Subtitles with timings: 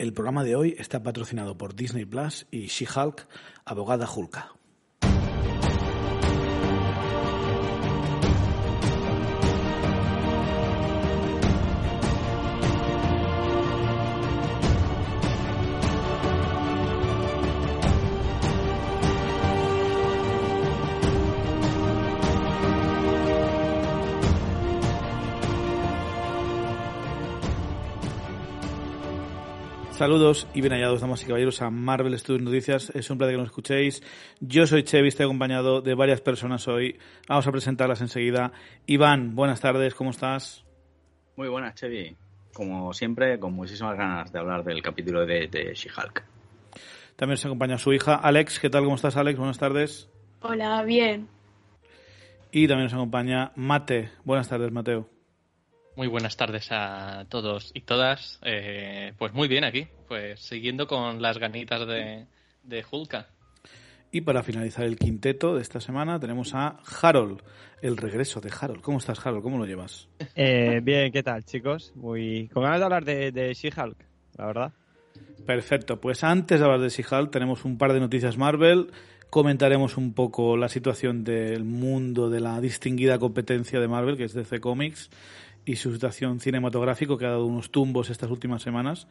[0.00, 3.28] El programa de hoy está patrocinado por Disney Plus y She-Hulk,
[3.66, 4.54] abogada Hulka.
[30.00, 32.88] Saludos y bien hallados, damas y caballeros, a Marvel Studios Noticias.
[32.94, 34.02] Es un placer que nos escuchéis.
[34.40, 36.98] Yo soy Chevy, estoy acompañado de varias personas hoy.
[37.28, 38.50] Vamos a presentarlas enseguida.
[38.86, 40.64] Iván, buenas tardes, ¿cómo estás?
[41.36, 42.16] Muy buenas, Chevy.
[42.54, 46.24] Como siempre, con muchísimas ganas de hablar del capítulo de, de She-Hulk.
[47.16, 48.58] También nos acompaña su hija, Alex.
[48.58, 48.84] ¿Qué tal?
[48.84, 49.36] ¿Cómo estás, Alex?
[49.36, 50.08] Buenas tardes.
[50.40, 51.28] Hola, bien.
[52.50, 54.12] Y también nos acompaña Mate.
[54.24, 55.19] Buenas tardes, Mateo.
[55.96, 58.38] Muy buenas tardes a todos y todas.
[58.42, 62.26] Eh, pues muy bien aquí, pues siguiendo con las ganitas de,
[62.62, 63.28] de Hulka.
[64.12, 67.42] Y para finalizar el quinteto de esta semana tenemos a Harold,
[67.80, 68.80] el regreso de Harold.
[68.80, 69.42] ¿Cómo estás, Harold?
[69.42, 70.08] ¿Cómo lo llevas?
[70.34, 71.92] Eh, bien, ¿qué tal, chicos?
[71.94, 73.96] Muy con ganas de hablar de, de She-Hulk,
[74.36, 74.72] la verdad.
[75.44, 78.90] Perfecto, pues antes de hablar de She-Hulk tenemos un par de noticias Marvel.
[79.28, 84.34] Comentaremos un poco la situación del mundo de la distinguida competencia de Marvel, que es
[84.34, 85.08] DC Comics
[85.64, 89.06] y su situación cinematográfico, que ha dado unos tumbos estas últimas semanas,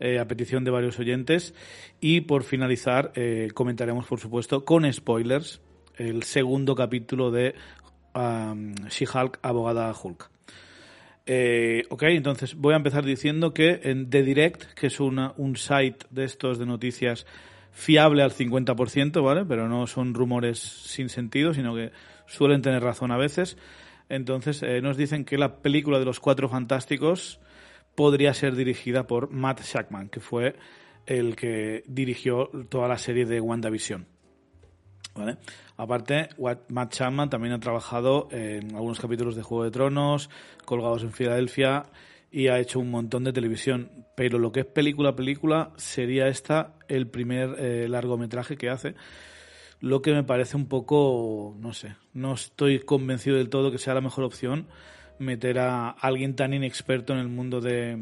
[0.00, 1.54] eh, a petición de varios oyentes.
[2.00, 5.60] Y por finalizar, eh, comentaremos, por supuesto, con spoilers,
[5.96, 7.54] el segundo capítulo de
[8.14, 10.30] um, She-Hulk, abogada Hulk.
[11.30, 15.56] Eh, ok, entonces voy a empezar diciendo que en The Direct, que es una, un
[15.56, 17.26] site de estos de noticias
[17.70, 19.44] fiable al 50%, ¿vale?
[19.44, 21.92] Pero no son rumores sin sentido, sino que
[22.26, 23.58] suelen tener razón a veces.
[24.08, 27.40] Entonces eh, nos dicen que la película de los Cuatro Fantásticos
[27.94, 30.56] podría ser dirigida por Matt Shackman, que fue
[31.06, 34.06] el que dirigió toda la serie de WandaVision.
[35.14, 35.38] ¿Vale?
[35.76, 36.28] Aparte,
[36.68, 40.30] Matt Shackman también ha trabajado en algunos capítulos de Juego de Tronos,
[40.64, 41.86] Colgados en Filadelfia
[42.30, 44.06] y ha hecho un montón de televisión.
[44.16, 48.94] Pero lo que es película película sería esta el primer eh, largometraje que hace
[49.80, 53.94] lo que me parece un poco, no sé, no estoy convencido del todo que sea
[53.94, 54.66] la mejor opción
[55.18, 57.98] meter a alguien tan inexperto en el mundo de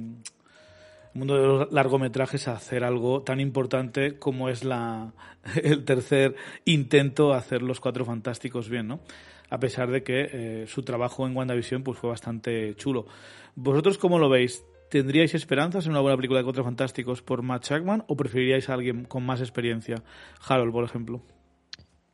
[1.15, 5.13] mundo de los largometrajes a hacer algo tan importante como es la
[5.63, 9.01] el tercer intento a hacer los cuatro fantásticos bien, ¿no?
[9.49, 13.07] A pesar de que eh, su trabajo en WandaVision pues fue bastante chulo.
[13.55, 14.65] ¿Vosotros cómo lo veis?
[14.91, 18.75] ¿Tendríais esperanzas en una buena película de Cuatro Fantásticos por Matt Shackman o preferiríais a
[18.75, 20.03] alguien con más experiencia?
[20.47, 21.23] Harold, por ejemplo.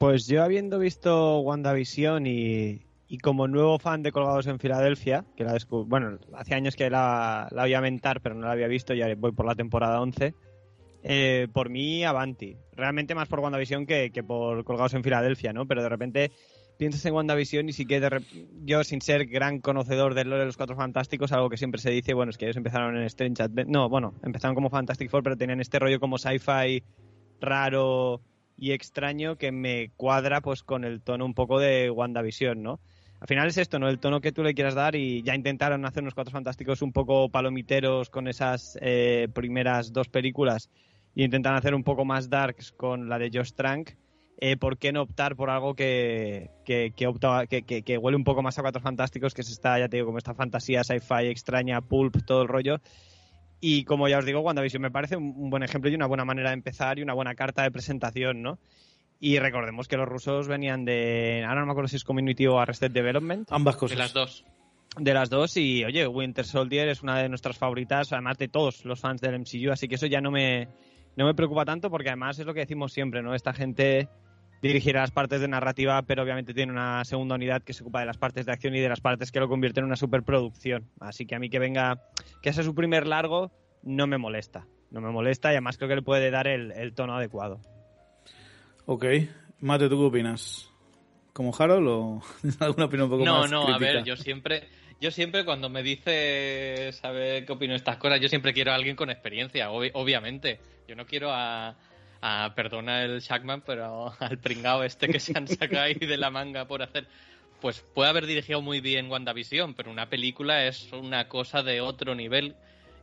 [0.02, 2.80] Pues yo habiendo visto WandaVision y,
[3.22, 7.72] como nuevo fan de Colgados en Filadelfia, que la bueno, hace años que la, voy
[7.72, 10.34] a mentar, pero no la había visto, ya voy por la temporada 11,
[11.04, 12.56] eh, por mí, Avanti.
[12.72, 15.66] Realmente más por WandaVision que, que por Colgados en Filadelfia, ¿no?
[15.66, 16.32] Pero de repente
[16.78, 18.22] piensas en WandaVision y sí que de
[18.64, 21.92] yo, sin ser gran conocedor del lore de los Cuatro Fantásticos, algo que siempre se
[21.92, 25.22] dice, bueno, es que ellos empezaron en Strange Advent no, bueno, empezaron como Fantastic Four,
[25.22, 26.82] pero tenían este rollo como sci-fi
[27.40, 28.20] raro
[28.62, 32.78] y extraño que me cuadra pues con el tono un poco de WandaVision, ¿no?
[33.18, 33.88] Al final es esto, ¿no?
[33.88, 36.92] El tono que tú le quieras dar y ya intentaron hacer unos cuatro fantásticos un
[36.92, 40.70] poco palomiteros con esas eh, primeras dos películas
[41.12, 43.96] y intentan hacer un poco más darks con la de Josh Trank.
[44.38, 48.62] Eh, ¿Por qué no optar por algo que, que, que, huele un poco más a
[48.62, 52.48] Cuatro Fantásticos, que es esta, ya te como esta fantasía sci-fi extraña, pulp, todo el
[52.48, 52.76] rollo?
[53.64, 56.50] Y como ya os digo, WandaVision me parece un buen ejemplo y una buena manera
[56.50, 58.58] de empezar y una buena carta de presentación, ¿no?
[59.20, 61.44] Y recordemos que los rusos venían de.
[61.46, 63.46] Ahora no me acuerdo si es Community o Arrested Development.
[63.52, 63.96] Ambas cosas.
[63.96, 64.44] De las dos.
[64.98, 68.84] De las dos, y oye, Winter Soldier es una de nuestras favoritas, además de todos
[68.84, 70.66] los fans del MCU, así que eso ya no me,
[71.16, 73.32] no me preocupa tanto porque además es lo que decimos siempre, ¿no?
[73.32, 74.08] Esta gente
[74.62, 78.06] dirigirá las partes de narrativa, pero obviamente tiene una segunda unidad que se ocupa de
[78.06, 80.88] las partes de acción y de las partes que lo convierte en una superproducción.
[81.00, 82.00] Así que a mí que venga,
[82.40, 83.50] que sea su primer largo,
[83.82, 84.66] no me molesta.
[84.90, 87.60] No me molesta y además creo que le puede dar el, tono adecuado.
[88.86, 89.04] Ok.
[89.60, 90.70] Mate, ¿tú qué opinas?
[91.32, 92.22] ¿Como Harold o
[92.60, 94.68] alguna opinión un poco no, más No, no, a ver, yo siempre,
[95.00, 98.74] Yo siempre cuando me dice saber qué opino de estas cosas, yo siempre quiero a
[98.76, 100.60] alguien con experiencia, obviamente.
[100.86, 101.74] Yo no quiero a,
[102.22, 106.30] a, perdona el Shackman, pero al pringao este que se han sacado ahí de la
[106.30, 107.06] manga por hacer.
[107.60, 112.14] Pues puede haber dirigido muy bien WandaVision, pero una película es una cosa de otro
[112.14, 112.56] nivel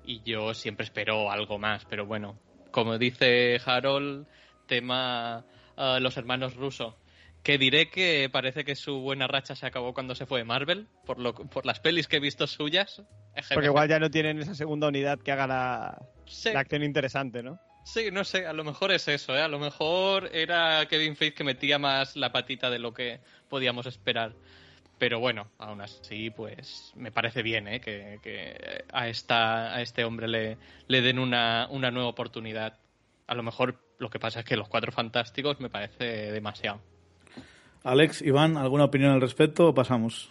[0.06, 1.86] y yo siempre espero algo más.
[1.86, 2.38] Pero bueno,
[2.72, 4.26] como dice Harold,
[4.68, 5.46] tema
[5.78, 6.96] uh, los hermanos rusos
[7.44, 10.88] que diré que parece que su buena racha se acabó cuando se fue de Marvel,
[11.06, 13.02] por, lo, por las pelis que he visto suyas.
[13.54, 16.02] Porque igual ya no tienen esa segunda unidad que haga la,
[16.56, 17.60] acción interesante, ¿no?
[17.92, 19.42] Sí, no sé, a lo mejor es eso, ¿eh?
[19.42, 23.20] A lo mejor era Kevin Feige que metía más la patita de lo que
[23.50, 24.34] podíamos esperar.
[25.00, 27.82] Pero bueno, aún así, pues me parece bien ¿eh?
[27.82, 30.58] que, a, esta, a este hombre le,
[30.88, 32.78] le den una, una nueva oportunidad.
[33.26, 36.82] A lo mejor lo que pasa es que los cuatro fantásticos me parece demasiado.
[37.84, 40.30] Alex, Iván, ¿alguna opinión al respecto o pasamos?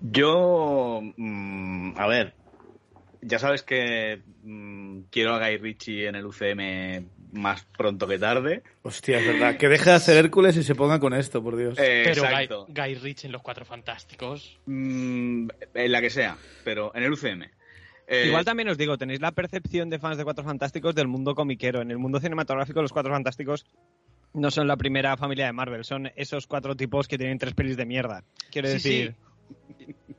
[0.00, 2.34] Yo, mm, a ver,
[3.26, 8.62] ya sabes que mm, quiero a Guy Ritchie en el UCM más pronto que tarde.
[8.82, 9.56] Hostia, es verdad.
[9.56, 11.76] Que deje de hacer Hércules y se ponga con esto, por Dios.
[11.78, 12.22] Eh, pero
[12.68, 14.58] Guy, Ritchie en Los Cuatro Fantásticos.
[14.66, 17.50] Mm, en la que sea, pero en el UCM.
[18.06, 21.34] Eh, Igual también os digo, tenéis la percepción de fans de Cuatro Fantásticos del mundo
[21.34, 21.80] comiquero.
[21.80, 23.64] En el mundo cinematográfico, los Cuatro Fantásticos
[24.34, 27.76] no son la primera familia de Marvel, son esos cuatro tipos que tienen tres pelis
[27.76, 28.24] de mierda.
[28.50, 29.14] Quiero decir.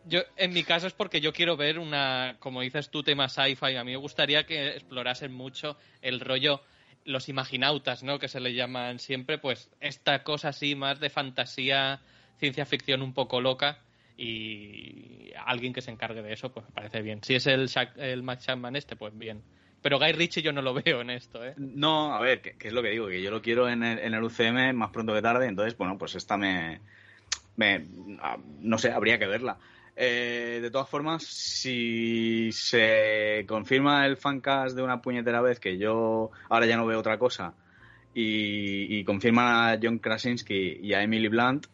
[0.08, 3.76] Yo, en mi caso es porque yo quiero ver una, como dices tú, tema sci-fi.
[3.76, 6.62] A mí me gustaría que explorasen mucho el rollo,
[7.06, 8.20] los imaginautas, ¿no?
[8.20, 12.02] Que se le llaman siempre, pues esta cosa así más de fantasía,
[12.38, 13.80] ciencia ficción un poco loca
[14.18, 17.24] y alguien que se encargue de eso, pues me parece bien.
[17.24, 19.44] Si es el, el Max Chapman este, pues bien.
[19.82, 21.54] Pero Guy Ritchie yo no lo veo en esto, ¿eh?
[21.58, 23.08] No, a ver, ¿qué, es lo que digo?
[23.08, 25.98] Que yo lo quiero en el, en el UCM más pronto que tarde, entonces, bueno,
[25.98, 26.82] pues esta me...
[27.56, 27.86] me
[28.62, 29.58] no sé, habría que verla.
[29.96, 36.32] Eh, de todas formas, si se confirma el fancast de una puñetera vez, que yo
[36.50, 37.54] ahora ya no veo otra cosa,
[38.14, 41.68] y, y confirman a John Krasinski y a Emily Blunt,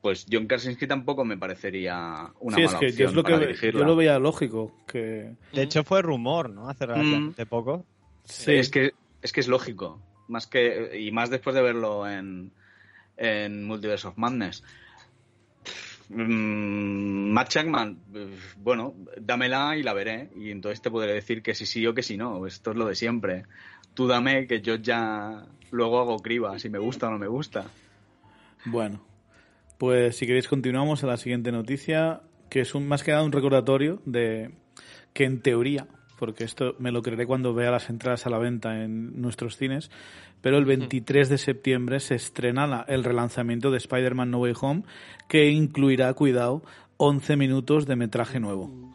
[0.00, 3.84] pues John Krasinski tampoco me parecería una sí, es que yo, es lo que yo
[3.84, 4.72] lo veía lógico.
[4.86, 6.68] que De hecho fue rumor, ¿no?
[6.68, 7.34] Hace mm.
[7.48, 7.84] poco.
[8.24, 8.54] Sí.
[8.54, 8.92] Es que,
[9.22, 10.00] es que es lógico.
[10.28, 12.52] Más que, y más después de verlo en,
[13.16, 14.62] en Multiverse of Madness.
[16.08, 17.98] Mm, Matt Chapman,
[18.56, 20.30] bueno, dámela y la veré.
[20.36, 22.46] Y entonces te podré decir que sí sí o que sí no.
[22.46, 23.44] Esto es lo de siempre.
[23.94, 27.66] Tú dame que yo ya luego hago criba, si me gusta o no me gusta.
[28.64, 29.04] Bueno,
[29.76, 33.32] pues si queréis continuamos a la siguiente noticia, que es un, más que nada un
[33.32, 34.54] recordatorio de
[35.12, 35.86] que en teoría,
[36.18, 39.90] porque esto me lo creeré cuando vea las entradas a la venta en nuestros cines,
[40.40, 44.82] pero el 23 de septiembre se estrena el relanzamiento de Spider-Man No Way Home,
[45.28, 46.62] que incluirá, cuidado,
[46.96, 48.92] 11 minutos de metraje nuevo.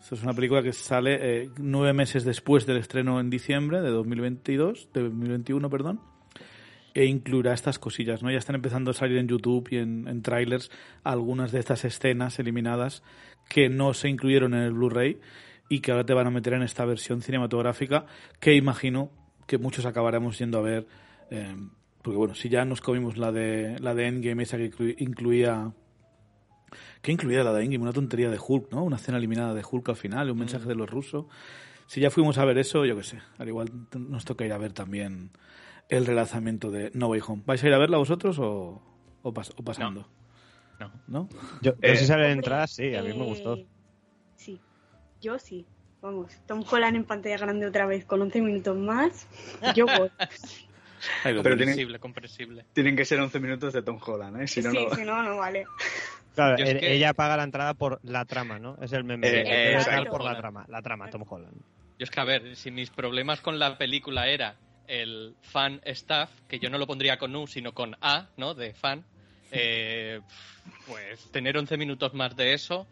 [0.00, 3.90] Esto es una película que sale eh, nueve meses después del estreno en diciembre de
[3.90, 6.00] 2022, de 2021, perdón
[6.96, 8.30] e incluirá estas cosillas, ¿no?
[8.30, 10.70] Ya están empezando a salir en YouTube y en, trailers
[11.04, 13.02] algunas de estas escenas eliminadas
[13.50, 15.20] que no se incluyeron en el Blu-ray
[15.68, 18.06] y que ahora te van a meter en esta versión cinematográfica
[18.40, 19.10] que imagino
[19.46, 20.86] que muchos acabaremos yendo a ver
[21.30, 21.54] eh,
[22.02, 25.72] porque bueno, si ya nos comimos la de la de Endgame esa que incluía
[27.02, 27.82] ¿Qué incluía la de Endgame?
[27.82, 28.82] Una tontería de Hulk, ¿no?
[28.82, 30.68] Una escena eliminada de Hulk al final, un mensaje mm.
[30.68, 31.26] de los rusos.
[31.86, 34.58] Si ya fuimos a ver eso, yo qué sé, al igual nos toca ir a
[34.58, 35.30] ver también
[35.88, 37.42] el relanzamiento de No Way Home.
[37.46, 38.82] ¿Vais a ir a verla vosotros o,
[39.22, 40.08] o, pasando?
[40.80, 40.92] No.
[41.06, 41.28] ¿No?
[41.62, 43.54] Yo, eh, si sale entrada, sí, a mí me gustó.
[43.54, 43.66] Eh,
[44.34, 44.60] sí,
[45.20, 45.66] yo sí.
[46.02, 49.26] Vamos, Tom Holland en pantalla grande otra vez con 11 minutos más.
[49.74, 50.10] Yo voy.
[51.22, 52.64] Pero comprensible, comprensible.
[52.72, 54.46] Tienen que ser 11 minutos de Tom Holland, ¿eh?
[54.46, 55.66] Si no, sí, si no, no vale.
[56.34, 58.76] Claro, ella paga la entrada por la trama, ¿no?
[58.82, 59.26] Es el meme.
[59.28, 59.78] Eh,
[60.10, 61.56] por la trama, la trama, Tom Holland.
[61.98, 64.56] Yo es que, a ver, si mis problemas con la película era
[64.86, 68.54] el fan staff, que yo no lo pondría con U, sino con A, ¿no?
[68.54, 69.04] De fan.
[69.50, 70.20] Eh,
[70.86, 72.86] pues tener 11 minutos más de eso,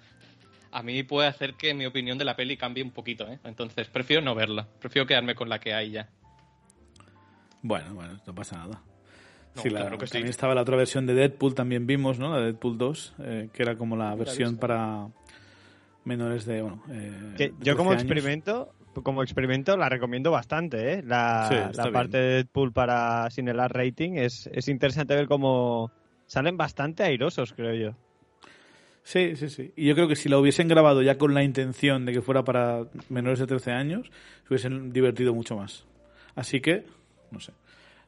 [0.75, 3.39] a mí puede hacer que mi opinión de la peli cambie un poquito, ¿eh?
[3.45, 6.09] Entonces prefiero no verla, prefiero quedarme con la que hay ya.
[7.63, 8.83] Bueno, bueno, no pasa nada.
[9.55, 12.33] también estaba la otra versión de Deadpool, también vimos, ¿no?
[12.35, 15.07] La Deadpool 2, eh, que era como la versión para
[16.05, 16.83] menores de, bueno...
[16.91, 21.03] Eh, yo como experimento como experimento la recomiendo bastante, ¿eh?
[21.05, 25.91] La, parte de Deadpool para sin el rating es, es interesante ver cómo
[26.27, 27.97] salen bastante airosos, creo yo.
[29.05, 29.73] Sí, sí, sí.
[29.77, 32.43] Y yo creo que si la hubiesen grabado ya con la intención de que fuera
[32.43, 34.11] para menores de 13 años,
[34.43, 35.85] se hubiesen divertido mucho más.
[36.35, 36.87] Así que,
[37.31, 37.53] no sé.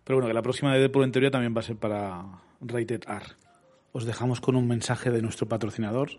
[0.04, 2.24] Pero bueno, que la próxima de Deadpool en teoría también va a ser para
[2.62, 3.26] Rated R.
[3.92, 6.10] Os dejamos con un mensaje de nuestro patrocinador,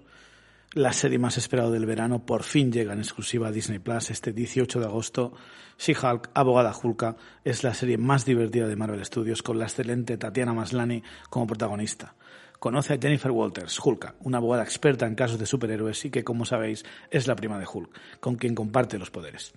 [0.74, 4.34] la serie más esperada del verano, por fin llega en exclusiva a Disney Plus este
[4.34, 5.34] 18 de agosto.
[5.80, 10.54] She-Hulk, abogada Hulka, es la serie más divertida de Marvel Studios con la excelente Tatiana
[10.54, 12.16] Maslany como protagonista.
[12.60, 16.44] Conoce a Jennifer Walters, Hulka, una abogada experta en casos de superhéroes y que, como
[16.44, 19.54] sabéis, es la prima de Hulk, con quien comparte los poderes.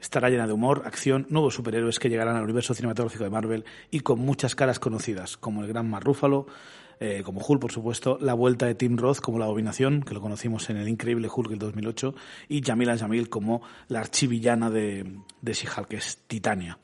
[0.00, 4.00] Estará llena de humor, acción, nuevos superhéroes que llegarán al universo cinematográfico de Marvel y
[4.00, 6.46] con muchas caras conocidas, como el gran Mar Ruffalo,
[7.00, 10.20] eh, como Hulk, por supuesto, la vuelta de Tim Roth como la abominación, que lo
[10.20, 12.14] conocimos en el increíble Hulk del 2008,
[12.48, 16.78] y Jamila Jamil como la archivillana de, de She-Hulk, que es Titania.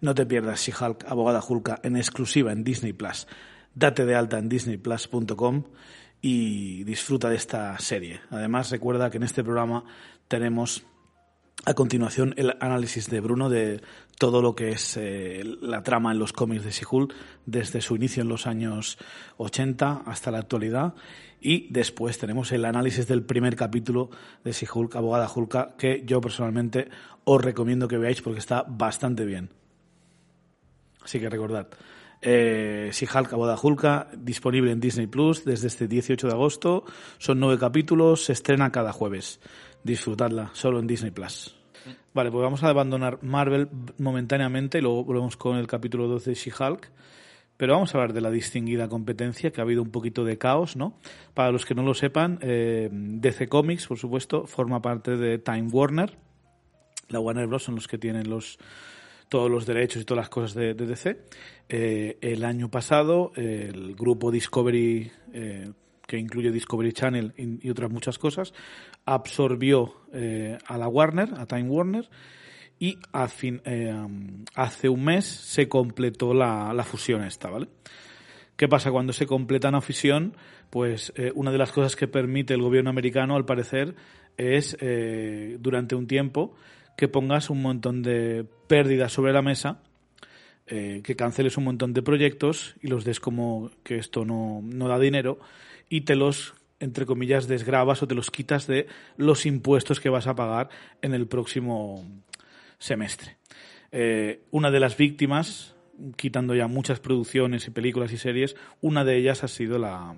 [0.00, 3.26] No te pierdas She-Hulk, abogada Hulka, en exclusiva en Disney Plus.
[3.74, 5.64] Date de alta en disneyplus.com
[6.20, 8.20] y disfruta de esta serie.
[8.30, 9.84] Además, recuerda que en este programa
[10.28, 10.86] tenemos
[11.66, 13.80] a continuación el análisis de Bruno de
[14.18, 17.14] todo lo que es eh, la trama en los cómics de She-Hulk
[17.46, 18.98] desde su inicio en los años
[19.38, 20.94] 80 hasta la actualidad
[21.40, 24.10] y después tenemos el análisis del primer capítulo
[24.44, 26.88] de She-Hulk, abogada Hulka, que yo personalmente
[27.24, 29.50] os recomiendo que veáis porque está bastante bien.
[31.02, 31.68] Así que recordad,
[32.24, 36.84] eh, She-Hulk, Aboda Hulka, disponible en Disney Plus desde este 18 de agosto.
[37.18, 39.40] Son nueve capítulos, se estrena cada jueves.
[39.82, 41.54] Disfrutadla, solo en Disney Plus.
[42.14, 46.34] Vale, pues vamos a abandonar Marvel momentáneamente y luego volvemos con el capítulo 12 de
[46.34, 46.90] She-Hulk.
[47.56, 50.76] Pero vamos a hablar de la distinguida competencia, que ha habido un poquito de caos,
[50.76, 50.98] ¿no?
[51.34, 55.68] Para los que no lo sepan, eh, DC Comics, por supuesto, forma parte de Time
[55.70, 56.16] Warner.
[57.10, 57.62] La Warner Bros.
[57.62, 58.58] son los que tienen los,
[59.28, 61.18] todos los derechos y todas las cosas de, DC.
[61.68, 65.72] Eh, el año pasado, el grupo Discovery, eh,
[66.06, 68.52] que incluye Discovery Channel y, otras muchas cosas,
[69.04, 72.08] absorbió eh, a la Warner, a Time Warner,
[72.78, 77.68] y hace un mes se completó la, la fusión esta, ¿vale?
[78.56, 80.36] ¿Qué pasa cuando se completa una fusión?
[80.70, 83.94] Pues una de las cosas que permite el gobierno americano, al parecer,
[84.36, 84.76] es
[85.60, 86.54] durante un tiempo
[86.96, 89.80] que pongas un montón de pérdidas sobre la mesa,
[90.66, 94.88] eh, que canceles un montón de proyectos y los des como que esto no, no
[94.88, 95.38] da dinero
[95.88, 100.26] y te los entre comillas desgrabas o te los quitas de los impuestos que vas
[100.26, 100.68] a pagar
[101.02, 102.04] en el próximo
[102.78, 103.36] semestre.
[103.92, 105.74] Eh, una de las víctimas,
[106.16, 110.14] quitando ya muchas producciones y películas y series, una de ellas ha sido la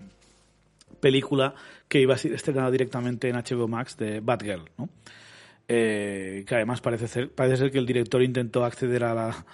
[1.00, 1.54] película
[1.88, 4.88] que iba a ser estrenada directamente en HBO Max de Batgirl, ¿no?
[5.68, 9.46] Eh, que además parece ser, parece ser que el director intentó acceder a la,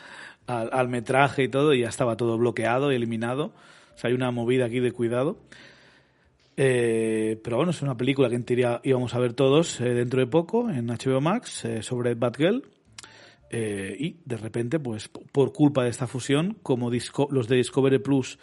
[0.46, 3.54] al, metraje y todo y ya estaba todo bloqueado y eliminado.
[3.94, 5.38] O sea, hay una movida aquí de cuidado.
[6.56, 10.20] Eh, pero bueno, es una película que en teoría íbamos a ver todos eh, dentro
[10.20, 12.62] de poco en HBO Max sobre Batgirl.
[13.54, 18.38] Y de repente, pues por culpa de esta fusión, como Disco- los de Discovery Plus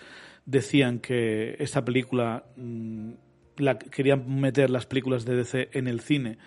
[0.46, 3.12] decían que esta película mm,
[3.58, 6.38] la, querían meter las películas de DC en el cine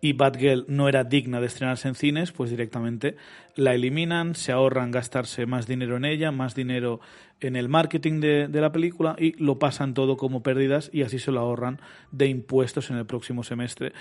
[0.00, 3.16] y Batgirl no era digna de estrenarse en cines, pues directamente
[3.54, 7.00] la eliminan, se ahorran gastarse más dinero en ella, más dinero
[7.40, 11.32] en el marketing de, la película y lo pasan todo como pérdidas y así se
[11.32, 13.92] lo ahorran de impuestos en el próximo semestre.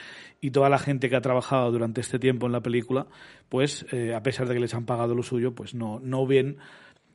[0.41, 3.07] Y toda la gente que ha trabajado durante este tiempo en la película,
[3.49, 6.57] pues eh, a pesar de que les han pagado lo suyo, pues no, no ven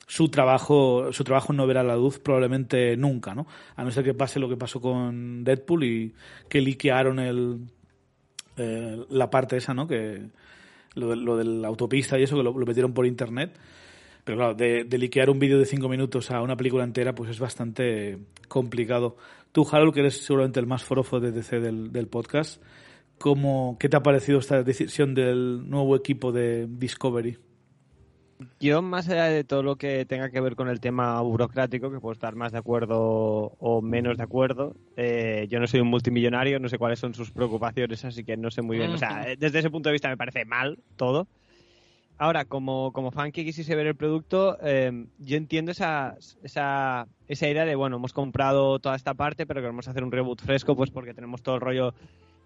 [0.07, 3.47] su trabajo, su trabajo no verá la luz probablemente nunca, ¿no?
[3.77, 6.15] A no ser que pase lo que pasó con Deadpool y
[6.49, 7.61] que liquearon el,
[8.61, 9.87] eh, la parte esa, ¿no?
[9.87, 10.23] Que
[10.95, 13.52] lo de, lo de la autopista y eso, que lo, lo metieron por internet.
[14.25, 17.38] Pero claro, de, liquear un vídeo de cinco minutos a una película entera, pues es
[17.38, 19.17] bastante complicado.
[19.52, 22.62] Tú, Harold, que eres seguramente el más forofo de DC del, del podcast,
[23.19, 27.38] ¿cómo, ¿qué te ha parecido esta decisión del nuevo equipo de Discovery?
[28.59, 32.01] Yo, más allá de todo lo que tenga que ver con el tema burocrático, que
[32.01, 36.59] puedo estar más de acuerdo o menos de acuerdo, eh, yo no soy un multimillonario,
[36.59, 38.93] no sé cuáles son sus preocupaciones, así que no sé muy bien.
[38.93, 41.27] O sea, desde ese punto de vista me parece mal todo.
[42.17, 47.49] Ahora, como, como fan que quisiese ver el producto, eh, yo entiendo esa, esa, esa
[47.49, 50.91] idea de, bueno, hemos comprado toda esta parte, pero queremos hacer un reboot fresco, pues
[50.91, 51.95] porque tenemos todo el rollo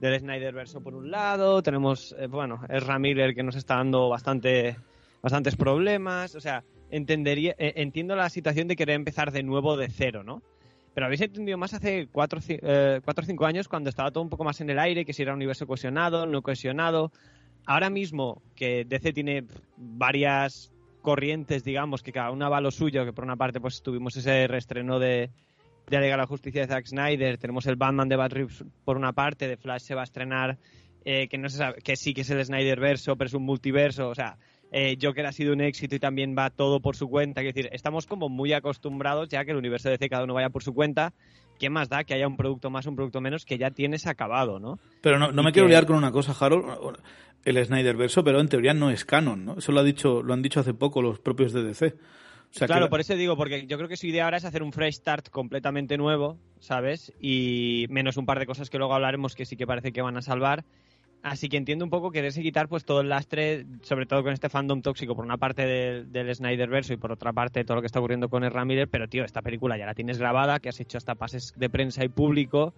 [0.01, 4.77] del Snyderverso por un lado, tenemos, eh, bueno, Ezra Miller que nos está dando bastante
[5.25, 9.89] bastantes problemas, o sea, entendería, eh, entiendo la situación de querer empezar de nuevo de
[9.89, 10.43] cero, ¿no?
[10.93, 14.23] Pero habéis entendido más hace cuatro, ci- eh, cuatro o cinco años cuando estaba todo
[14.23, 17.11] un poco más en el aire, que si era un universo cohesionado, no cohesionado.
[17.67, 19.45] Ahora mismo que DC tiene
[19.79, 23.83] varias corrientes, digamos, que cada una va a lo suyo, que por una parte pues
[23.83, 25.31] tuvimos ese reestreno de,
[25.89, 29.49] de la Justicia de Zack Snyder, tenemos el Batman de Bat Reeves por una parte,
[29.49, 30.59] de Flash se va a estrenar,
[31.05, 34.15] eh, que no se que sí que es el Snyderverso, pero es un multiverso, o
[34.15, 34.37] sea,
[34.77, 37.41] eh, Joker ha sido un éxito y también va todo por su cuenta.
[37.43, 40.51] Es decir, estamos como muy acostumbrados ya que el universo de DC cada uno vaya
[40.51, 41.13] por su cuenta.
[41.61, 44.59] ¿Qué más da que haya un producto más, un producto menos que ya tienes acabado,
[44.59, 44.81] no?
[45.01, 46.99] Pero no, no me quiero liar con una cosa, Harold.
[47.45, 49.59] El Snyder verso, pero en teoría no es canon, ¿no?
[49.59, 51.87] Eso lo, ha dicho, lo han dicho hace poco los propios de DC.
[51.87, 54.45] O sea, claro, que- por eso digo, porque yo creo que su idea ahora es
[54.45, 57.13] hacer un fresh start completamente nuevo, ¿sabes?
[57.21, 60.17] Y menos un par de cosas que luego hablaremos que sí que parece que van
[60.17, 60.65] a salvar.
[61.25, 64.51] Así que entiendo un poco quererse quitar pues todo el lastre, sobre todo con este
[64.51, 67.81] fandom tóxico, por una parte del, del Snyder verso y por otra parte todo lo
[67.81, 68.89] que está ocurriendo con Ezra Miller.
[68.89, 72.05] Pero tío, esta película ya la tienes grabada, que has hecho hasta pases de prensa
[72.05, 72.75] y público.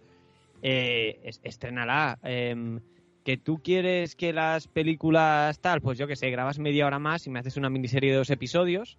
[0.62, 2.19] Eh, es- estrénala.
[2.23, 2.79] Em,
[3.25, 7.26] que tú quieres que las películas tal, pues yo que sé, grabas media hora más
[7.26, 8.97] y me haces una miniserie de dos episodios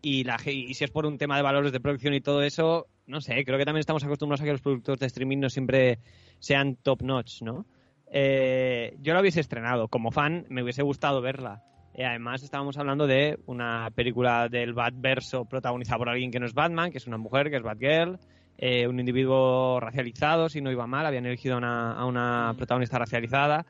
[0.00, 2.86] y, la, y si es por un tema de valores de producción y todo eso,
[3.06, 5.98] no sé, creo que también estamos acostumbrados a que los productos de streaming no siempre
[6.38, 7.66] sean top notch, ¿no?
[8.10, 11.62] Eh, yo la hubiese estrenado, como fan me hubiese gustado verla.
[11.94, 16.52] Eh, además estábamos hablando de una película del Batverso protagonizada por alguien que no es
[16.52, 18.18] Batman, que es una mujer, que es Batgirl,
[18.58, 22.98] eh, un individuo racializado, si no iba mal, habían elegido a una, a una protagonista
[22.98, 23.64] racializada.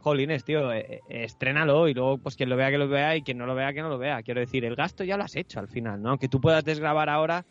[0.00, 3.36] Jolines, tío, eh, estrénalo y luego, pues quien lo vea que lo vea y quien
[3.36, 4.22] no lo vea que no lo vea.
[4.22, 6.18] Quiero decir, el gasto ya lo has hecho al final, ¿no?
[6.18, 7.44] Que tú puedas desgrabar ahora,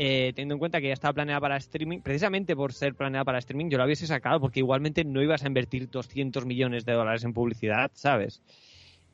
[0.00, 3.38] eh, teniendo en cuenta que ya estaba planeada para streaming, precisamente por ser planeada para
[3.40, 7.24] streaming, yo la hubiese sacado porque igualmente no ibas a invertir 200 millones de dólares
[7.24, 8.40] en publicidad, ¿sabes?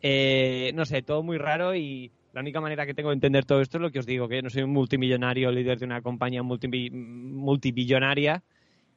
[0.02, 3.62] Eh, no sé, todo muy raro y la única manera que tengo de entender todo
[3.62, 6.02] esto es lo que os digo, que yo no soy un multimillonario líder de una
[6.02, 8.42] compañía multibi- multibillonaria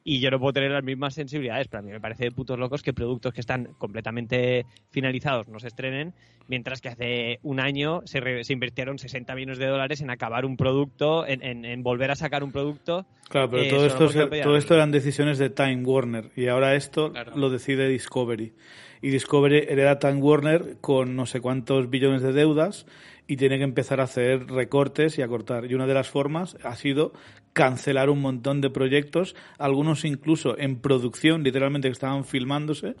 [0.04, 2.58] y yo no puedo tener las mismas sensibilidades, pero a mí me parece de putos
[2.58, 6.14] locos que productos que están completamente finalizados no se estrenen,
[6.48, 10.46] mientras que hace un año se, re- se invirtieron 60 millones de dólares en acabar
[10.46, 13.04] un producto, en, en- en volver a sacar un producto.
[13.28, 16.74] Claro, pero eh, todo, esto, se- todo esto eran decisiones de Time Warner y ahora
[16.74, 17.36] esto Claro.
[17.36, 18.54] lo decide Discovery.
[19.02, 22.86] Y Discovery hereda Time Warner con no sé cuántos billones de deudas
[23.26, 25.70] y tiene que empezar a hacer recortes y a cortar.
[25.70, 27.12] Y una de las formas ha sido
[27.58, 32.94] cancelar un montón de proyectos, algunos incluso en producción, literalmente que estaban filmándose,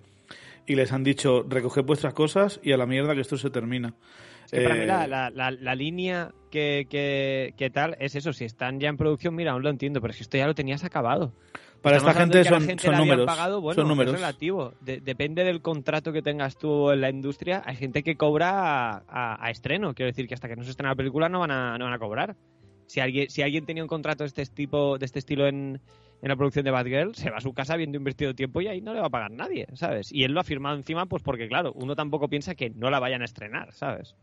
[0.66, 3.94] y les han dicho, recoged vuestras cosas y a la mierda que esto se termina.
[4.50, 8.44] Para mí Eh, la, la- la- la línea que, que- que tal es eso, si
[8.44, 10.84] están ya en producción, mira, aún lo entiendo, pero es que esto ya lo tenías
[10.84, 11.32] acabado.
[11.82, 13.24] para Estamos esta gente la son, gente son números.
[13.26, 14.12] pagado, bueno, son números.
[14.14, 14.74] es relativo.
[14.80, 17.62] De- depende del contrato que tengas tú en la industria.
[17.64, 18.50] Hay gente que cobra
[18.96, 19.94] a, a- a estreno.
[19.94, 21.94] Quiero decir que hasta que no se estrena la película no van a, no van
[21.94, 22.34] a cobrar.
[22.88, 25.80] Si alguien, si alguien tenía un contrato de este tipo, de este estilo en,
[26.20, 28.80] en la producción de Batgirl, se va a su casa habiendo invertido tiempo y ahí
[28.80, 30.12] no le va a pagar nadie, ¿sabes?
[30.12, 32.98] Y él lo ha firmado encima, pues porque, claro, uno tampoco piensa que no la
[32.98, 34.16] vayan a estrenar, ¿sabes?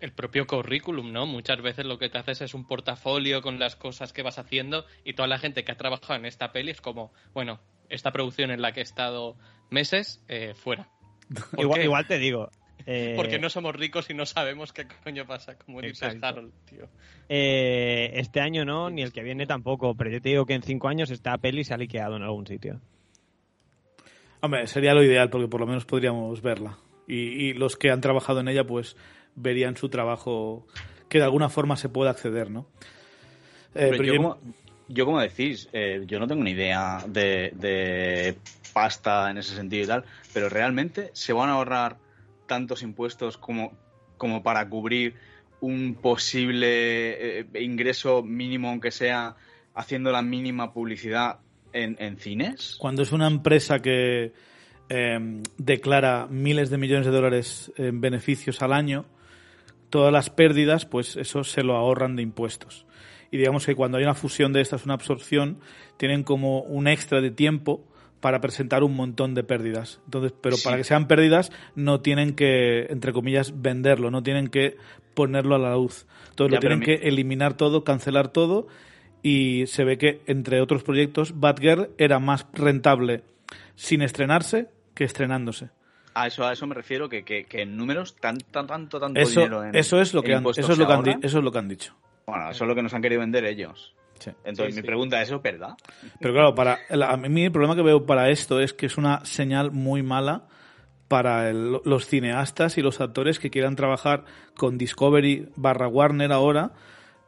[0.00, 1.26] el propio currículum, ¿no?
[1.26, 4.84] Muchas veces lo que te haces es un portafolio con las cosas que vas haciendo
[5.04, 8.50] y toda la gente que ha trabajado en esta peli es como, bueno, esta producción
[8.50, 9.36] en la que he estado
[9.70, 10.88] meses, eh, fuera.
[11.58, 12.50] Igual te digo.
[12.86, 16.26] Eh, Porque no somos ricos y no sabemos qué coño pasa, como dice Exacto.
[16.26, 16.88] Harold, tío.
[17.28, 20.62] Eh, este año no, ni el que viene tampoco, pero yo te digo que en
[20.62, 22.80] cinco años esta peli se ha liqueado en algún sitio.
[24.40, 26.78] Hombre, sería lo ideal porque por lo menos podríamos verla.
[27.08, 28.96] Y, y los que han trabajado en ella, pues
[29.34, 30.66] verían su trabajo
[31.08, 32.66] que de alguna forma se pueda acceder, ¿no?
[33.74, 34.38] Eh, Pero pero yo, yo- como,
[34.88, 38.36] yo como decís, eh, yo no tengo ni idea de, de
[38.72, 41.96] pasta en ese sentido y tal, pero realmente se van a ahorrar
[42.46, 43.72] tantos impuestos como,
[44.16, 45.14] como para cubrir
[45.60, 49.36] un posible eh, ingreso mínimo, aunque sea
[49.74, 51.38] haciendo la mínima publicidad
[51.72, 52.76] en, en cines.
[52.78, 54.32] Cuando es una empresa que
[54.88, 59.06] eh, declara miles de millones de dólares en beneficios al año,
[59.90, 62.86] todas las pérdidas, pues eso se lo ahorran de impuestos.
[63.30, 65.58] Y digamos que cuando hay una fusión de estas, una absorción,
[65.96, 67.84] tienen como un extra de tiempo
[68.26, 70.00] para presentar un montón de pérdidas.
[70.06, 70.64] Entonces, pero Sí.
[70.64, 74.76] para que sean pérdidas no tienen que, entre comillas, venderlo, no tienen que
[75.14, 76.08] ponerlo a la luz.
[76.30, 78.66] Entonces Ya, lo tienen que eliminar todo, cancelar todo
[79.22, 83.22] y se ve que, entre otros proyectos, Batgirl era más rentable
[83.76, 85.68] sin estrenarse que estrenándose.
[86.14, 89.20] A eso, a eso me refiero, que, que, que en números tan, tan, tanto, tanto
[89.20, 91.44] Eso, dinero en eso, es lo que han, eso, es lo que han eso es
[91.44, 91.94] lo que han dicho.
[92.26, 93.94] Bueno, eso es lo que nos han querido vender ellos.
[94.18, 94.30] Sí.
[94.44, 94.86] Entonces, Sí, mi sí.
[94.86, 95.74] pregunta es, ¿eso es verdad?
[96.20, 99.24] Pero claro, para a mí el problema que veo para esto es que es una
[99.24, 100.44] señal muy mala
[101.08, 104.24] para el- los cineastas y los actores que quieran trabajar
[104.56, 106.72] con Discovery barra Warner ahora,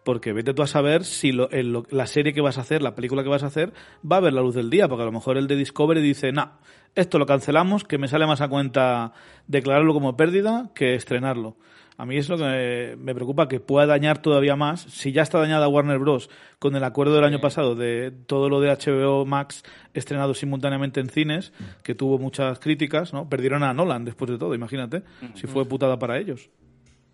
[0.04, 2.82] porque vete tú a saber si lo- en lo- la serie que vas a hacer,
[2.82, 3.72] la película que vas a hacer,
[4.10, 6.32] va a ver la luz del día, porque a lo mejor el de Discovery dice,
[6.32, 6.52] no,
[6.94, 9.12] esto lo cancelamos, que me sale más a cuenta
[9.46, 11.56] declararlo como pérdida que estrenarlo.
[11.98, 14.82] A mí es lo que me, preocupa, que pueda dañar todavía más.
[14.82, 16.30] Si ya está dañada Warner Bros.
[16.60, 21.10] con el acuerdo del año pasado de todo lo de HBO Max estrenado simultáneamente en
[21.10, 23.28] cines, que tuvo muchas críticas, ¿no?
[23.28, 25.02] Perdieron a Nolan después de todo, imagínate,
[25.34, 26.50] si fue putada para ellos.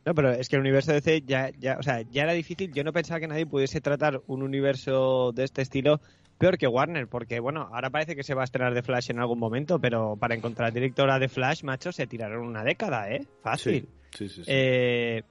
[0.04, 2.70] No, pero es que el universo DC ya, ya, o sea, ya era difícil.
[2.74, 6.02] Yo no pensaba que nadie pudiese tratar un universo de este estilo
[6.36, 9.20] peor que Warner, porque bueno, ahora parece que se va a estrenar de Flash en
[9.20, 13.26] algún momento, pero para encontrar directora de Flash, macho, se tiraron una década, ¿eh?
[13.42, 13.80] Fácil.
[13.80, 14.42] Sí, sí, sí.
[14.46, 15.22] Eh,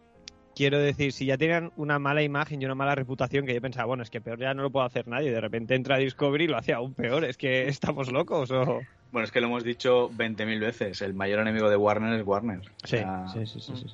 [0.56, 3.86] quiero decir, si ya tenían una mala imagen y una mala reputación, que yo pensaba,
[3.86, 6.48] bueno, es que peor ya no lo puede hacer nadie, de repente entra Discovery y
[6.48, 8.82] lo hace aún peor, es que estamos locos o...
[9.12, 11.02] Bueno, es que lo hemos dicho 20.000 veces.
[11.04, 12.62] El mayor enemigo de Warner es Warner.
[12.84, 12.98] Sí,
[13.32, 13.86] sí, sí, sí, sí.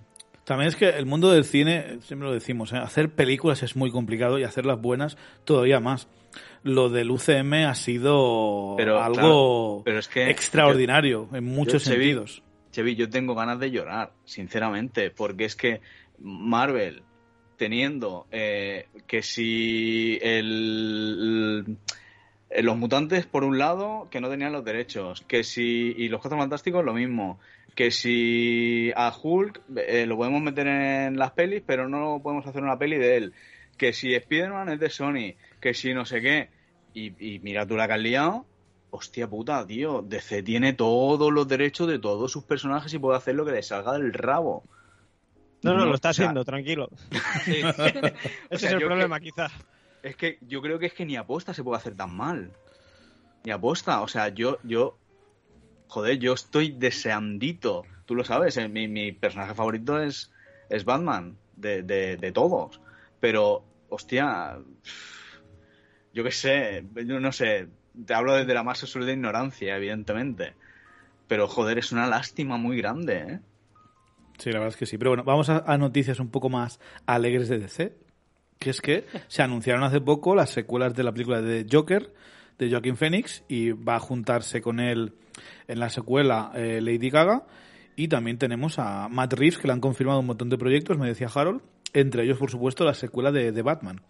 [0.45, 2.78] También es que el mundo del cine, siempre lo decimos, ¿eh?
[2.78, 6.08] hacer películas es muy complicado y hacerlas buenas todavía más.
[6.63, 12.41] Lo del UCM ha sido Pero, algo claro, pero es que extraordinario en muchos sentidos.
[12.80, 15.82] Chevy, yo tengo ganas de llorar, sinceramente, porque es que
[16.18, 17.04] Marvel,
[17.58, 20.18] teniendo eh, que si
[22.62, 25.94] los mutantes, por un lado, que no tenían los derechos, que si.
[25.98, 27.38] y los Cuatro Fantásticos, lo mismo.
[27.76, 32.63] Que si a Hulk eh, lo podemos meter en las pelis, pero no podemos hacer
[32.63, 33.34] una peli de él.
[33.78, 36.48] Que si Spider-Man es de Sony, que si no sé qué.
[36.94, 38.46] Y, y mira tú la que has liado.
[38.91, 40.02] Hostia puta, tío.
[40.02, 43.62] DC tiene todos los derechos de todos sus personajes y puede hacer lo que le
[43.63, 44.63] salga del rabo.
[45.62, 46.89] No, no, No, lo está o sea- haciendo, tranquilo.
[47.45, 47.58] Sí.
[47.62, 47.75] Ese
[48.52, 49.47] O sea, es el problema, quizá.
[50.02, 52.52] Es que yo creo que es que ni aposta se puede hacer tan mal.
[53.43, 54.02] Ni aposta.
[54.02, 54.97] O sea, yo, yo.
[55.88, 57.84] Joder, yo estoy deseandito.
[58.06, 60.32] Tú lo sabes, eh, mi, mi personaje favorito es,
[60.69, 61.38] es Batman.
[61.56, 62.80] De, de, de todos.
[63.19, 64.58] Pero, hostia.
[66.13, 66.86] Yo qué sé.
[67.06, 67.67] Yo no sé.
[68.06, 70.54] Te hablo desde la más absoluta ignorancia, evidentemente.
[71.28, 73.40] Pero, joder, es una lástima muy grande, ¿eh?
[74.40, 74.98] Sí, la verdad es que sí.
[74.98, 77.96] Pero bueno, vamos a, a noticias un poco más alegres de DC.
[78.58, 82.14] Que es que se anunciaron hace poco las secuelas de la película de Joker,
[82.58, 85.14] de Joaquin Phoenix, y va a juntarse con él
[85.68, 87.46] en la secuela eh, Lady Gaga.
[87.96, 91.08] Y también tenemos a Matt Reeves, que le han confirmado un montón de proyectos, me
[91.08, 91.62] decía Harold.
[91.94, 94.02] Entre ellos, por supuesto, la secuela de, de Batman.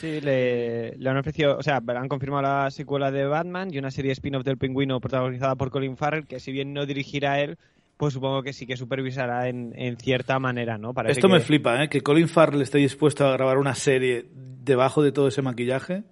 [0.00, 3.90] Sí, le, le han ofrecido, o sea, han confirmado la secuela de Batman y una
[3.90, 7.58] serie spin-off del pingüino protagonizada por Colin Farrell, que si bien no dirigirá él,
[7.96, 10.94] pues supongo que sí que supervisará en, en cierta manera, ¿no?
[10.94, 11.88] Parece Esto me flipa, ¿eh?
[11.88, 16.04] Que Colin Farrell esté dispuesto a grabar una serie debajo de todo ese maquillaje.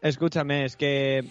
[0.00, 1.24] Escúchame, es que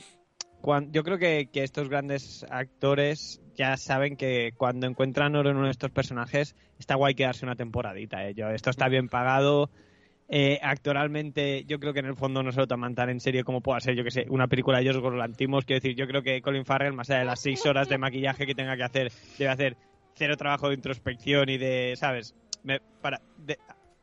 [0.62, 5.58] cuan- yo creo que, que estos grandes actores ya saben que cuando encuentran oro en
[5.58, 8.28] uno de estos personajes, está guay quedarse una temporadita.
[8.28, 8.34] ¿eh?
[8.34, 9.70] Yo- esto está bien pagado.
[10.36, 13.44] Eh, actoralmente, yo creo que en el fondo no se lo toman tan en serio
[13.46, 15.64] como pueda ser, yo que sé, una película de George Lantimos.
[15.64, 18.48] Quiero decir, yo creo que Colin Farrell, más allá de las seis horas de maquillaje
[18.48, 19.78] que tenga que hacer, debe hacer
[20.16, 22.34] cero trabajo de introspección y de, ¿sabes?
[22.64, 23.60] Me- para, de-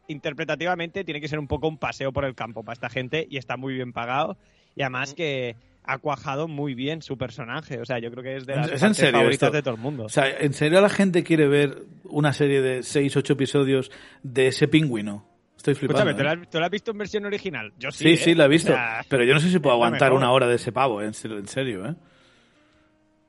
[0.06, 3.36] interpretativamente tiene que ser un poco un paseo por el campo para esta gente y
[3.36, 4.36] está muy bien pagado.
[4.76, 7.80] Y además que ha cuajado muy bien su personaje.
[7.80, 9.56] O sea, yo creo que es de las ¿Es en partes serio favoritas esto?
[9.56, 10.04] de todo el mundo.
[10.04, 13.90] O sea, ¿en serio la gente quiere ver una serie de 6, 8 episodios
[14.22, 15.26] de ese pingüino?
[15.60, 16.00] Estoy flipando.
[16.08, 16.38] Escúchame, ¿tú la, ¿eh?
[16.42, 17.72] has- tú la has visto en versión original?
[17.78, 18.04] Yo sí.
[18.04, 18.16] Sí, ¿eh?
[18.16, 18.72] sí, la he visto.
[18.72, 21.06] O sea, pero yo no sé si puedo aguantar una hora de ese pavo, ¿eh?
[21.06, 21.94] en serio, en serio, ¿eh?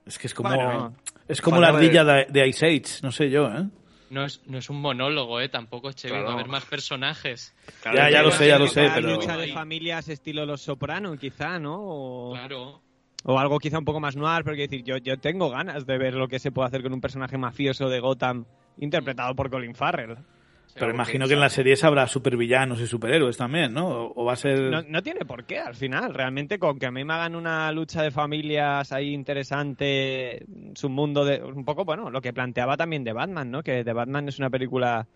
[0.05, 0.95] Es que es como, Bueno.
[1.27, 3.65] es como la ardilla de, de Ice Age, no sé yo, ¿eh?
[4.09, 5.49] No es, no es un monólogo, ¿eh?
[5.49, 6.27] Tampoco es chévere, Claro.
[6.27, 7.53] va a haber más personajes.
[7.83, 11.59] Ya, ya lo sé, ya lo sé, pero- lucha de familias estilo Los Soprano, quizá,
[11.59, 11.75] ¿no?
[11.79, 12.81] O, Claro.
[13.25, 15.97] o algo quizá un poco más noir, pero quiero decir, yo, yo tengo ganas de
[15.97, 18.45] ver lo que se puede hacer con un personaje mafioso de Gotham
[18.77, 20.17] interpretado por Colin Farrell.
[20.73, 24.11] Pero imagino que en la serie habrá supervillanos y superhéroes también, ¿no?
[24.15, 24.59] O, va a ser...
[24.59, 26.13] No, no tiene por qué, al final.
[26.13, 31.25] Realmente, con que a mí me hagan una lucha de familias ahí interesante, su mundo
[31.25, 31.41] de.
[31.43, 33.63] Un poco, bueno, lo que planteaba también de Batman, ¿no?
[33.63, 35.07] Que de Batman es una película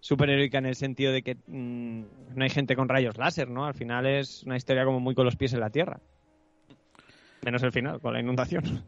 [0.00, 2.02] superheroica en el sentido de que mm,
[2.34, 3.64] no hay gente con rayos láser, ¿no?
[3.64, 5.98] Al final es una historia como muy con los pies en la tierra.
[7.42, 8.84] Menos el final, con la inundación.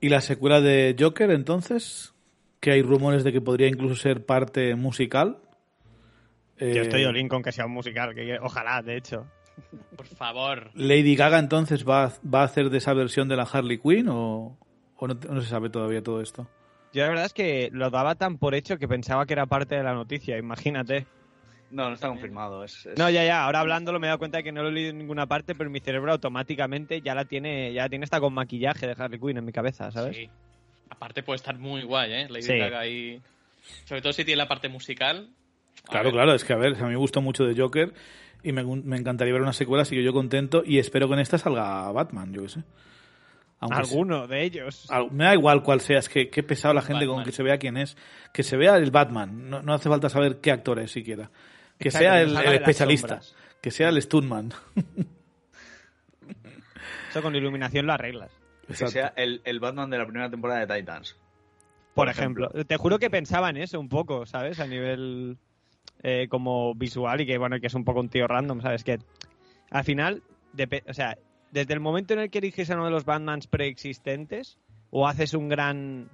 [0.00, 2.14] ¿Y la secuela de Joker, entonces?
[2.60, 5.38] Que hay rumores de que podría incluso ser parte musical.
[6.58, 9.26] Yo Eh, estoy olín con que sea un musical, que ojalá, de hecho.
[9.96, 10.70] Por favor.
[10.74, 14.56] ¿Lady Gaga entonces va, va a hacer de esa versión de la Harley Quinn o,
[14.96, 16.48] o no, no se sabe todavía todo esto?
[16.92, 19.74] Yo la verdad es que lo daba tan por hecho que pensaba que era parte
[19.74, 21.06] de la noticia, imagínate.
[21.70, 22.62] No, no está confirmado.
[22.62, 24.68] Es, es- No, ya, ya, ahora hablándolo me he dado cuenta de que no lo
[24.68, 28.04] he leído en ninguna parte, pero mi cerebro automáticamente ya la tiene, ya la tiene
[28.04, 30.14] hasta con maquillaje de Harley Quinn en mi cabeza, ¿sabes?
[30.16, 30.30] Sí.
[30.90, 32.26] Aparte puede estar muy guay, ¿eh?
[32.28, 32.58] Lady Sí.
[32.58, 33.20] Gaga ahí.
[33.86, 35.30] Sobre todo si tiene la parte musical.
[35.84, 37.92] Claro, claro, es que a ver, a mí me gustó mucho de Joker
[38.42, 41.20] y me, me encantaría ver una secuela, así que yo contento y espero que en
[41.20, 42.62] esta salga Batman, yo qué sé.
[43.60, 44.90] Aunque Alguno de ellos.
[44.90, 47.42] al- me da igual cuál sea, es que qué pesado la gente con que se
[47.42, 47.96] vea quién es.
[48.32, 51.30] Que se vea el Batman, no, no hace falta saber qué actor es siquiera.
[51.78, 53.20] Que Exacto, sea el, especialista,
[53.60, 54.52] que sea el Stuntman.
[57.10, 58.30] Eso con iluminación lo arreglas.
[58.66, 61.12] Que sea el, el Batman de la primera temporada de Titans.
[61.94, 62.48] Por, Por ejemplo.
[62.66, 64.58] Te juro que pensaba en eso un poco, ¿sabes?
[64.58, 65.36] A nivel
[66.04, 68.84] eh, como visual y que, bueno, que es un poco un tío random, ¿sabes?
[68.84, 68.98] Que
[69.70, 70.22] al final,
[70.56, 71.18] depe- o sea,
[71.50, 74.58] desde el momento en el que eliges a uno de los Batmans preexistentes
[74.90, 76.08] o haces un gran,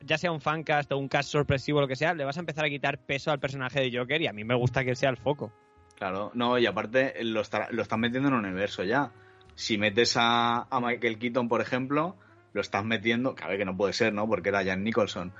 [0.00, 2.64] ya sea un fancast o un cast sorpresivo lo que sea, le vas a empezar
[2.64, 5.16] a quitar peso al personaje de Joker y a mí me gusta que sea el
[5.18, 5.52] foco.
[5.96, 9.12] Claro, no, y aparte lo, está- lo están metiendo en un universo ya.
[9.56, 12.16] Si metes a, a Michael Keaton, por ejemplo,
[12.52, 14.26] lo estás metiendo, ver que no puede ser, ¿no?
[14.26, 15.32] Porque era Jan Nicholson,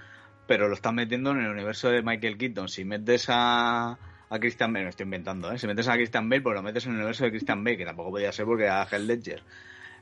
[0.47, 2.69] pero lo estás metiendo en el universo de Michael Keaton.
[2.69, 5.59] Si metes a, a Christian Bale, me estoy inventando, ¿eh?
[5.59, 7.85] Si metes a Christian Bale, pues lo metes en el universo de Christian Bale, que
[7.85, 9.43] tampoco podía ser porque era Heath Ledger.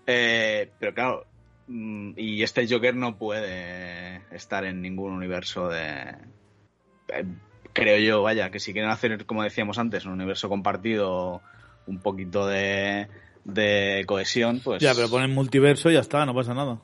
[0.06, 1.26] Eh, pero claro,
[1.68, 6.16] mm, y este Joker no puede estar en ningún universo de...
[7.08, 7.24] eh,
[7.72, 11.40] creo yo, vaya, que si quieren hacer, como decíamos antes, un universo compartido,
[11.86, 13.08] un poquito de,
[13.44, 14.82] de cohesión, pues...
[14.82, 16.80] Ya, pero ponen multiverso y ya está, no pasa nada.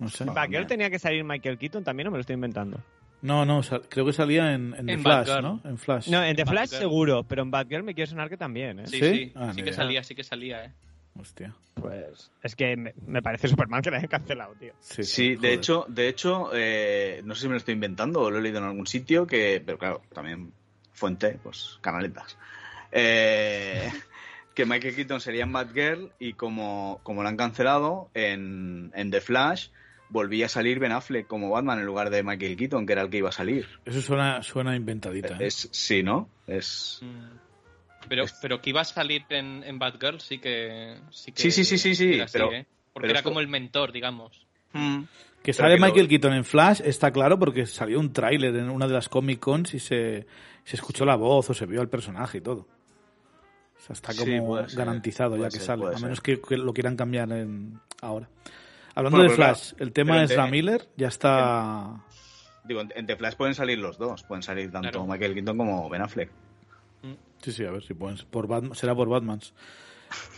[0.00, 0.24] No sé.
[0.24, 0.34] Va.
[0.34, 0.66] ¿Para qué mira.
[0.66, 1.84] tenía que salir Michael Keaton?
[1.84, 2.80] También no me lo estoy inventando.
[3.22, 5.42] No, no, sal- creo que salía en, en The Flash, Batgirl.
[5.42, 5.60] ¿no?
[5.64, 6.08] En Flash.
[6.08, 6.78] No, en The En Flash Batgirl.
[6.80, 8.86] seguro, pero en Batgirl me quiere sonar que también, ¿eh?
[8.86, 9.14] Sí, ¿Sí?
[9.14, 10.72] sí, Ah, sí que salía, sí que salía, ¿eh?
[11.18, 11.54] Hostia.
[11.74, 14.72] Pues es que me, me parece súper mal que la hayan cancelado, tío.
[14.80, 18.30] Sí, Sí, de hecho, de hecho, eh, no sé si me lo estoy inventando o
[18.30, 20.52] lo he leído en algún sitio, que, pero claro, también
[20.92, 22.38] fuente, pues canaletas.
[22.92, 23.90] Eh,
[24.54, 29.20] que Michael Keaton sería en Batgirl y como, como lo han cancelado en, en The
[29.20, 29.68] Flash,
[30.10, 33.10] volvía a salir Ben Affleck como Batman en lugar de Michael Keaton, que era el
[33.10, 33.66] que iba a salir.
[33.84, 35.34] Eso suena, suena inventadita.
[35.40, 35.46] ¿eh?
[35.46, 36.28] Es, sí, ¿no?
[36.46, 37.00] Es...
[37.02, 37.38] Mm.
[38.08, 40.96] Pero, Es- pero que iba a salir en, en Batgirl sí que...
[41.10, 42.66] Sí, que Sí, sí, sí, sí, sí, era así, pero- ¿eh?
[42.92, 44.46] Porque pero era esto- como el mentor, digamos.
[44.72, 45.02] Mm.
[45.42, 48.68] Que sale que lo- Michael Keaton en Flash está claro porque salió un tráiler en
[48.68, 50.26] una de las Comic Cons y se,
[50.64, 52.66] se escuchó la voz o se vio al personaje y todo.
[53.78, 56.56] O sea, está Sí, como ser, garantizado ya que ser, sale, a menos que, que
[56.58, 58.28] lo quieran cambiar en, ahora.
[58.94, 62.04] Hablando Bueno, de Flash, claro, el tema es en- Ezra Miller, ya está...
[62.64, 65.06] Digo, en en The Flash pueden salir los dos, pueden salir tanto Claro.
[65.06, 66.30] Michael Keaton como Ben Affleck.
[67.42, 68.18] Sí, sí, a ver si pueden.
[68.30, 69.54] Por Batman, será por Batmans.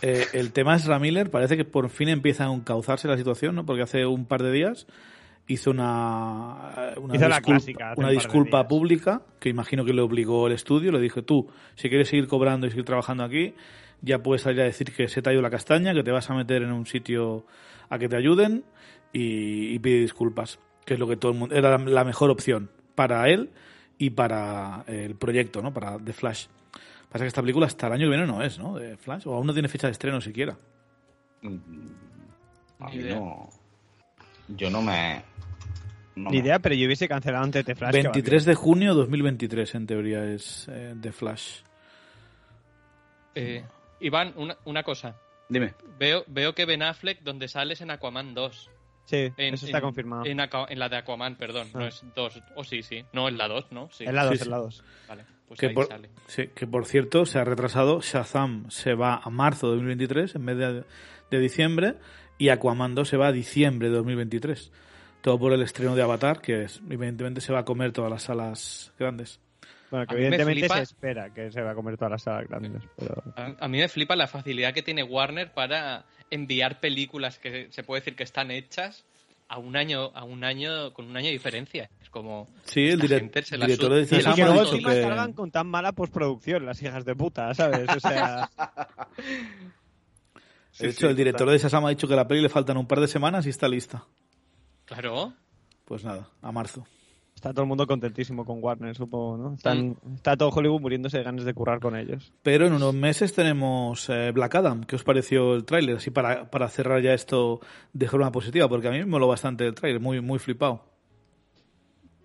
[0.01, 3.65] Eh, el tema es Ramiller, parece que por fin empieza a encauzarse la situación, ¿no?
[3.65, 4.87] Porque hace un par de días
[5.47, 10.01] hizo una, una Hizo la disculpa, clásica una un disculpa pública, que imagino que le
[10.01, 13.53] obligó el estudio, le dijo, tú, si quieres seguir cobrando y seguir trabajando aquí,
[14.01, 16.29] ya puedes salir a decir que se te ha ido la castaña, que te vas
[16.29, 17.45] a meter en un sitio
[17.89, 18.63] a que te ayuden
[19.11, 22.69] y, y pide disculpas, que es lo que todo el mundo, era la- mejor opción
[22.95, 23.51] para él
[23.97, 25.73] y para el proyecto, ¿no?
[25.73, 26.47] Para The Flash.
[27.09, 28.75] Pasa que esta película hasta el año que viene no es, ¿no?
[28.75, 30.57] De Flash, o aún no tiene fecha de estreno siquiera.
[31.43, 31.57] Mm,
[32.79, 33.49] A mí no.
[34.49, 35.21] Yo no me.
[36.15, 37.91] no Ni me- idea, pero yo hubiese cancelado antes The Flash.
[37.93, 41.59] que 23 de junio 2023, en teoría, es eh, The Flash.
[43.35, 43.63] Eh,
[44.03, 45.15] Iván, una, una cosa.
[45.49, 45.73] Dime.
[45.99, 48.69] Veo, veo que Ben Affleck, donde sales en Aquaman 2.
[49.05, 50.25] Sí, En- eso está en- confirmado.
[50.25, 51.67] En, la de Aquaman, perdón.
[51.73, 51.87] No Ah.
[51.87, 52.41] es 2.
[52.55, 53.03] O sí, sí.
[53.13, 53.89] No, en la 2, ¿no?
[53.91, 54.05] Sí.
[54.05, 54.83] En la 2, Sí, en la 2.
[55.09, 56.09] Vale, pues Que ahí por, sale.
[56.27, 57.99] sí, que por cierto, se ha retrasado.
[58.01, 60.83] Shazam se va a marzo de 2023 en vez de,
[61.31, 61.95] de diciembre.
[62.37, 64.71] Y Aquaman 2 se va a diciembre de 2023.
[65.21, 68.23] Todo por el estreno de Avatar, que es, evidentemente se va a comer todas las
[68.23, 69.39] salas grandes.
[69.93, 72.09] Bueno, que A mí me evidentemente flipa- se espera que se va a comer todas
[72.13, 72.81] las salas grandes.
[72.97, 73.13] Pero...
[73.35, 77.83] A, a mí me flipa la facilidad que tiene Warner para enviar películas que se
[77.83, 79.05] puede decir que están hechas
[79.49, 81.91] a un año, a un año, con un año de diferencia.
[82.01, 82.49] Es como.
[82.63, 85.03] Sí, el Esta direc- gente se la director de Y Sí, que luego encima que...
[85.03, 87.87] salgan con tan mala postproducción, las hijas de puta, ¿sabes?
[87.95, 88.49] O sea,
[90.79, 92.87] De hecho, el director de Shazam ha dicho que a la peli le faltan un
[92.87, 94.03] par de semanas y está lista.
[94.85, 95.33] Claro.
[95.85, 96.83] Pues nada, a marzo.
[97.43, 99.53] Está todo el mundo contentísimo con Warner, supongo, ¿no?
[99.55, 102.31] Están, Está todo Hollywood muriéndose de ganas de currar con ellos.
[102.41, 104.85] Pero en unos meses tenemos eh, Black Adam.
[104.85, 105.97] ¿Qué os pareció el tráiler?
[105.97, 107.59] Así para, para cerrar ya esto
[107.91, 110.85] de forma positiva, porque a mí me moló bastante el tráiler, muy, muy flipado.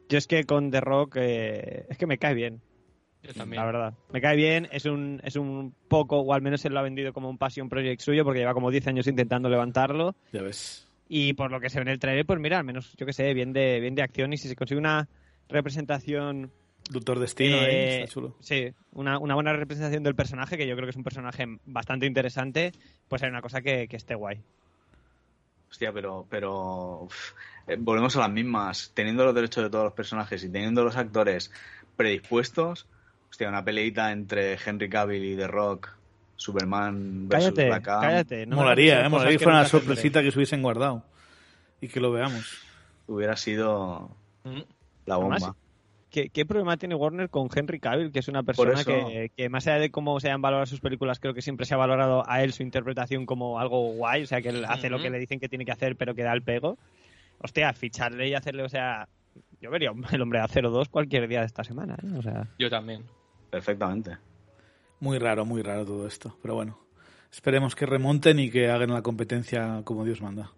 [0.08, 2.60] Yo es que con The Rock eh, es que me cae bien,
[3.24, 3.60] Yo también.
[3.60, 3.94] la verdad.
[4.12, 7.12] Me cae bien, es un, es un poco, o al menos él lo ha vendido
[7.12, 10.14] como un passion project suyo, porque lleva como 10 años intentando levantarlo.
[10.32, 10.87] Ya ves.
[11.08, 13.12] Y por lo que se ve en el trailer, pues mira, al menos, yo que
[13.12, 14.32] sé, bien de, bien de acción.
[14.32, 15.08] Y si se consigue una
[15.48, 16.50] representación
[16.90, 18.36] Doctor Destino, ahí, Eh, está chulo.
[18.40, 22.06] Sí, una, una buena representación del personaje, que yo creo que es un personaje bastante
[22.06, 22.72] interesante,
[23.08, 24.40] pues hay una cosa que, que esté guay.
[25.70, 27.32] Hostia, pero, pero uf,
[27.66, 28.92] eh, volvemos a las mismas.
[28.94, 31.52] Teniendo los derechos de todos los personajes y teniendo los actores,
[31.96, 32.86] predispuestos,
[33.30, 35.94] hostia, una peleita entre Henry Cavill y The Rock,
[36.38, 38.46] Superman versus Cállate, Black Adam, cállate.
[38.46, 39.08] no molaría, ¿eh?
[39.08, 41.02] Molaría que fuera una sorpresita que se hubiesen guardado
[41.80, 42.58] y que lo veamos.
[43.08, 44.10] hubiera sido
[44.44, 44.60] Mm.
[45.06, 45.36] la bomba.
[45.36, 45.56] Además,
[46.10, 48.84] ¿Qué, qué problema tiene Warner con Henry Cavill, que es una persona eso.
[48.86, 51.74] que, que más allá de cómo se hayan valorado sus películas, creo que siempre se
[51.74, 54.96] ha valorado a él su interpretación como algo guay, o sea, que él hace lo
[54.96, 55.04] Ujú.
[55.04, 56.78] que le dicen que tiene que hacer, pero que da el pego.
[57.40, 59.06] Hostia, ficharle y hacerle, o sea,
[59.60, 62.16] yo vería el hombre a 02 cualquier día de esta semana, ¿eh?
[62.18, 63.04] O sea, Yo también.
[63.50, 64.16] Perfectamente.
[65.00, 66.36] Muy raro, muy raro todo esto.
[66.42, 66.78] Pero bueno,
[67.30, 70.52] esperemos que remonten y que hagan la competencia como Dios manda.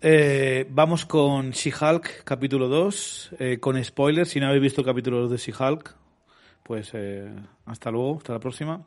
[0.00, 4.28] Eh, vamos con She-Hulk, capítulo 2, eh, con spoilers.
[4.28, 5.96] Si no habéis visto el capítulo 2 de She-Hulk,
[6.62, 7.28] pues eh,
[7.66, 8.84] hasta luego, hasta la próxima.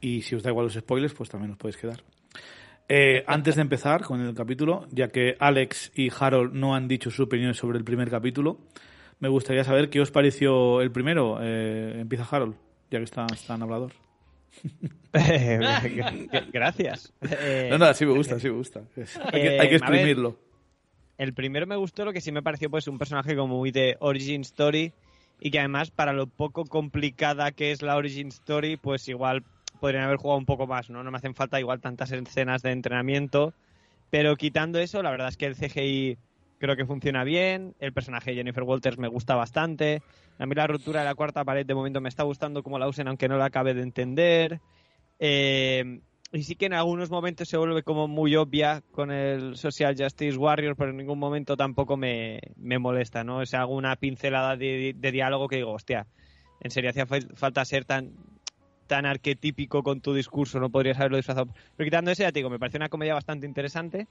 [0.00, 2.02] Y si os da igual los spoilers, pues también os podéis quedar.
[2.88, 7.10] Eh, antes de empezar con el capítulo, ya que Alex y Harold no han dicho
[7.10, 8.58] su opinión sobre el primer capítulo,
[9.20, 11.40] me gustaría saber qué os pareció el primero.
[11.40, 12.56] Empieza Harold,
[12.92, 13.92] ya que está, está en hablador.
[16.52, 17.12] gracias.
[17.22, 18.82] Eh, No, no, sí me gusta, sí me gusta.
[19.32, 20.38] Hay, que, hay que Eh, ver, exprimirlo.
[21.18, 23.96] El primero me gustó, lo que sí me pareció pues un personaje como muy de
[24.00, 24.92] origin story
[25.40, 29.44] y que además para lo poco complicada que es la origin story, pues igual
[29.80, 31.02] podrían haber jugado un poco más, ¿no?
[31.02, 33.52] No me hacen falta igual tantas escenas de entrenamiento,
[34.10, 36.18] pero quitando eso, la verdad es que el CGI
[36.62, 40.00] creo que funciona bien, el personaje de Jennifer Walters me gusta bastante,
[40.38, 42.86] a mí la ruptura de la cuarta pared de momento me está gustando como la
[42.86, 44.60] usen aunque no la acabe de entender.
[45.18, 49.96] Eh, y sí que en algunos momentos se vuelve como muy obvia con el Social
[49.98, 53.42] Justice Warrior, pero en ningún momento tampoco me, me molesta, ¿no?
[53.42, 56.06] Es alguna pincelada de, de diálogo que digo, hostia,
[56.60, 58.12] en serio hacía fal- falta ser tan
[58.86, 61.46] tan arquetípico con tu discurso, no podrías haberlo disfrazado.
[61.76, 64.06] Pero quitando eso, ya te digo, me parece una comedia bastante interesante.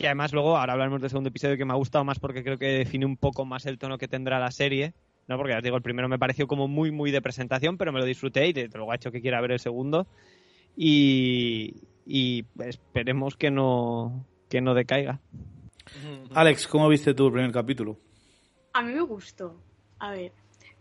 [0.00, 2.56] Y además luego, ahora hablaremos del segundo episodio que me ha gustado más porque creo
[2.56, 4.94] que define un poco más el tono que tendrá la serie.
[5.28, 7.92] No, porque ya te digo, el primero me pareció como muy, muy de presentación, pero
[7.92, 10.06] me lo disfruté y desde luego ha hecho que quiera ver el segundo.
[10.74, 15.20] Y, y esperemos que no, que no decaiga.
[16.32, 17.98] Alex, ¿cómo viste tú el primer capítulo?
[18.72, 19.60] A mí me gustó.
[19.98, 20.32] A ver,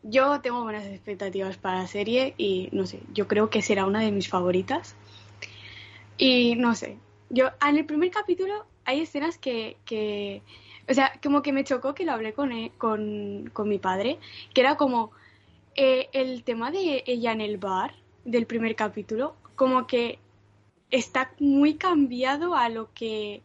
[0.01, 3.99] yo tengo buenas expectativas para la serie y no sé, yo creo que será una
[3.99, 4.95] de mis favoritas.
[6.17, 6.97] Y no sé,
[7.29, 10.41] yo en el primer capítulo hay escenas que, que
[10.89, 14.17] o sea, como que me chocó que lo hablé con, e- con, con mi padre,
[14.53, 15.11] que era como
[15.75, 17.93] eh, el tema de ella en el bar
[18.25, 20.19] del primer capítulo, como que
[20.91, 23.41] está muy cambiado a lo que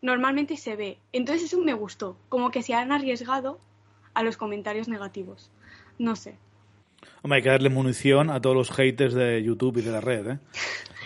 [0.00, 0.98] normalmente se ve.
[1.12, 3.58] Entonces eso me gustó, como que se han arriesgado
[4.14, 5.50] a los comentarios negativos.
[5.98, 6.36] No sé.
[7.22, 10.26] Hombre, hay que darle munición a todos los haters de YouTube y de la red,
[10.32, 10.38] ¿eh?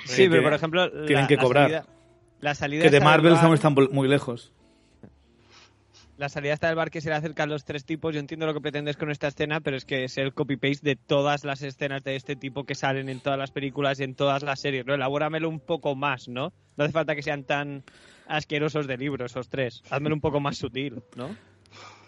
[0.05, 0.91] Sí, pero por ejemplo...
[1.07, 1.71] tienen la- que la cobrar.
[1.71, 1.87] salida-
[2.41, 4.53] la salida Que de Marvel bar- estamos tan muy lejos.
[6.17, 8.13] La salida está del bar que se le acercan los tres tipos.
[8.13, 10.97] Yo entiendo lo que pretendes con esta escena, pero es que es el copy-paste de
[10.97, 14.43] todas las escenas de este tipo que salen en todas las películas y en todas
[14.43, 14.95] las series, ¿no?
[14.95, 16.53] Elabóramelo un poco más, ¿no?
[16.77, 17.85] No hace falta que sean tan
[18.27, 19.81] asquerosos de libro esos tres.
[19.91, 21.37] Házmelo un poco más sutil, ¿no?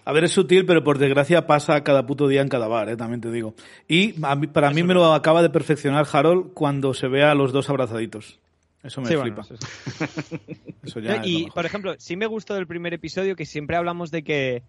[0.04, 2.96] A ver, es sutil, pero por desgracia pasa cada puto día en cada bar, ¿eh?
[2.96, 3.54] también te digo.
[3.86, 7.34] Y a mí- para mí me lo acaba de perfeccionar Harold cuando se ve a
[7.36, 8.40] los dos abrazaditos.
[8.82, 9.54] Eso me Sí, bueno, flipa.
[9.54, 10.36] eso sí.
[10.82, 14.22] Eso ya y, por ejemplo, sí me gustó del primer episodio que siempre hablamos de
[14.22, 14.62] que,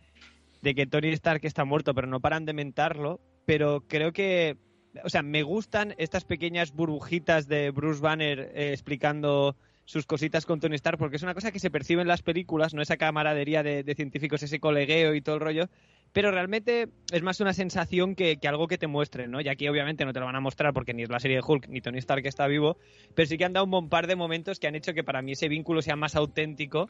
[0.62, 3.22] de que Tony Stark está muerto, pero no paran de mentarlo.
[3.46, 4.58] Pero creo que,
[5.04, 9.56] o sea, me gustan estas pequeñas burbujitas de Bruce Banner eh, explicando
[9.92, 12.74] sus cositas con Tony Stark, porque es una cosa que se percibe en las películas,
[12.74, 15.66] no esa camaradería de, de científicos, ese colegueo y todo el rollo,
[16.14, 19.42] pero realmente es más una sensación que, que algo que te muestren, ¿no?
[19.42, 21.44] Y aquí obviamente no te lo van a mostrar porque ni es la serie de
[21.46, 22.78] Hulk ni Tony Stark está vivo,
[23.16, 25.22] pero sí que han dado un buen par de momentos que han hecho que para
[25.22, 26.90] mí ese vínculo sea más auténtico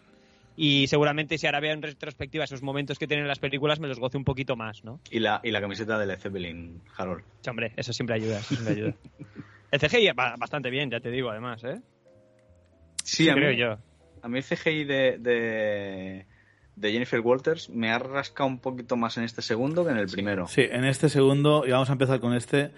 [0.56, 4.00] y seguramente si ahora veo en retrospectiva esos momentos que tienen las películas me los
[4.00, 5.00] goce un poquito más, ¿no?
[5.10, 7.24] Y la, y la camiseta de Led Zeppelin, Harold.
[7.42, 8.94] Sí, hombre, eso siempre ayuda, eso siempre ayuda.
[9.72, 11.82] El CGI va bastante bien, ya te digo, además, ¿eh?
[13.04, 13.78] Sí, a mí, creo yo.
[14.22, 16.26] a mí el CGI de, de,
[16.76, 20.08] de Jennifer Walters me ha rascado un poquito más en este segundo que en el
[20.08, 20.48] primero.
[20.48, 22.72] Sí, en este segundo, y vamos a empezar con este.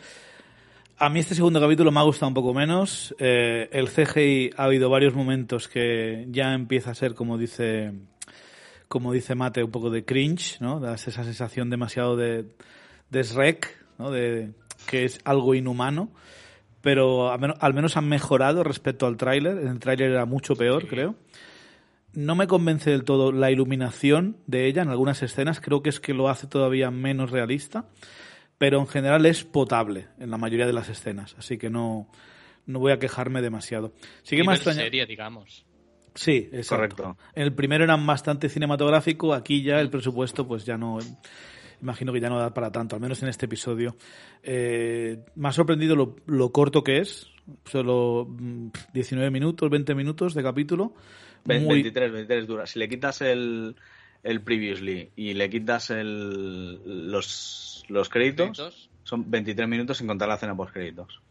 [0.98, 3.16] A mí este segundo capítulo me ha gustado un poco menos.
[3.20, 7.94] Eh, el CGI ha habido varios momentos que ya empieza a ser, como dice,
[8.88, 10.80] como dice Mate, un poco de cringe, ¿no?
[10.80, 12.46] Das esa sensación demasiado de,
[13.10, 14.12] de Shrek, ¿no?
[14.12, 14.52] De
[14.88, 16.12] que es algo inhumano.
[16.84, 19.58] Pero al menos, al menos han mejorado respecto al tráiler.
[19.58, 21.16] En el tráiler era mucho peor, creo.
[22.12, 25.62] No me convence del todo la iluminación de ella en algunas escenas.
[25.62, 27.86] Creo que es que lo hace todavía menos realista.
[28.58, 31.38] Pero en general es potable en la mayoría de las escenas.
[31.40, 32.10] Así que no,
[32.66, 33.94] no voy a quejarme demasiado.
[34.24, 34.84] Sí que me extrañado.
[34.84, 35.66] serie, digamos.
[36.16, 37.04] Sí, exacto.
[37.04, 37.18] Correcto.
[37.34, 41.00] En el primero eran bastante cinematográfico, aquí ya el presupuesto pues ya no
[41.84, 43.96] imagino que ya no da para tanto, al menos en este episodio.
[44.42, 47.28] Eh, me ha sorprendido lo, lo corto que es,
[47.66, 50.94] solo mm, 19 minutos, 20 minutos de capítulo.
[51.46, 52.66] Muy- 23, 23 dura.
[52.66, 53.76] Si le quitas el,
[54.24, 58.90] el previously y le quitas el, los, los créditos, Créditos.
[59.04, 61.22] son 23 minutos sin contar la cena post créditos.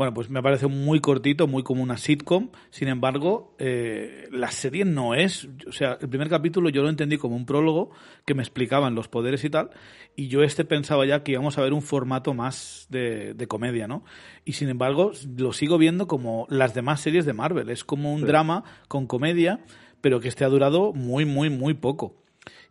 [0.00, 2.48] Bueno, pues me parece muy cortito, muy como una sitcom.
[2.70, 5.46] Sin embargo, eh, la serie no es.
[5.68, 7.90] O sea, el primer capítulo yo lo entendí como un prólogo
[8.24, 9.68] que me explicaban los poderes y tal.
[10.16, 13.86] Y yo este pensaba ya que íbamos a ver un formato más de, de comedia,
[13.88, 14.02] ¿no?
[14.46, 17.68] Y sin embargo, lo sigo viendo como las demás series de Marvel.
[17.68, 18.26] Es como un Sí.
[18.26, 19.60] drama con comedia,
[20.00, 22.14] pero que este ha durado muy, muy, muy poco.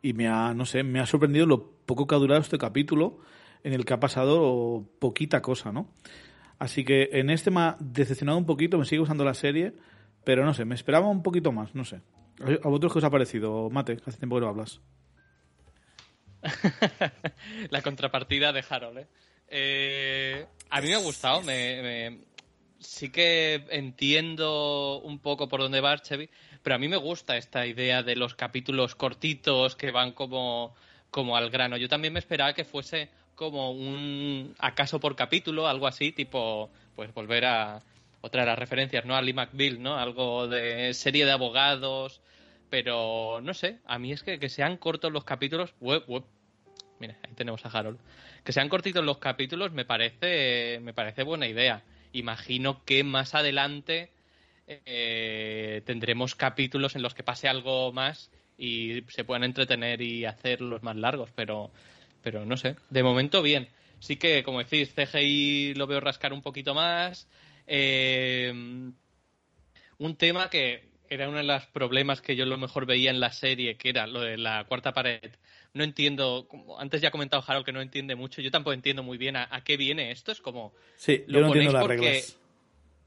[0.02, 3.20] Y me ha, no sé, me ha sorprendido lo poco que ha durado este capítulo
[3.64, 5.90] en el que ha pasado poquita cosa, ¿no?
[6.60, 9.74] Así que en este me ha decepcionado un poquito, me sigue usando la serie,
[10.26, 12.02] pero no sé, me esperaba un poquito más, no sé.
[12.42, 13.98] ¿A vosotros qué os ha parecido, Mate?
[14.06, 14.82] Hace tiempo que no hablas.
[17.70, 19.08] la contrapartida de Harold, ¿eh?
[19.52, 22.20] Eh, a mí me ha gustado, me, me-
[22.80, 26.30] sí que entiendo un poco por dónde va Archevy,
[26.62, 30.76] pero a mí me gusta esta idea de los capítulos cortitos que van como,
[31.10, 31.78] como al grano.
[31.78, 33.10] Yo también me esperaba que fuese
[33.40, 37.82] como un acaso por capítulo, algo así, tipo, pues volver a
[38.20, 39.16] otra de las referencias, ¿no?
[39.16, 39.98] A Lee McBeal, ¿no?
[39.98, 42.20] Algo de serie de abogados,
[42.70, 46.04] pero no sé, a mí es que, que sean cortos los capítulos, web.
[47.00, 47.98] Mira, ahí tenemos a Harold.
[48.44, 51.82] Que sean cortitos los capítulos me parece, me parece buena idea.
[52.12, 54.12] Imagino que más adelante
[54.68, 60.84] eh, tendremos capítulos en los que pase algo más y se puedan entretener y hacerlos
[60.84, 61.72] más largos, pero,
[62.24, 62.76] pero no sé.
[62.90, 63.68] De momento bien.
[64.00, 67.28] Sí que, como decís, CGI lo veo rascar un poquito más.
[67.68, 68.52] Eh,
[69.98, 73.32] un tema que era uno de los problemas que yo lo mejor veía en la
[73.32, 75.32] serie, que era lo de la cuarta pared.
[75.74, 79.04] No entiendo, como antes ya ha comentado Harold que no entiende mucho, yo tampoco entiendo
[79.04, 80.32] muy bien a, a qué viene esto.
[80.32, 82.36] Es como, Sí, Lo yo no entiendo las porque- reglas.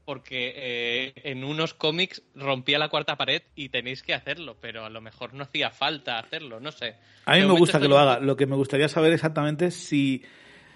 [0.05, 4.89] Porque eh, en unos cómics rompía la cuarta pared y tenéis que hacerlo, pero a
[4.89, 6.95] lo mejor no hacía falta hacerlo, no sé.
[7.25, 8.19] A mí De me gusta que lo haga.
[8.19, 10.23] Lo que me gustaría saber exactamente es si,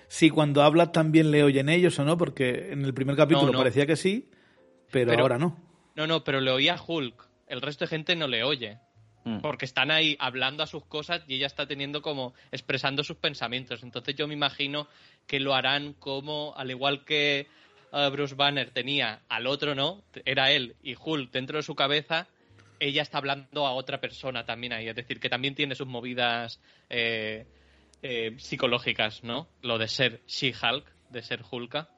[0.08, 3.58] si cuando habla también le oyen ellos o no, porque en el primer capítulo no.
[3.58, 4.30] parecía que sí,
[4.92, 5.60] pero, Pero- ahora no.
[5.96, 7.28] No, no, pero le oía Hulk.
[7.48, 8.78] El resto de gente no le oye.
[9.24, 9.40] Mm.
[9.42, 13.84] Porque están ahí hablando a sus cosas y ella está teniendo como expresando sus pensamientos.
[13.84, 14.88] Entonces yo me imagino
[15.26, 17.48] que lo harán como, al igual que
[17.94, 20.04] eh, Bruce Banner tenía al otro, ¿no?
[20.26, 22.28] Era él y Hulk dentro de su cabeza,
[22.80, 24.88] ella está hablando a otra persona también ahí.
[24.88, 26.60] Es decir, que también tiene sus movidas
[26.90, 27.46] eh,
[28.02, 29.48] eh, psicológicas, ¿no?
[29.62, 31.80] Lo de ser She-Hulk, de ser Hulka.
[31.80, 31.90] A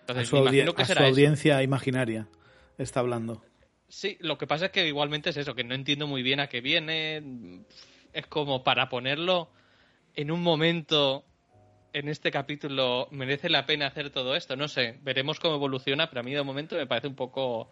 [0.00, 1.10] Entonces su, audi- que a su será eso.
[1.10, 2.28] audiencia imaginaria
[2.78, 3.42] está hablando.
[3.88, 6.48] Sí, lo que pasa es que igualmente es eso, que no entiendo muy bien a
[6.48, 7.62] qué viene.
[8.12, 9.50] Es como para ponerlo
[10.14, 11.24] en un momento,
[11.96, 14.54] en este capítulo, merece la pena hacer todo esto.
[14.54, 17.70] No sé, veremos cómo evoluciona, pero a mí de momento me parece un poco,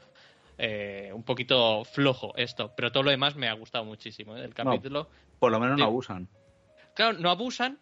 [0.57, 2.73] eh, un poquito flojo esto.
[2.75, 4.41] Pero todo lo demás me ha gustado muchísimo ¿eh?
[4.41, 5.11] del capítulo.
[5.39, 6.27] Por lo menos no abusan.
[6.95, 7.79] Claro, no abusan,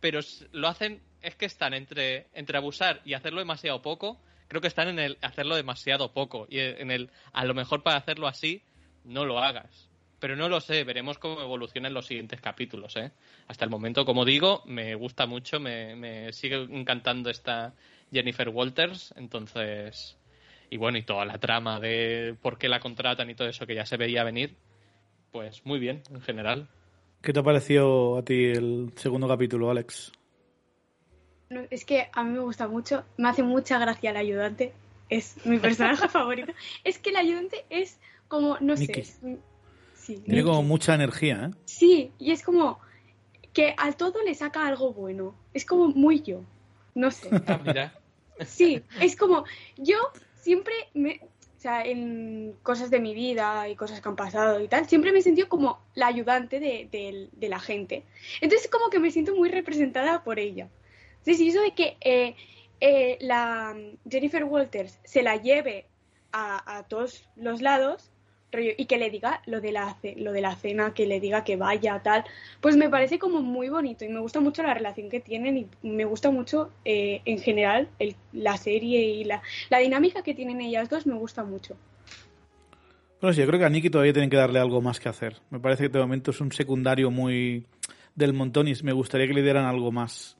[0.00, 0.20] pero
[0.52, 4.88] lo hacen, es que están entre, entre abusar y hacerlo demasiado poco, creo que están
[4.88, 6.46] en el hacerlo demasiado poco.
[6.50, 8.62] Y en el, a lo mejor para hacerlo así,
[9.02, 9.88] no lo hagas.
[10.18, 13.10] Pero no lo sé, veremos cómo evoluciona en los siguientes capítulos, ¿eh?
[13.48, 17.74] Hasta el momento, como digo, me gusta mucho, me, me sigue encantando esta
[18.12, 20.16] Jennifer Walters, entonces...
[20.68, 23.74] Y bueno, y toda la trama de por qué la contratan y todo eso que
[23.76, 24.56] ya se veía venir,
[25.30, 26.68] pues muy bien, en general.
[27.22, 30.10] ¿Qué te ha parecido a ti el segundo capítulo, Alex?
[31.50, 34.72] No, es que a mí me gusta mucho, me hace mucha gracia el ayudante,
[35.08, 36.52] es mi personaje favorito.
[36.82, 38.94] Es que el ayudante es como, no Mickey.
[38.96, 39.20] sé, es-
[40.06, 41.56] sí, Tiene como mucha energía, ¿eh?
[41.64, 42.78] Sí, y es como
[43.52, 46.42] que al todo le saca algo bueno, es como muy yo,
[46.94, 47.28] no sé.
[47.46, 47.92] Ah, mira.
[48.44, 49.44] Sí, es como
[49.78, 49.96] yo
[50.34, 54.68] siempre me, o sea, en cosas de mi vida y cosas que han pasado y
[54.68, 58.04] tal, siempre me he sentido como la ayudante de, de- de la gente.
[58.42, 60.68] Entonces como que me siento muy representada por ella.
[61.18, 62.36] Entonces, y eso de que eh,
[62.80, 63.74] eh, la
[64.08, 65.86] Jennifer Walters se la lleve
[66.30, 68.10] a, a todos los lados
[68.56, 71.44] rollo, y que le diga lo de, la, lo de la cena, que le diga
[71.44, 72.24] que vaya, tal,
[72.60, 75.66] pues me parece como muy bonito y me gusta mucho la relación que tienen y
[75.88, 80.60] me gusta mucho eh, en general el- la serie y la, la dinámica que tienen
[80.60, 81.76] ellas dos me gusta mucho.
[83.20, 85.36] Bueno, sí, yo creo que a Nicky todavía tienen que darle algo más que hacer.
[85.50, 87.64] Me parece que de momento es un secundario muy
[88.14, 90.36] del montón y me gustaría que le dieran algo más.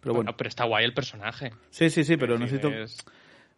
[0.00, 1.52] Pero bueno, Bueno, pero está guay el personaje.
[1.70, 2.68] sí, sí, sí, pero necesito...
[2.72, 2.98] es-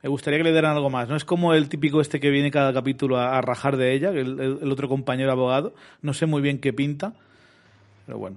[0.04, 1.08] Me gustaría que le dieran algo más.
[1.08, 4.10] No es como el típico este que viene cada capítulo a, a rajar de ella,
[4.10, 5.74] el, el- el otro compañero abogado.
[6.02, 7.14] No sé muy bien qué pinta,
[8.06, 8.36] pero bueno.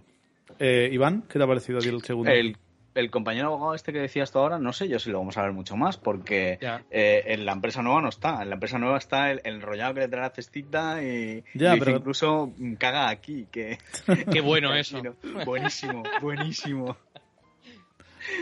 [0.60, 2.32] Eh, Iván, ¿qué te ha parecido a ti el segundo?
[2.32, 2.56] El,
[2.96, 5.44] el compañero abogado este que decías tú ahora, no sé yo si lo vamos a
[5.44, 6.58] ver mucho más, porque
[6.90, 8.42] eh, en la empresa nueva no está.
[8.42, 11.72] En la empresa nueva está el, el enrollado que le trae la cestita y, Ya,
[11.72, 13.46] y dice pero- incluso mm, caga aquí.
[13.52, 13.78] Que,
[14.32, 15.02] Qué bueno eso.
[15.46, 16.96] Buenísimo, buenísimo.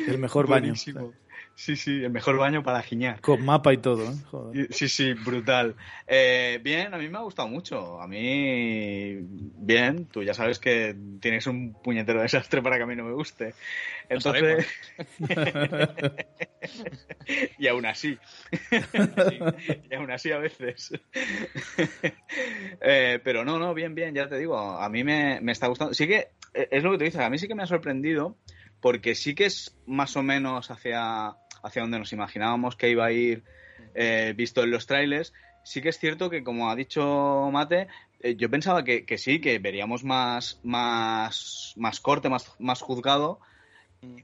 [0.07, 0.67] el mejor baño.
[0.67, 1.11] buenísimo.
[1.55, 3.21] Sí, sí, el mejor baño para giñar.
[3.21, 4.15] Con mapa y todo, ¿eh?
[4.29, 4.73] Joder.
[4.73, 5.75] Sí, sí, brutal.
[6.05, 8.01] Eh, bien, a mí me ha gustado mucho.
[8.01, 12.95] A mí, bien, tú ya sabes que tienes un puñetero desastre para que a mí
[12.97, 13.53] no me guste.
[14.09, 14.67] Entonces,
[17.57, 18.17] y aún así,
[19.89, 20.91] y aún así a veces.
[22.81, 25.93] Eh, pero no, no, bien, bien, ya te digo, a mí me, me está gustando.
[25.93, 28.37] Sí que, eh, es lo que tú dices, a mí sí que me ha sorprendido,
[28.81, 31.35] porque sí que es más o menos hacia,
[31.65, 33.43] hacia donde nos imaginábamos que iba a ir
[33.93, 35.33] eh, visto en los trailers.
[35.63, 37.87] Sí que es cierto que, como ha dicho Mate,
[38.19, 43.39] eh, yo pensaba que, que sí, que veríamos más, más, más corte, más, más juzgado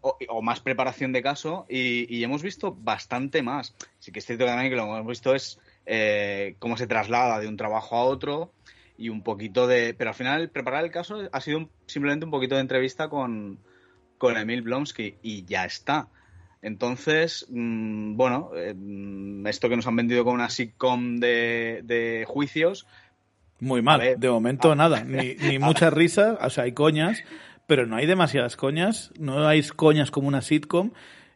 [0.02, 3.76] o, más preparación de caso y, y hemos visto bastante más.
[4.00, 6.86] Sí que es cierto que también que lo que hemos visto es eh, cómo se
[6.86, 8.52] traslada de un trabajo a otro
[8.98, 9.96] y un poquito de...
[9.96, 13.58] Pero al final preparar el caso ha sido un- simplemente un poquito de entrevista con,
[14.20, 16.08] con Emil Blonsky y ya está.
[16.62, 22.26] Entonces, mm, bueno, eh, mm, esto que nos han vendido con una sitcom de, de
[22.28, 22.86] juicios,
[23.60, 24.00] Muy mal.
[24.00, 25.04] Ver, de momento a- nada.
[25.04, 27.24] Ni, ni muchas risas, o sea, hay coñas,
[27.68, 29.12] pero no hay demasiadas coñas.
[29.20, 30.92] No hay coñas como una sitcom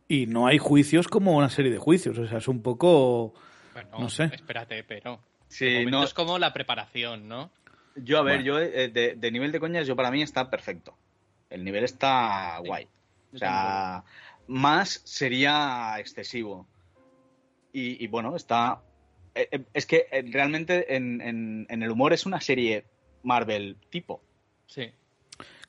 [0.08, 2.18] y no hay juicios como una serie de juicios.
[2.18, 3.34] O sea, es un poco...
[3.74, 4.26] Bueno, No sé.
[4.34, 5.20] Espérate, pero.
[5.48, 7.50] Sí, de momento no- es como la preparación, ¿no?
[7.98, 8.46] yo a ver, Bueno.
[8.46, 10.98] yo eh, de, de nivel de coñas, yo para mí está perfecto.
[11.50, 12.68] El nivel está Sí.
[12.68, 12.88] guay.
[13.34, 14.04] O sea,
[14.48, 16.68] más sería excesivo.
[17.74, 18.80] Y, y bueno, está.
[19.34, 22.86] eh, eh, Es que eh, realmente en, en- en el humor es una serie
[23.24, 24.22] Marvel tipo.
[24.68, 24.90] Sí.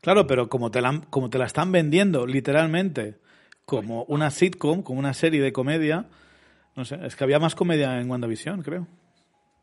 [0.01, 3.16] Claro, pero como te la, han- como te la están vendiendo literalmente
[3.64, 6.07] como una sitcom, como una serie de comedia,
[6.77, 8.87] no sé, es que había más comedia en WandaVision, creo.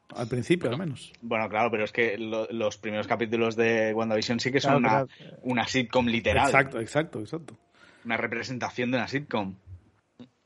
[0.09, 1.13] Al principio, al menos.
[1.21, 4.85] Bueno, claro, pero es que lo- los primeros capítulos de WandaVision sí que Claro, son
[4.85, 5.07] una,
[5.43, 6.45] una sitcom literal.
[6.45, 7.57] Exacto, exacto, exacto.
[8.05, 9.55] Una representación de una sitcom.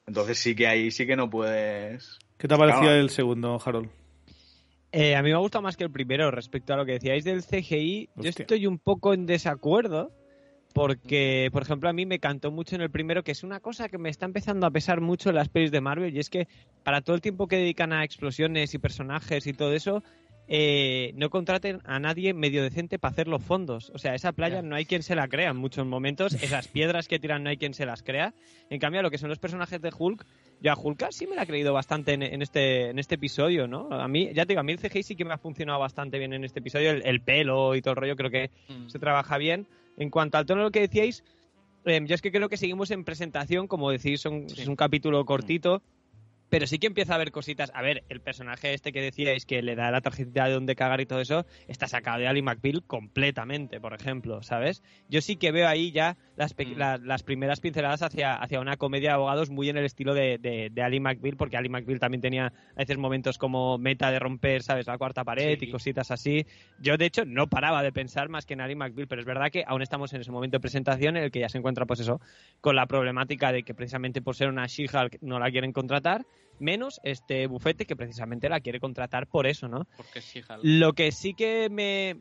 [0.06, 2.18] Entonces sí que ahí sí que no puedes.
[2.38, 2.96] ¿Qué te parecía Claro.
[3.00, 3.90] el segundo, Harold?
[4.92, 7.24] Eh, a mí me ha gustado más que el primero respecto a lo que decíais
[7.26, 8.10] del CGI.
[8.16, 10.12] Yo estoy un poco en desacuerdo
[10.74, 13.90] porque, por ejemplo, a mí me cantó mucho en el primero que es una cosa
[13.90, 16.48] que me está empezando a pesar mucho en las pelis de Marvel y es que
[16.84, 20.04] para todo el tiempo que dedican a explosiones y personajes y todo eso,
[20.48, 23.90] eh, no contraten a nadie medio decente para hacer los fondos.
[23.94, 24.62] O sea, esa playa Ya.
[24.62, 26.34] no hay quien se la crea en muchos momentos.
[26.42, 28.34] Esas piedras que tiran no hay quien se las crea.
[28.70, 30.26] En cambio, a lo que son los personajes de Hulk,
[30.62, 33.68] yo a Hulk sí me la he creído bastante en, en este, en este episodio,
[33.68, 33.90] ¿no?
[33.92, 36.18] A mí, ya te digo, a mí el CGI sí que me ha funcionado bastante
[36.18, 36.92] bien en este episodio.
[36.92, 38.90] El, el pelo y todo el rollo creo que Mm.
[38.90, 39.68] se trabaja bien.
[39.98, 41.24] En cuanto al tono de lo que decíais,
[41.86, 44.62] eh, yo es que creo que seguimos en presentación, como decís, son- Sí.
[44.62, 45.82] es un capítulo cortito,
[46.50, 47.72] pero sí que empieza a haber cositas.
[47.74, 51.02] A ver, el personaje este que decíais que le da la tarjetita de donde cagar
[51.02, 54.84] y todo eso, está sacado de Ali McBeal completamente, por ejemplo, ¿sabes?
[55.10, 56.78] Yo sí que veo ahí ya las, Mm.
[56.78, 60.38] la- las primeras pinceladas hacia, hacia una comedia de abogados muy en el estilo de,
[60.38, 64.20] de, de Ali McBeal, porque Ali McBeal también tenía a veces momentos como meta de
[64.20, 64.88] romper, ¿sabes?
[64.88, 65.66] La cuarta pared Sí.
[65.66, 66.46] y cositas así.
[66.80, 69.50] Yo, de hecho, no paraba de pensar más que en Ali McBeal, pero es verdad
[69.52, 72.00] que aún estamos en ese momento de presentación en el que ya se encuentra, pues
[72.00, 72.22] eso,
[72.62, 76.26] con la problemática de que precisamente por ser una She-Hulk no la quieren contratar,
[76.60, 79.86] menos este bufete que precisamente la quiere contratar por eso, ¿no?
[79.96, 80.60] Porque sí, Hal.
[80.64, 82.18] Lo que sí que me,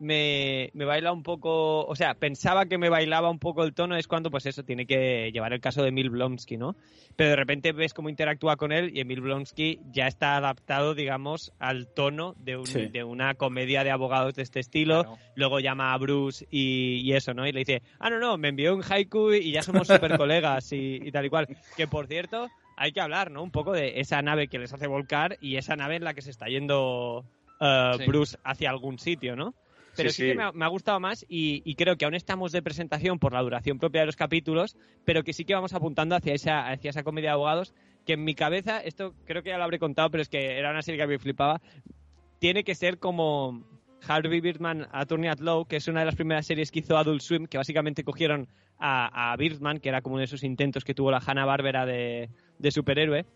[0.00, 3.96] me, me baila un poco, o sea, pensaba que me bailaba un poco el tono
[3.96, 6.76] es cuando, pues eso, tiene que llevar el caso de Emil Blonsky, ¿no?
[7.16, 11.52] Pero de repente ves cómo interactúa con él y Emil Blonsky ya está adaptado, digamos,
[11.58, 12.86] al tono de, un- Sí.
[12.88, 15.02] de una comedia de abogados de este estilo.
[15.02, 15.18] Claro.
[15.34, 17.46] Luego llama a Bruce y, y eso, ¿no?
[17.46, 20.70] Y le dice, ah, no, no, me envió un haiku y ya somos super colegas
[20.72, 21.48] y, y tal y cual.
[21.76, 22.48] Que por cierto,
[22.78, 23.42] hay que hablar, ¿no?
[23.42, 26.22] Un poco de esa nave que les hace volcar y esa nave en la que
[26.22, 27.24] se está yendo
[27.60, 28.06] Sí.
[28.06, 29.54] Bruce hacia algún sitio, ¿no?
[29.96, 32.14] Pero Sí, sí, que me ha, me ha gustado más y, y creo que aún
[32.14, 35.74] estamos de presentación por la duración propia de los capítulos, pero que sí que vamos
[35.74, 37.74] apuntando hacia esa, hacia esa comedia de abogados,
[38.06, 40.70] que en mi cabeza, esto creo que ya lo habré contado, pero es que era
[40.70, 41.60] una serie que me flipaba,
[42.38, 43.64] tiene que ser como
[44.06, 47.22] Harvey Birdman Attorney at Law, que es una de las primeras series que hizo Adult
[47.22, 48.48] Swim, que básicamente cogieron
[48.78, 52.30] a, a Birdman, que era como uno de esos intentos que tuvo la Hanna-Barbera de,
[52.58, 53.26] de superhéroe,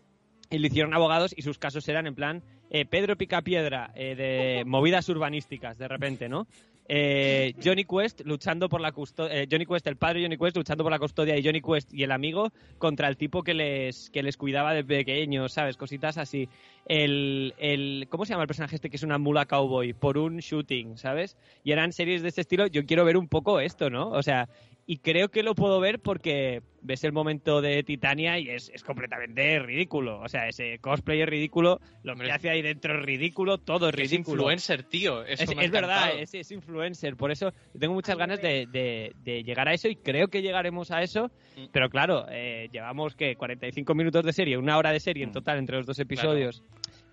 [0.49, 4.63] y le hicieron abogados y sus casos eran en plan eh, Pedro Picapiedra, eh, de
[4.67, 6.47] movidas urbanísticas, de repente, ¿no?
[6.87, 10.83] eh, Johnny Quest luchando por la custodia, Johnny Quest, el padre de Johnny Quest luchando
[10.83, 14.23] por la custodia y Johnny Quest y el amigo contra el tipo que les, que
[14.23, 15.77] les cuidaba de pequeños, ¿sabes?
[15.77, 16.49] Cositas así.
[16.85, 19.93] El, el, ¿cómo se llama el personaje este que es una mula cowboy?
[19.93, 21.37] Por un shooting, ¿sabes?
[21.63, 22.67] Y eran series de este estilo.
[22.67, 24.09] Yo quiero ver un poco esto, ¿no?
[24.09, 24.49] O sea,
[24.85, 28.83] y creo que lo puedo ver porque ves el momento de Titania y es, es
[28.83, 30.19] completamente ridículo.
[30.19, 33.95] O sea, ese cosplay es ridículo, lo que hace ahí dentro es ridículo, todo es
[33.95, 34.51] ridículo.
[34.51, 35.23] Es influencer, tío.
[35.23, 37.15] es, es verdad, es, es, influencer.
[37.15, 41.01] Por eso tengo muchas ganas de, de, llegar a eso y creo que llegaremos a
[41.01, 41.31] eso.
[41.55, 41.65] Mm.
[41.71, 45.33] Pero claro, eh, llevamos que 45 minutos de serie, una hora de serie en mm.
[45.33, 46.61] total entre los dos episodios.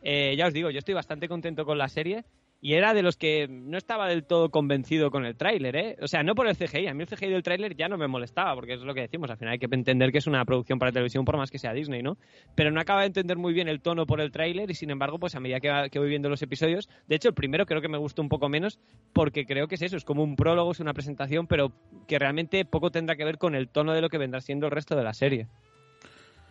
[0.03, 2.25] Eh, ya os digo, yo estoy bastante contento con la serie
[2.61, 5.97] y era de los que no estaba del todo convencido con el tráiler, ¿eh?
[6.03, 8.07] O sea, no por el CGI, a mí el CGI del tráiler ya no me
[8.07, 10.79] molestaba, porque es lo que decimos, al final hay que entender que es una producción
[10.79, 12.19] para televisión por más que sea Disney, ¿no?
[12.55, 15.19] Pero no acaba de entender muy bien el tono por el tráiler y sin embargo,
[15.19, 17.89] pues a medida que, que, voy viendo los episodios, de hecho el primero creo que
[17.89, 18.79] me gustó un poco menos
[19.13, 21.73] porque creo que es eso, es como un prólogo, es una presentación, pero
[22.07, 24.73] que realmente poco tendrá que ver con el tono de lo que vendrá siendo el
[24.73, 25.49] resto de la serie.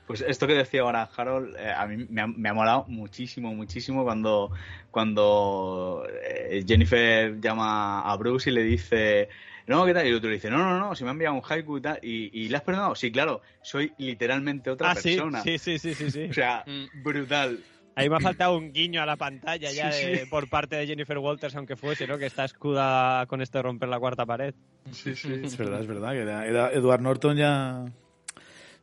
[0.10, 3.54] Pues esto que decía ahora Harold, eh, a mí me ha, me ha, molado muchísimo,
[3.54, 4.52] muchísimo cuando,
[4.90, 9.30] cuando eh, Jennifer llama a Bruce y le dice,
[9.68, 10.08] no, ¿qué tal?
[10.08, 11.82] Y el otro le dice, no, no, no, si me ha enviado un haiku y
[11.82, 12.96] tal, y, le has perdonado.
[12.96, 15.44] Sí, claro, soy literalmente otra ah, persona.
[15.44, 16.24] Sí, sí, sí, sí, sí.
[16.32, 17.04] o sea, mm.
[17.04, 17.60] brutal.
[17.94, 19.92] Ahí me ha faltado un guiño a la pantalla ya
[20.28, 22.18] por parte de Jennifer Walters, aunque fuese, ¿no?
[22.18, 24.56] Que está escuda con esto de romper la cuarta pared.
[24.92, 25.40] Sí, sí.
[25.44, 26.14] Es verdad, es verdad.
[26.14, 27.86] Que Edward Norton ya,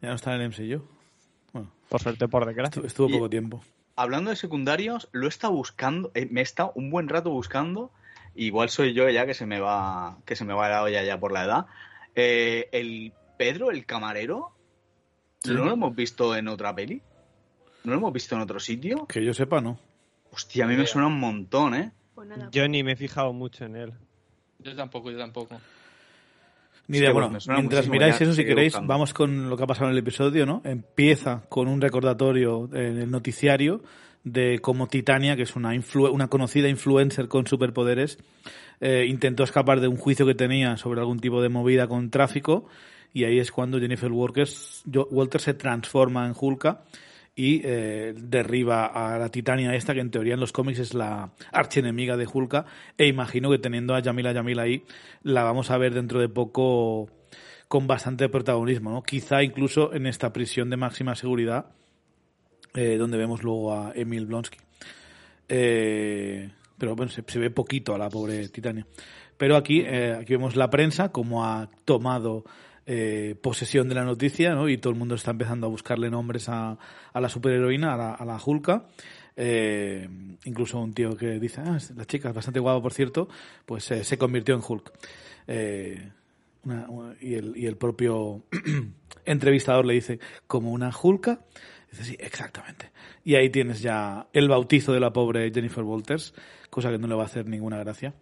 [0.01, 0.95] ya no está en el MCU.
[1.89, 2.82] Por suerte, por desgracia.
[2.84, 3.62] Estuvo, poco tiempo.
[3.95, 7.91] Hablando de secundarios, lo he estado buscando, eh, me he estado un buen rato buscando.
[8.34, 11.18] Igual soy yo ya que se me va, que se me va la olla ya
[11.18, 11.66] por la edad.
[12.14, 14.53] Eh, el Pedro, el camarero,
[15.45, 17.03] ¿no lo hemos visto en otra peli?
[17.84, 19.07] ¿No lo hemos visto en otro sitio?
[19.07, 19.78] Que yo sepa, no.
[20.32, 21.93] Hostia, a mí me suena un montón, ¿eh?
[22.14, 23.95] Pues yo ni me he fijado mucho en él.
[24.59, 25.61] Yo tampoco, yo tampoco.
[26.89, 29.99] Ni bueno, mientras miráis eso, si queréis, vamos con lo que ha pasado en el
[29.99, 30.62] episodio, ¿no?
[30.64, 33.82] Empieza con un recordatorio en el noticiario
[34.22, 35.72] de cómo Titania, que es una,
[36.11, 38.18] una conocida influencer con superpoderes,
[38.80, 42.68] eh, intentó escapar de un juicio que tenía sobre algún tipo de movida con tráfico
[43.12, 46.82] y ahí es cuando Jennifer Walters, Walter se transforma en Hulka
[47.39, 51.32] y eh, derriba a la Titania esta, que en teoría en los cómics es la
[51.53, 52.64] archienemiga de Hulka,
[52.97, 54.84] e imagino que teniendo a Yamila Yamila ahí,
[55.22, 57.11] la vamos a ver dentro de poco
[57.68, 59.03] con bastante protagonismo, ¿no?
[59.03, 61.66] Quizá incluso en esta prisión de máxima seguridad,
[62.74, 64.59] eh, donde vemos luego a Emil Blonsky.
[65.49, 68.87] Eh, pero bueno, se, se, ve poquito a la pobre Titania.
[69.37, 72.45] Pero aquí, aquí vemos la prensa, como ha tomado
[72.87, 74.68] eh, posesión de la noticia, ¿no?
[74.68, 76.78] Y todo el mundo está empezando a buscarle nombres a,
[77.12, 78.87] la superheroína, a la, a la Hulka.
[79.39, 80.09] Eh,
[80.45, 83.28] incluso un tío que dice, ah, la chica es bastante guapa, por cierto,
[83.66, 84.93] pues eh, se convirtió en Hulk.
[85.47, 86.11] Eh,
[87.20, 88.45] y, el, y el propio
[89.24, 91.41] entrevistador le dice, ¿como una Hulka?
[91.91, 92.91] Dice, sí, exactamente.
[93.24, 96.34] Y ahí tienes ya el bautizo de la pobre Jennifer Walters,
[96.70, 98.14] cosa que no le va a hacer ninguna gracia.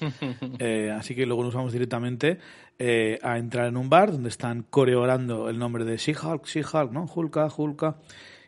[0.58, 2.38] Eh, así que luego nos vamos directamente
[2.78, 7.06] eh, a entrar en un bar donde están coreorando el nombre de She-Hulk, She-Hulk, ¿no?
[7.12, 7.96] Hulka, Hulka.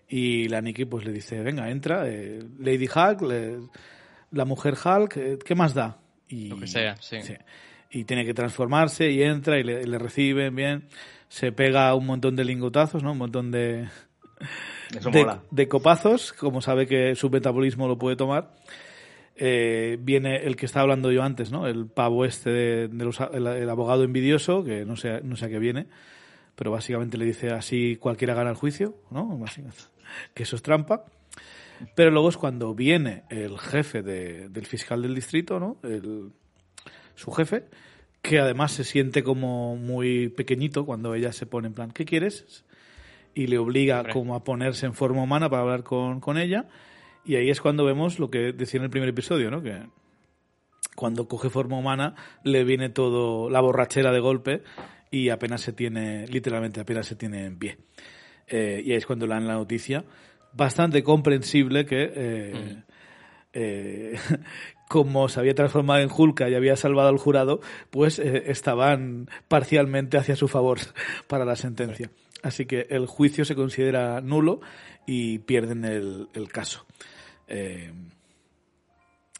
[0.08, 3.70] Y la Nikki pues le dice, venga, entra, eh, Lady Hulk,
[4.32, 5.98] la mujer Hulk, ¿qué más da?
[6.28, 7.18] Y, Lo que sea, sí.
[7.90, 10.88] Y tiene que transformarse y entra y le, reciben bien.
[11.28, 13.12] Se pega un montón de lingotazos, ¿no?
[13.12, 13.88] Un montón de,
[14.90, 18.52] de, de, copazos, como sabe que su metabolismo lo puede tomar
[19.42, 21.66] eh, viene el que estaba hablando yo antes, ¿no?
[21.66, 22.84] El pavo este de,
[23.32, 25.86] el, abogado envidioso, que no sé, no sé a qué viene,
[26.54, 29.42] pero básicamente le dice así cualquiera gana el juicio, ¿no?
[30.34, 31.06] Que eso es trampa.
[31.94, 35.78] Pero luego es cuando viene el jefe del fiscal del distrito, ¿no?
[35.84, 36.32] El,
[37.14, 37.64] su jefe,
[38.20, 42.66] que además se siente como muy pequeñito cuando ella se pone en plan, ¿qué quieres?
[43.34, 46.68] Y le obliga como a ponerse en forma humana para hablar con, con ella
[47.24, 49.62] y ahí es cuando vemos lo que decía en el primer episodio, ¿no?
[49.62, 49.82] Que
[50.96, 52.14] cuando coge forma humana
[52.44, 54.62] le viene todo la borrachera de golpe
[55.10, 57.78] y apenas se tiene, literalmente apenas se tiene en pie.
[58.46, 60.04] Eh, y ahí es cuando le dan la noticia.
[60.52, 62.82] Bastante comprensible que, eh, mm.
[63.52, 64.18] eh,
[64.88, 67.60] como se había transformado en Hulka y había salvado al jurado,
[67.90, 70.78] pues estaban parcialmente hacia su favor
[71.28, 72.10] para la sentencia.
[72.42, 74.60] Así que el juicio se considera nulo
[75.06, 76.86] y pierden el, caso.
[77.48, 77.92] Eh,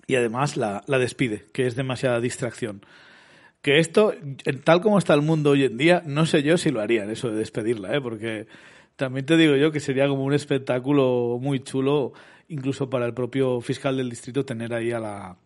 [0.07, 2.85] y además la, despide, que es demasiada distracción.
[3.63, 4.15] Que esto,
[4.65, 7.31] tal como está el mundo hoy en día, no sé yo si lo harían, eso
[7.31, 8.01] de despedirla, ¿eh?
[8.01, 8.47] porque
[8.97, 12.13] también te digo yo que sería como un espectáculo muy chulo,
[12.49, 15.37] incluso para el propio fiscal del distrito, tener ahí a la,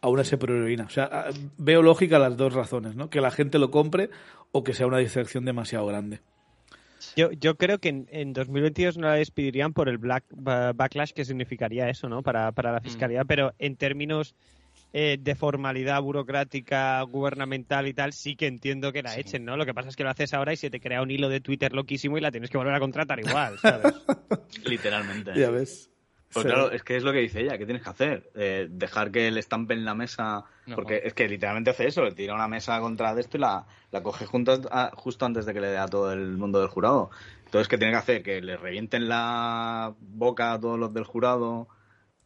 [0.00, 0.84] a una superheroína.
[0.84, 3.08] O sea, veo lógica las dos razones, ¿no?
[3.08, 4.10] Que la gente lo compre
[4.52, 6.20] o que sea una distracción demasiado grande.
[7.16, 11.12] Yo, yo creo que en, en 2022 no la despedirían por el black, ba- backlash
[11.12, 12.22] que significaría eso, ¿no?
[12.22, 14.34] Para, para la fiscalía, pero en términos
[14.94, 19.20] eh, de formalidad burocrática, gubernamental y tal, sí que entiendo que la Sí.
[19.20, 19.56] echen, ¿no?
[19.56, 21.40] Lo que pasa es que lo haces ahora y se te crea un hilo de
[21.40, 23.94] Twitter loquísimo y la tienes que volver a contratar igual, ¿sabes?
[24.64, 25.32] Literalmente.
[25.38, 25.90] Ya ves.
[26.32, 26.48] Pues Sí.
[26.48, 28.30] claro, es que es lo que dice ella, ¿qué tienes que hacer?
[28.34, 30.76] Eh, dejar que le estampen en la mesa, No.
[30.76, 33.66] porque es que literalmente hace eso, le tira una mesa contra de esto y la,
[33.90, 36.68] la coge junto a- justo antes de que le dé a todo el mundo del
[36.68, 37.10] jurado.
[37.44, 38.22] Entonces, ¿qué tiene que hacer?
[38.22, 41.68] Que le revienten la boca a todos los del jurado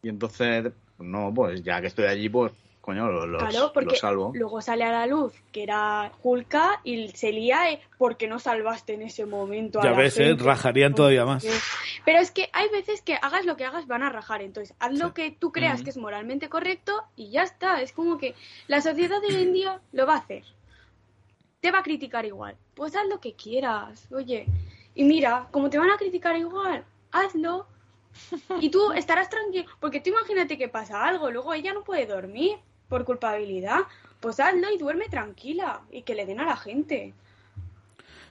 [0.03, 2.53] y entonces, no, pues ya que estoy allí, pues,
[2.87, 4.31] coño, lo- los, Claro, porque los salvo.
[4.35, 8.39] luego sale a la luz que era Hulka y se lía eh, ¿por qué no
[8.39, 10.35] salvaste en ese momento a Ya la ves, ¿eh?
[10.39, 11.45] Rajarían todavía más.
[12.05, 14.93] Pero es que hay veces que hagas lo que hagas van a rajar, entonces haz
[14.97, 17.83] lo que tú creas que es moralmente correcto y ya está.
[17.83, 18.35] Es como que
[18.69, 20.45] la sociedad de hoy en día lo va a hacer.
[21.61, 22.55] Te va a criticar igual.
[22.75, 24.47] Pues haz lo que quieras, oye.
[24.95, 27.67] Y mira, como te van a criticar igual, hazlo.
[28.61, 32.57] Y tú estarás tranquilo, porque tú imagínate que pasa algo, luego ella no puede dormir
[32.89, 33.81] por culpabilidad.
[34.21, 37.13] Pues hazlo y duerme tranquila y que le den a la gente.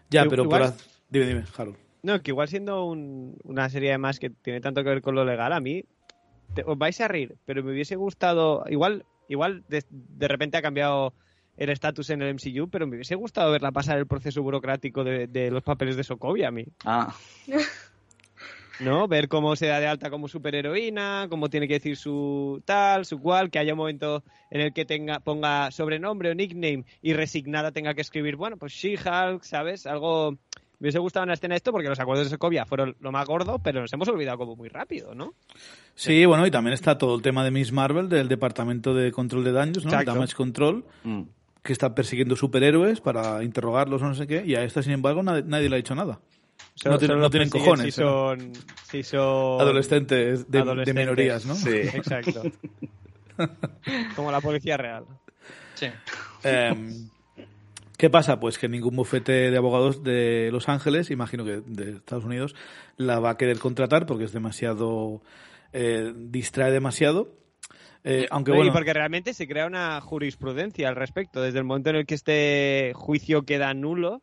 [0.10, 0.60] Ya, Igual- pero por...
[0.62, 0.74] la-
[1.10, 1.78] Dime, dime, Harold.
[2.03, 5.16] No, que igual siendo un- una serie de más que tiene tanto que ver con
[5.16, 5.84] lo legal, a mí
[6.53, 10.62] te- os vais a reír, pero me hubiese gustado, igual, igual de, de repente ha
[10.62, 11.14] cambiado
[11.58, 15.28] el estatus en el MCU, pero me hubiese gustado verla pasar el proceso burocrático de,
[15.28, 16.66] de los papeles de Sokovia a mí.
[16.84, 17.16] Ah,
[18.80, 19.07] ¿No?
[19.07, 23.19] Ver cómo se da de alta como superheroína, cómo tiene que decir su tal, su
[23.21, 27.71] cual, que haya un momento en el que tenga ponga sobrenombre o nickname y resignada
[27.71, 29.86] tenga que escribir, bueno, pues She-Hulk, ¿sabes?
[29.86, 30.38] Algo...
[30.78, 33.59] Me hubiese gustado una escena esto porque los acuerdos de Sokovia fueron lo más gordo,
[33.59, 35.34] pero nos hemos olvidado como muy rápido, ¿no?
[35.95, 39.45] Sí, bueno, y también está todo el tema de Miss Marvel, del Departamento de Control
[39.45, 39.91] de Daños, ¿no?
[39.91, 40.13] Exacto.
[40.13, 41.21] Damage Control, mm.
[41.63, 45.23] que está persiguiendo superhéroes para interrogarlos o no sé qué, y a esta, sin embargo,
[45.23, 46.19] nadie, nadie le ha dicho nada.
[46.84, 47.95] No tienen, no cojones.
[47.95, 48.07] Si ¿no?
[48.07, 48.53] son,
[48.89, 51.55] si son Adolescentes de, minorías, ¿no?
[51.55, 51.69] Sí.
[51.69, 52.43] Exacto.
[54.15, 55.05] como la policía real.
[55.76, 55.88] Sí.
[56.43, 57.09] Em,
[57.97, 58.39] ¿Qué pasa?
[58.39, 62.55] Pues que ningún bufete de abogados de Los Ángeles, imagino que de Estados Unidos,
[62.97, 65.21] la va a querer contratar porque es demasiado.
[65.71, 67.30] eh, distrae demasiado.
[68.03, 68.71] Eh, aunque No, bueno.
[68.71, 71.41] Y porque realmente se crea una jurisprudencia al respecto.
[71.41, 74.21] Desde el momento en el que este juicio queda nulo,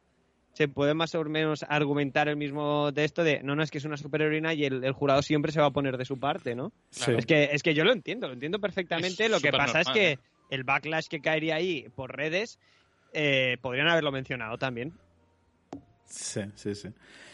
[0.53, 3.78] se puede más o menos argumentar el mismo de esto de no, no, es que
[3.78, 6.55] es una superheroína y el, el jurado siempre se va a poner de su parte,
[6.55, 6.72] ¿no?
[6.90, 7.12] Sí.
[7.16, 9.24] Es, que, es que yo lo entiendo, lo entiendo perfectamente.
[9.24, 10.18] Es lo que pasa es que ¿eh?
[10.50, 12.59] el backlash que caería ahí por redes
[13.12, 14.92] eh, podrían haberlo mencionado también.
[16.05, 16.88] Sí, sí, sí.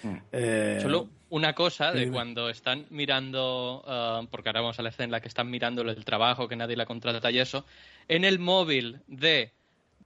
[0.04, 0.16] Mm.
[0.30, 5.06] Eh, Solo una cosa de cuando están mirando, ah, porque ahora vamos a la escena
[5.06, 7.64] en la que están mirando el trabajo, que nadie la contrata y eso,
[8.06, 9.52] en el móvil de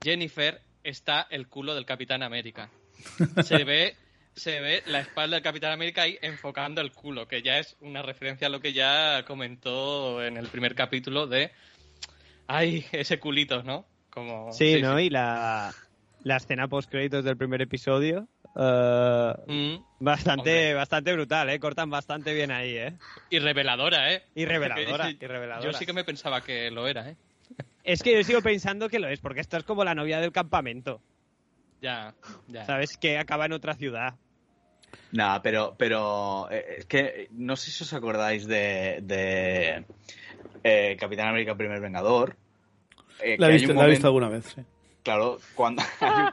[0.03, 2.71] Jennifer está el culo del Capitán América.
[3.43, 3.95] Se ve,
[4.35, 8.03] se ve la espalda del Capitán América ahí enfocando el culo, que ya es una
[8.03, 11.51] referencia a lo que ya comentó en el primer capítulo de,
[12.47, 13.85] ay, ese culito, ¿no?
[14.11, 15.01] Como, Sí, ¿no?
[15.01, 15.75] Y la,
[16.25, 18.29] la escena post créditos del primer episodio.
[18.57, 20.75] eh, Mm, bastante, Hombre.
[20.75, 21.59] bastante brutal, ¿eh?
[21.59, 22.93] Cortan bastante bien ahí, ¿eh?
[23.31, 24.23] y reveladora, ¿eh?
[24.35, 25.71] Y reveladora, y reveladora.
[25.73, 27.17] Yo sí que me pensaba que lo era, ¿eh?
[27.85, 30.33] Es que yo sigo pensando que lo es, porque esto es como la novia del
[30.33, 31.01] campamento,
[31.83, 32.15] Ya,
[32.47, 32.65] ya.
[32.65, 32.97] ¿sabes?
[32.97, 34.15] Que acaba en otra ciudad.
[35.11, 39.85] Nada, pero, pero eh, es que no sé si os acordáis de, de
[40.63, 42.37] eh, Capitán América Primer Vengador.
[43.23, 44.63] eh, la he visto, la he visto alguna vez, sí.
[45.03, 46.29] Claro, cuando hay,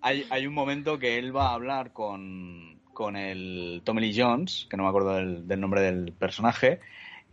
[0.00, 4.66] hay, hay un momento que él va a hablar con, con el Tommy Lee Jones,
[4.70, 6.80] que no me acuerdo del, del nombre del personaje,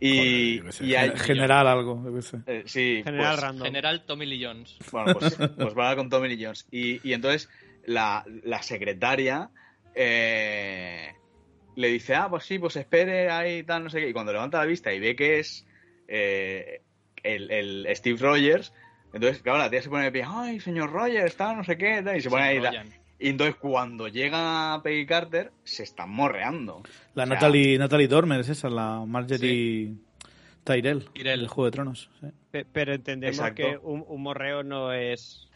[0.08, 2.04] y, y hay- gen- general algo,
[2.46, 3.66] eh, sí, General pues, random.
[3.66, 4.76] General Tommy Lee Jones.
[4.92, 6.66] Bueno, pues, pues va con Tommy Lee Jones.
[6.70, 7.48] Y, y entonces
[7.86, 9.50] la, la secretaria
[9.94, 11.12] eh,
[11.76, 14.08] le dice, ah, pues sí, pues espere ahí tal, no sé qué.
[14.08, 15.66] Y cuando levanta la vista y ve que es
[16.08, 16.82] eh,
[17.22, 18.72] el, el Steve Rogers,
[19.12, 22.02] entonces, claro, la tía se pone de pie, ay, señor Rogers, tal, no sé qué,
[22.02, 22.60] tal, y se pone ahí.
[22.60, 22.84] la-.
[23.26, 26.82] Y entonces cuando llega Peggy Carter, se están morreando.
[27.14, 29.94] La O sea, Natalie, Natalie Dormer es esa, la Marjorie
[30.64, 31.40] Tyrell, Tyrell.
[31.40, 32.10] del Juego de Tronos.
[32.20, 32.26] sí.
[32.50, 33.56] Pe- Pero entendemos Exacto.
[33.62, 35.48] que un, un morreo no es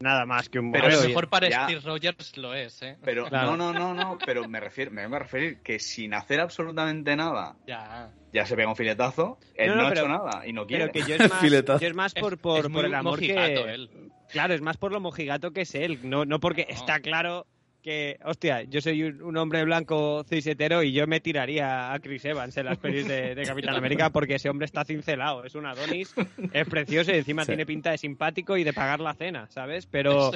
[0.00, 1.64] nada más que un Pero a lo mejor para ya.
[1.64, 2.96] Steve Rogers lo es, ¿eh?
[3.04, 3.56] Pero Claro.
[3.56, 7.14] no, no, no, no, pero me refiero, me vengo a referir que sin hacer absolutamente
[7.16, 8.10] nada, Ya.
[8.32, 10.66] ya se pega un filetazo, él No, no, no, ha pero- hecho nada y no
[10.66, 10.88] quiere.
[10.88, 11.80] Pero que yo es más, Filetazo.
[11.80, 13.32] yo es más por, por, es por el amor que...
[13.74, 13.90] él.
[14.28, 16.74] Claro, es más por lo mojigato que es él, no, no porque No.
[16.74, 17.46] está claro
[17.86, 22.24] que, hostia, yo soy un, un hombre blanco cisetero y yo me tiraría a Chris
[22.24, 25.66] Evans en las pelis de, de Capitán América porque ese hombre está cincelado, es un
[25.66, 26.12] Adonis,
[26.52, 27.52] es precioso y encima Sí.
[27.52, 29.86] tiene pinta de simpático y de pagar la cena, ¿sabes?
[29.86, 30.32] Pero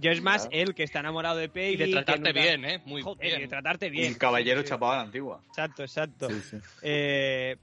[0.00, 1.74] yo es más él que está enamorado de Peggy.
[1.74, 2.82] Y de tratarte nunca- bien, ¿eh?
[2.86, 3.38] Muy Joder, bien.
[3.38, 4.12] y de tratarte bien.
[4.14, 4.70] Un caballero Sí, sí.
[4.70, 5.40] chapado a la antigua.
[5.50, 6.28] Exacto, exacto.
[6.28, 6.56] Sí, sí.
[6.82, 7.56] Eh,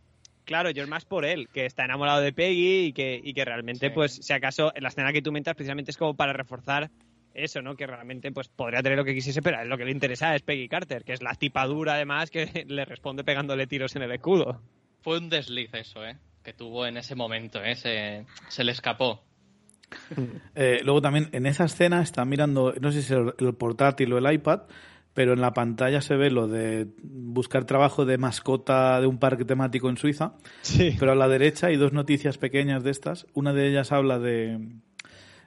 [0.45, 3.43] claro, yo es más por él, que está enamorado de Peggy y que, y que
[3.43, 3.93] realmente, Sí.
[3.93, 6.89] pues, si acaso, en la escena que tú mentas, precisamente es como para reforzar
[7.35, 7.75] eso, ¿no?
[7.75, 10.35] Que realmente, pues, podría tener lo que quisiese, pero a él lo que le interesa
[10.35, 14.11] es Peggy Carter, que es la tipadura, además, que le responde pegándole tiros en el
[14.11, 14.61] escudo.
[15.01, 16.17] Fue un desliz eso, ¿eh?
[16.43, 17.75] Que tuvo en ese momento, ¿eh?
[17.75, 19.23] Se, se le escapó.
[20.55, 24.13] Eh, luego también en esa escena está mirando, no sé si es el, el portátil
[24.13, 24.61] o el iPad,
[25.15, 29.45] pero en la pantalla se ve lo de buscar trabajo de mascota de un parque
[29.45, 30.33] temático en Suiza.
[30.61, 30.95] Sí.
[30.99, 33.25] Pero a la derecha hay dos noticias pequeñas de estas.
[33.33, 34.59] Una de ellas habla de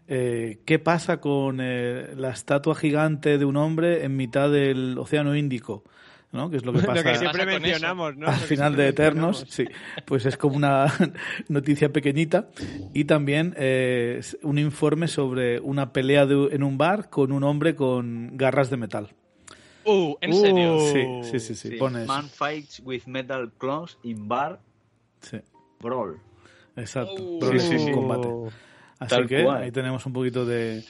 [0.08, 5.36] eh, qué pasa con eh, la estatua gigante de un hombre en mitad del Océano
[5.36, 5.84] Índico.
[6.30, 6.50] ¿no?
[6.50, 8.26] Que es lo que Lo pasa que siempre pasa mencionamos, ¿no?
[8.26, 9.64] al Lo final siempre de Eternos, sí,
[10.04, 10.86] pues es como una
[11.48, 12.48] noticia pequeñita
[12.92, 17.74] y también eh, un informe sobre una pelea de- en un bar con un hombre
[17.74, 19.08] con garras de metal.
[19.86, 20.76] Uh, ¿en serio?
[20.76, 20.92] Uh.
[20.92, 24.60] Sí, sí, sí, sí, Sí, pones- Man fights with metal claws in bar
[25.22, 25.38] sí,
[25.80, 26.18] brawl.
[26.76, 27.40] exacto, Uh.
[27.52, 27.92] Sí, es sí, un sí.
[27.92, 28.28] combate.
[28.98, 29.62] Así Tal que cual.
[29.62, 30.82] ahí tenemos un poquito de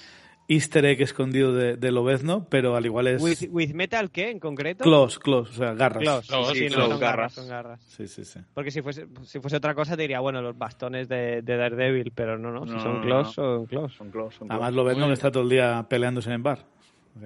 [0.51, 4.41] easter egg escondido de, de Lobezno, pero al igual es With, with Metal, ¿qué en
[4.41, 4.83] concreto?
[4.83, 6.03] claws, claws, o sea, garras.
[6.03, 6.27] Claws.
[6.27, 7.33] Claws, sí, sí, no, claws, son garras.
[7.35, 7.81] Son garras.
[7.87, 8.41] Sí, sí, sí.
[8.55, 12.13] Porque si fuese, si fuese otra cosa te diría, bueno, los bastones de, de Daredevil,
[12.15, 13.33] pero no, no, si No, son no, claws, no.
[13.35, 13.93] son claws.
[13.95, 14.73] Son claws, son Además.
[14.73, 16.65] Lobezno que está todo el día peleándose en el bar.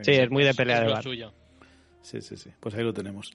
[0.00, 1.02] Sí, es muy de pelea Es de lo bar.
[1.04, 1.32] suyo.
[2.02, 2.50] Sí, sí, sí.
[2.60, 3.32] Pues ahí lo tenemos.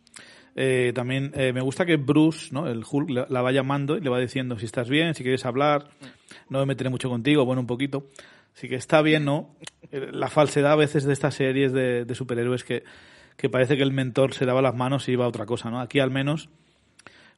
[0.56, 2.68] Eh, también eh, me gusta que Bruce, ¿no?
[2.68, 5.90] el Hulk, la, va llamando y le va diciendo si estás bien, si quieres hablar,
[6.50, 8.08] no me meteré mucho contigo, bueno, un poquito.
[8.56, 9.56] Así que está bien, ¿no?
[9.92, 12.84] Eh, La falsedad a veces de estas series de, de superhéroes que,
[13.38, 15.80] que parece que el mentor se daba las manos y iba a otra cosa, ¿no?
[15.80, 16.50] Aquí al menos,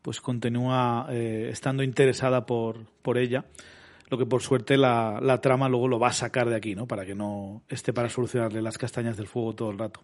[0.01, 3.45] pues continúa eh, estando interesada por, por ella.
[4.09, 6.88] Lo que por suerte la, la trama luego lo va a sacar de aquí, ¿no?
[6.88, 10.01] Para que no esté para solucionarle las castañas del fuego todo el rato.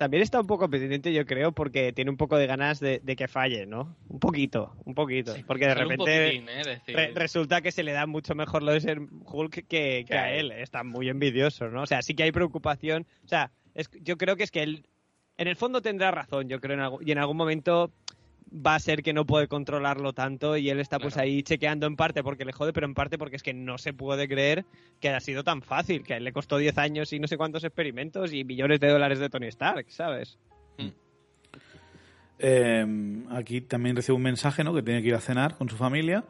[0.00, 3.16] También está un poco pendiente, yo creo, porque tiene un poco de ganas de, de
[3.16, 3.94] que falle, ¿no?
[4.08, 5.34] Un poquito, un poquito.
[5.46, 6.62] porque de repente ¿eh?
[6.64, 10.14] Decir, re- resulta que se le da mucho mejor lo de ser Hulk que, que
[10.16, 10.52] a él.
[10.52, 11.82] Está muy envidioso, ¿no?
[11.82, 13.06] O sea, sí que hay preocupación.
[13.26, 14.86] O sea, es- yo creo que es que él,
[15.36, 17.92] en el fondo tendrá razón, yo creo, en y en algún momento
[18.52, 21.96] va a ser que no puede controlarlo tanto y él está pues ahí chequeando en
[21.96, 24.64] parte porque le jode, pero en parte porque es que no se puede creer
[25.00, 27.36] que haya sido tan fácil, que a él le costó 10 años y no sé
[27.36, 30.38] cuántos experimentos y millones de dólares de Tony Stark, ¿sabes?
[32.42, 32.86] Eh,
[33.30, 34.74] aquí también recibe un mensaje, ¿no?
[34.74, 36.24] Que tiene que ir a cenar con su familia.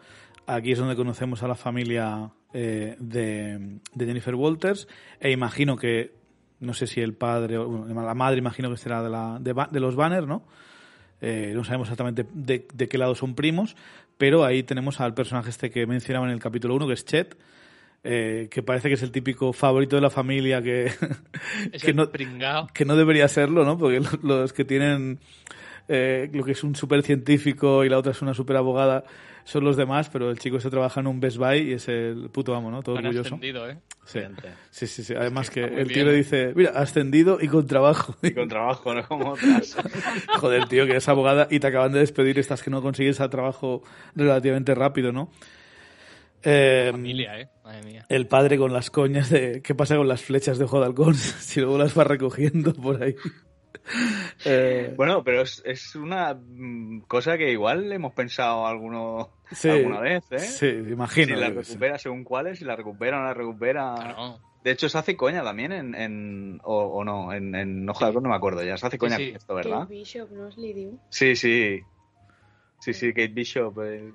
[0.47, 4.89] Aquí es donde conocemos a la familia eh, de, de Jennifer Walters.
[5.21, 6.13] E imagino que,
[6.59, 9.55] no sé si el padre o bueno, la madre, imagino que será de, la, de,
[9.71, 10.43] de los Banner, ¿no?
[11.21, 13.77] Eh, no sabemos exactamente de, de qué lado son primos,
[14.19, 17.37] pero ahí tenemos al personaje este que mencionaba en el capítulo 1, que es Chet,
[18.05, 20.91] eh, que parece que es el típico favorito de la familia que,
[21.83, 22.11] que no,
[22.73, 23.77] que no debería serlo, ¿no?
[23.77, 25.19] Porque lo- los que tienen
[25.89, 29.05] eh, lo que es un super científico y la otra es una super abogada
[29.51, 32.31] son los demás, pero el chico se trabaja en un Best Buy y es el
[32.31, 32.83] puto amo, ¿no?
[32.83, 33.29] Todo Han orgulloso.
[33.35, 33.79] ascendido, ¿eh?
[34.05, 34.21] Sí.
[34.71, 35.15] Sí, sí, sí.
[35.15, 36.07] Además que el tío bien.
[36.07, 38.17] le dice, mira, ascendido y con trabajo.
[38.23, 39.77] Y con trabajo, no como otras.
[40.39, 43.29] Joder, tío, que es abogada y te acaban de despedir estas que no consigues a
[43.29, 43.83] trabajo
[44.15, 45.31] relativamente rápido, ¿no?
[46.43, 47.49] Eh, Familia, ¿eh?
[47.65, 48.07] Madre mía.
[48.09, 51.15] el padre con las coñas de qué pasa con las flechas de ojo de halcón
[51.15, 53.15] si luego las va recogiendo por ahí.
[54.45, 60.01] Eh, Bueno, pero es, es una mm, cosa que igual hemos pensado alguno, sí, alguna
[60.01, 60.39] vez, ¿eh?
[60.39, 61.35] Sí, imagino.
[61.35, 61.53] si la sí.
[61.55, 63.95] recupera según cuáles, si la recupera o no la recupera.
[63.97, 64.39] Claro.
[64.63, 65.95] De hecho, se hace coña también en.
[65.95, 68.77] en o, o no, en, en Ojo de no me acuerdo ya.
[68.77, 69.29] Se hace coña sí.
[69.29, 69.81] con esto, ¿verdad?
[69.81, 70.91] Kate Bishop le dio.
[71.09, 71.81] Sí, sí.
[72.79, 74.13] Sí, sí, Kate Bishop eh,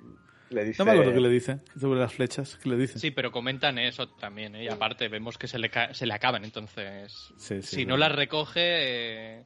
[0.50, 0.76] le dice.
[0.80, 2.56] No me acuerdo qué le dice sobre las flechas.
[2.62, 2.98] ¿Qué le dice?
[2.98, 4.64] Sí, pero comentan eso también, ¿eh?
[4.64, 7.12] Y aparte vemos que se le, ca- se le acaban, entonces...
[7.36, 8.60] Sí, sí, si no las recoge,
[9.38, 9.44] eh,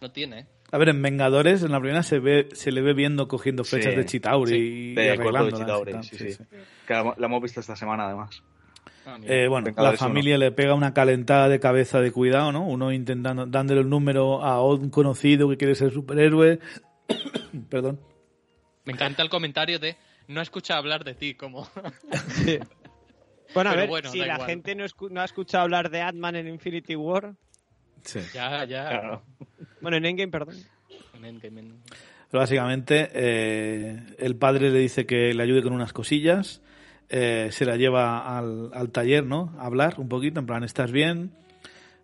[0.00, 0.46] no tiene.
[0.72, 3.92] A ver, en Vengadores, en la primera se ve se le ve viendo cogiendo flechas
[3.92, 6.32] Sí, de Chitauri sí, y, de de Chitauri, tal, sí, sí, sí.
[6.34, 6.44] sí.
[6.86, 8.42] Que la, la hemos visto esta semana, además.
[9.06, 9.18] Ah.
[9.24, 12.66] Eh, bueno, la familia le pega una calentada de cabeza de cuidado, ¿no?
[12.66, 16.60] Uno intentando, dándole el número a un conocido que quiere ser superhéroe.
[17.68, 18.00] Perdón.
[18.84, 19.96] Me encanta el comentario de
[20.30, 21.68] no he escuchado hablar de ti, como...
[23.52, 24.46] Bueno, a Pero ver, bueno, si la igual.
[24.48, 27.34] gente no, escu- no ha escuchado hablar de Ant-Man en Infinity War,
[28.04, 28.20] Sí.
[28.32, 28.88] ya, ya.
[28.88, 29.22] Claro.
[29.80, 30.54] bueno, en Endgame, perdón.
[31.14, 31.80] En Endgame, en-
[32.30, 36.62] Pero básicamente, eh, el padre le dice que le ayude con unas cosillas.
[37.08, 39.52] eh, se la lleva al, al taller, ¿no?
[39.58, 41.32] A hablar un poquito, en plan, ¿estás bien?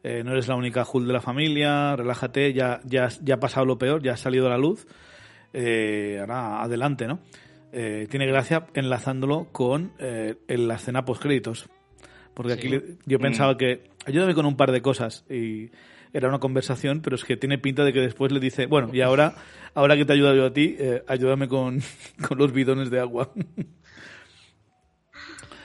[0.03, 3.67] eh, no eres la única Hulk de la familia, relájate, ya, ya, ya ha pasado
[3.67, 4.85] lo peor, ya ha salido a la luz,
[5.53, 7.21] eh, ahora adelante, ¿no?
[7.73, 11.69] Eh, tiene gracia enlazándolo con eh, en la escena post créditos.
[12.35, 13.23] Porque aquí le- yo Mm.
[13.23, 15.71] pensaba que ayúdame con un par de cosas y
[16.13, 19.01] era una conversación, pero es que tiene pinta de que después le dice, bueno, y
[19.01, 19.35] ahora,
[19.75, 21.81] ahora que te he ayudado yo a ti, eh, ayúdame con,
[22.29, 23.31] con los bidones de agua.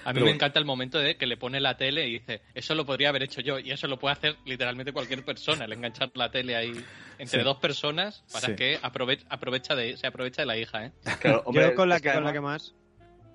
[0.03, 2.41] A mí Pero me encanta el momento de que le pone la tele y dice,
[2.55, 3.59] eso lo podría haber hecho yo.
[3.59, 6.71] Y eso lo puede hacer literalmente cualquier persona, el enganchar la tele ahí
[7.19, 7.45] entre Sí.
[7.45, 8.55] dos personas para Sí.
[8.55, 10.91] que aprove- aprovecha de, se aprovecha de la hija, ¿eh?
[11.19, 12.73] Claro, hombre, Yo con la, que, con la que más.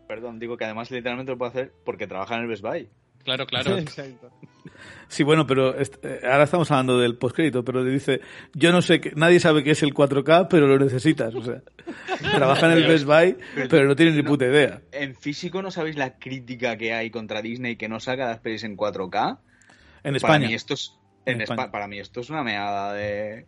[0.09, 2.89] Perdón, digo que además literalmente lo puede hacer porque trabaja en el Best Buy.
[3.27, 3.77] Claro, claro.
[3.77, 4.31] Exacto.
[5.09, 8.21] Sí, bueno, pero est- eh, ahora estamos hablando del postcrédito, pero le dice,
[8.55, 11.35] yo no sé, qué, nadie sabe qué es el 4K, pero lo necesitas.
[11.35, 11.61] O sea,
[12.35, 13.37] trabaja en el Best Buy,
[13.69, 14.81] pero no tiene ni puta idea.
[14.93, 18.65] En físico no sabéis la crítica que hay contra Disney que no saca las pelis
[18.65, 19.39] en 4K.
[20.03, 20.47] En Para España.
[20.49, 21.65] mí esto es En en España.
[21.67, 23.47] Espa- para mí esto es una meada de,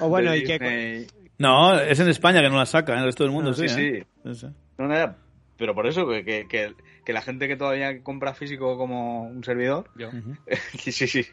[0.00, 1.06] O bueno, de y que.
[1.38, 3.68] No, es en España que no la saca, en el resto del mundo No, sí.
[3.68, 4.06] sí, ¿eh?
[4.26, 4.46] Sí, sí.
[4.78, 5.16] No, no, ya,
[5.56, 6.74] pero por eso que, que, que-
[7.04, 10.08] que la gente que todavía compra físico como un servidor, Yo.
[10.08, 10.34] Ujú.
[10.78, 11.24] sí, sí, sí,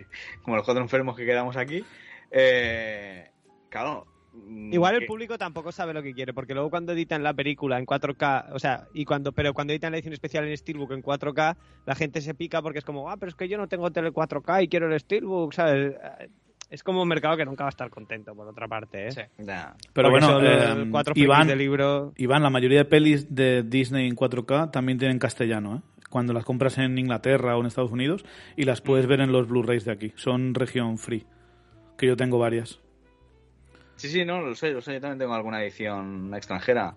[0.42, 1.84] como los cuatro enfermos que quedamos aquí,
[2.32, 3.30] eh,
[3.70, 4.06] claro.
[4.34, 7.34] mm, Igual el que- público tampoco sabe lo que quiere, porque luego cuando editan la
[7.34, 10.92] película en 4K, o sea, y cuando, pero cuando editan la edición especial en Steelbook
[10.92, 13.68] en 4K, la gente se pica porque es como, ah, pero es que yo no
[13.68, 15.96] tengo tele 4K y quiero el Steelbook, ¿sabes?
[16.70, 19.12] Es como un mercado que nunca va a estar contento, por otra parte, ¿eh?
[19.12, 19.22] Sí.
[19.38, 22.14] Pero Porque bueno, eh, eh, cuatro Iván, de libro.
[22.18, 26.02] Iván, la mayoría de pelis de Disney en 4K también tienen castellano, ¿eh?
[26.10, 29.48] Cuando las compras en Inglaterra o en Estados Unidos y las puedes ver en los
[29.48, 30.14] Blu-rays de aquí.
[30.16, 31.26] Son región free,
[31.98, 32.80] que yo tengo varias.
[33.98, 36.96] Sí, sí, no, lo sé, lo sé, yo también tengo alguna edición extranjera.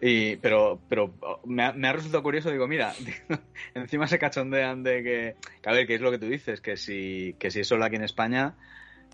[0.00, 1.14] Y, pero pero
[1.46, 2.92] me ha, me ha resultado curioso, digo, mira,
[3.74, 6.76] encima se cachondean de que, que, a ver, que es lo que tú dices, que
[6.76, 8.54] si, que si es solo aquí en España,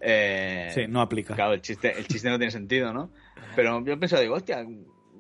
[0.02, 1.34] eh, Sí, no aplica.
[1.34, 3.10] claro, el chiste, el chiste no tiene sentido, ¿no?
[3.56, 4.64] Pero yo he pensado, digo, hostia,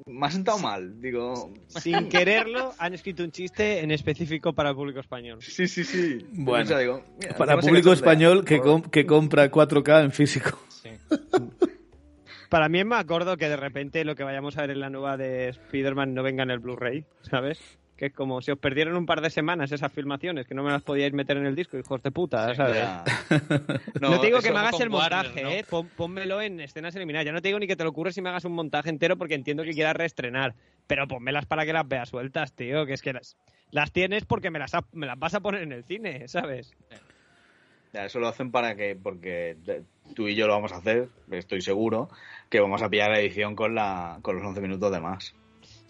[0.06, 4.74] me ha sentado mal, digo, Sin quererlo, han escrito un chiste en específico para el
[4.74, 5.38] público español.
[5.40, 6.18] sí, sí, sí.
[6.32, 10.58] Bueno, pensado, digo, mira, Para público español que, com- que compra 4K en físico.
[10.68, 10.90] Sí.
[12.48, 14.90] Para mí es más gordo que de repente lo que vayamos a ver en la
[14.90, 17.58] nueva de Spider-Man no venga en el Blu-ray, ¿sabes?
[17.96, 20.70] Que es como si os perdieron un par de semanas esas filmaciones, que no me
[20.72, 22.46] las podíais meter en el disco, hijos de puta.
[24.00, 25.50] No, te digo que me hagas el Warner, montaje, ¿no?
[25.50, 25.64] ¿eh?
[25.68, 27.26] Pon- pónmelo en escenas eliminadas.
[27.26, 29.16] Ya no te digo ni que te lo ocurre si me hagas un montaje entero
[29.16, 30.54] porque entiendo que quieras reestrenar.
[30.86, 32.86] Pero pónmelas para que las veas sueltas, tío.
[32.86, 33.36] Que es que las,
[33.70, 36.72] las tienes porque me las, ha- me las vas a poner en el cine, ¿sabes?
[37.92, 39.56] Ya, eso lo hacen para que, porque
[40.14, 42.08] tú y yo lo vamos a hacer, estoy seguro,
[42.48, 45.34] que vamos a pillar la edición con, la, con los 11 minutos de más.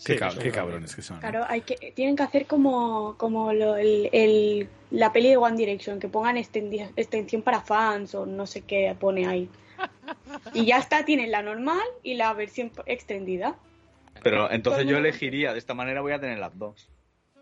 [0.04, 1.20] Qué, cab- cabrones que son.
[1.20, 5.56] Claro, hay que, tienen que hacer como, como lo- el, el- la peli de One
[5.56, 9.48] Direction, que pongan extensión para fans o no sé qué pone ahí.
[10.54, 13.56] Y ya está, tienen la normal y la versión extendida.
[14.22, 16.88] Pero entonces yo elegiría, de esta manera voy a tener las dos.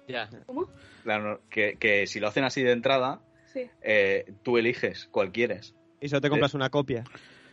[0.08, 0.28] Ya.
[0.46, 0.68] ¿Cómo?
[1.04, 3.20] La que, que si lo hacen así de entrada,
[3.52, 3.66] Sí.
[3.82, 5.74] eh, tú eliges cuál quieres.
[6.00, 7.04] Y solo te compras una copia.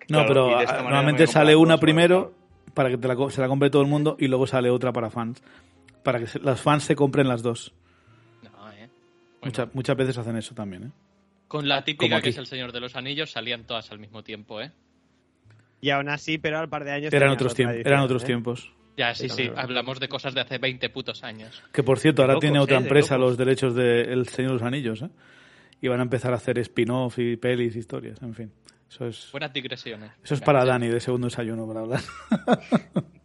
[0.09, 2.33] No, Claro, pero y de esta manera normalmente sale una dos, primero
[2.77, 4.93] para que te la, co- se la compre todo el mundo y luego sale otra
[4.93, 5.41] para fans.
[6.03, 7.73] Para que se- las fans se compren las dos.
[8.43, 8.87] No, ¿eh?
[8.87, 8.89] Bueno,
[9.43, 10.91] Mucha- muchas veces hacen eso también, ¿eh?
[11.47, 14.61] con la típica que es el Señor de los Anillos salían todas al mismo tiempo,
[14.61, 14.71] ¿eh?
[15.81, 17.13] Y aún así, pero al par de años.
[17.13, 18.25] Eran otros, tiempos, eran otros ¿eh?
[18.25, 18.71] tiempos.
[18.97, 21.61] Ya, sí, Sí, hablamos de cosas de hace 20 putos años.
[21.71, 22.81] Que por cierto, ahora locos, tiene otra ¿eh?
[22.81, 25.09] Empresa los derechos de El Señor de los Anillos, ¿eh?
[25.81, 28.51] Y van a empezar a hacer spin-off y pelis, historias, en fin.
[28.89, 30.11] Eso es, Buenas digresiones.
[30.23, 30.63] eso es para.
[30.65, 32.01] Dani, de segundo desayuno, para hablar.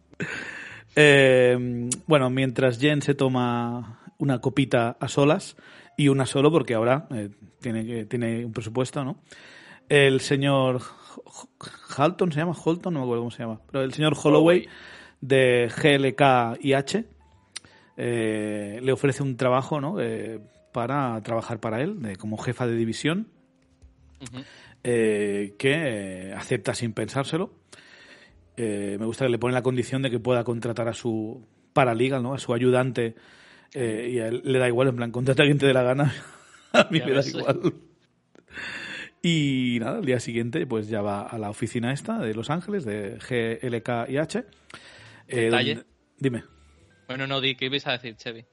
[0.95, 5.55] Eh, bueno, mientras Jen se toma una copita a solas,
[5.97, 9.17] y una solo, porque ahora eh, tiene, tiene un presupuesto, ¿no?
[9.89, 10.81] El señor
[11.97, 12.53] Halton, ¿se llama?
[12.53, 13.59] Holton, no me acuerdo cómo se llama.
[13.71, 14.67] Pero el señor Holloway,
[15.21, 17.05] de GLK y H,
[17.97, 19.99] eh, le ofrece un trabajo, ¿no?
[19.99, 20.39] Eh,
[20.71, 23.27] para trabajar para él, de, como jefa de división,
[24.21, 24.43] Ujú.
[24.83, 25.71] Eh, que
[26.29, 27.53] eh, acepta sin pensárselo.
[28.57, 32.21] Eh, me gusta que le pone la condición de que pueda contratar a su paralegal,
[32.21, 32.33] ¿no?
[32.33, 33.15] A su ayudante.
[33.73, 35.83] eh, y a él le da igual, en plan, contrata a quien te dé la
[35.83, 36.13] gana.
[36.73, 37.33] a mí Ya me da ves.
[37.33, 37.73] igual.
[39.21, 42.83] Y nada, el día siguiente pues ya va a la oficina esta de Los Ángeles,
[42.83, 44.43] de GLK y H.
[45.27, 45.75] Detalle.
[45.75, 46.43] donde- Dime.
[47.07, 48.45] Bueno, no, di, ¿qué ibas a decir, Chevy?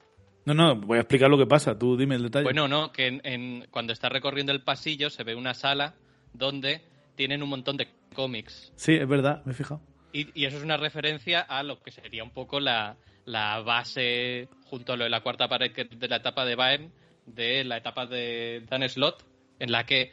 [0.45, 1.77] No, no, voy a explicar lo que pasa.
[1.77, 2.43] Tú dime el detalle.
[2.43, 5.93] Bueno, no, que en, en- cuando está recorriendo el pasillo se ve una sala
[6.33, 6.81] donde
[7.15, 8.71] tienen un montón de cómics.
[8.75, 9.81] Sí, es verdad, me he fijado.
[10.13, 14.49] Y, y eso es una referencia a lo que sería un poco la, la base,
[14.65, 16.91] junto a lo de la cuarta pared que- de la etapa de Byrne,
[17.25, 19.23] de la etapa de Dan Slott,
[19.59, 20.11] en la que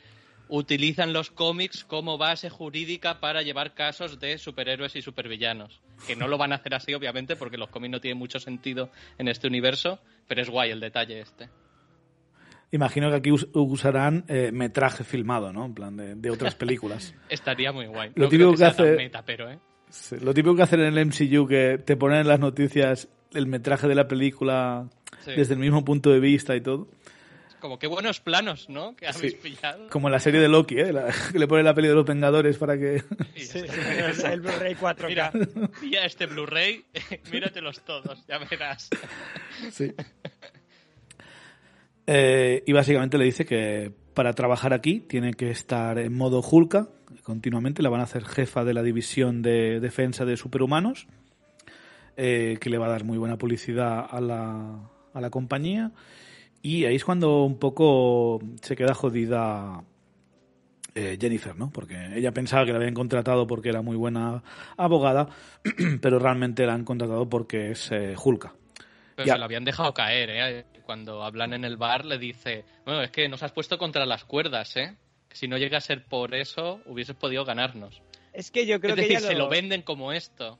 [0.50, 5.80] utilizan los cómics como base jurídica para llevar casos de superhéroes y supervillanos.
[6.06, 8.90] Que no lo van a hacer así, obviamente, porque los cómics no tienen mucho sentido
[9.18, 11.50] en este universo, pero es guay el detalle este.
[12.70, 15.64] Imagino que aquí usarán eh, metraje filmado, ¿no?
[15.64, 17.14] En plan de, otras películas.
[17.28, 18.12] Estaría muy guay.
[18.14, 18.96] Lo no típico que, que hace.
[18.96, 19.58] Meta, pero, ¿eh?
[20.20, 23.88] lo típico que hacen en el MCU, que te ponen en las noticias el metraje
[23.88, 24.88] de la película
[25.26, 26.88] desde el mismo punto de vista y todo.
[27.60, 28.94] Como qué buenos planos, ¿no?
[28.94, 29.88] Que habéis pillado.
[29.88, 30.92] Como en la serie de Loki, ¿eh?
[31.32, 33.02] que le pone la peli de los Vengadores para que...
[33.36, 35.06] Sí, el, Blu-ray 4K.
[35.08, 35.32] Mira,
[35.80, 36.84] pilla este Blu-ray,
[37.32, 38.90] míratelos todos, ya verás.
[39.72, 39.92] Sí.
[42.10, 46.88] Eh, y básicamente le dice que para trabajar aquí tiene que estar en modo Hulka
[47.22, 47.82] continuamente.
[47.82, 51.06] La van a hacer jefa de la división de defensa de superhumanos,
[52.16, 55.92] eh, que le va a dar muy buena publicidad a la, a la compañía.
[56.62, 59.84] Y ahí es cuando un poco se queda jodida
[60.94, 61.70] eh, Jennifer, ¿no?
[61.70, 64.42] Porque ella pensaba que la habían contratado porque era muy buena
[64.78, 65.28] abogada,
[66.00, 67.90] pero realmente la han contratado porque es
[68.24, 68.54] Hulka.
[69.24, 70.64] Pero se lo habían dejado caer, ¿eh?
[70.84, 74.24] Cuando hablan en el bar le dice, bueno, es que nos has puesto contra las
[74.24, 74.96] cuerdas, ¿eh?
[75.32, 78.02] si no llega a ser por eso, hubieses podido ganarnos.
[78.32, 80.58] Es que yo creo es que decir, se lo venden como esto.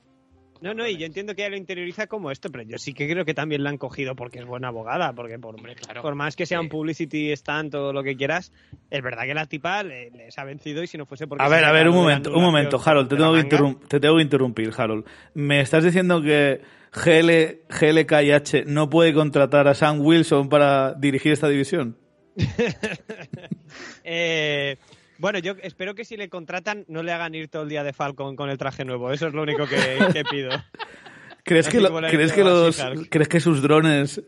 [0.61, 3.09] No, no, y yo entiendo que ella lo interioriza como esto, pero yo sí que
[3.09, 5.55] creo que también la han cogido porque es buena abogada, porque por,
[6.01, 8.51] por más que sea un publicity stand o lo que quieras,
[8.89, 11.45] es verdad que la tipa les ha vencido y si no fuese porque...
[11.45, 14.21] A ver, a ver, un momento, un momento, Harold, te tengo, que te tengo que
[14.21, 15.05] interrumpir, Harold.
[15.33, 16.59] ¿Me estás diciendo que
[16.91, 21.97] GL, GLKH no puede contratar a Sam Wilson para dirigir esta división?
[24.03, 24.77] eh,
[25.19, 27.93] bueno, yo espero que si le contratan no le hagan ir todo el día de
[27.93, 29.11] Falcon con el traje nuevo.
[29.11, 30.49] Eso es lo único que, pido.
[31.43, 31.79] ¿Crees que,
[32.09, 32.79] ¿crees, que los,
[33.09, 34.21] ¿Crees que sus drones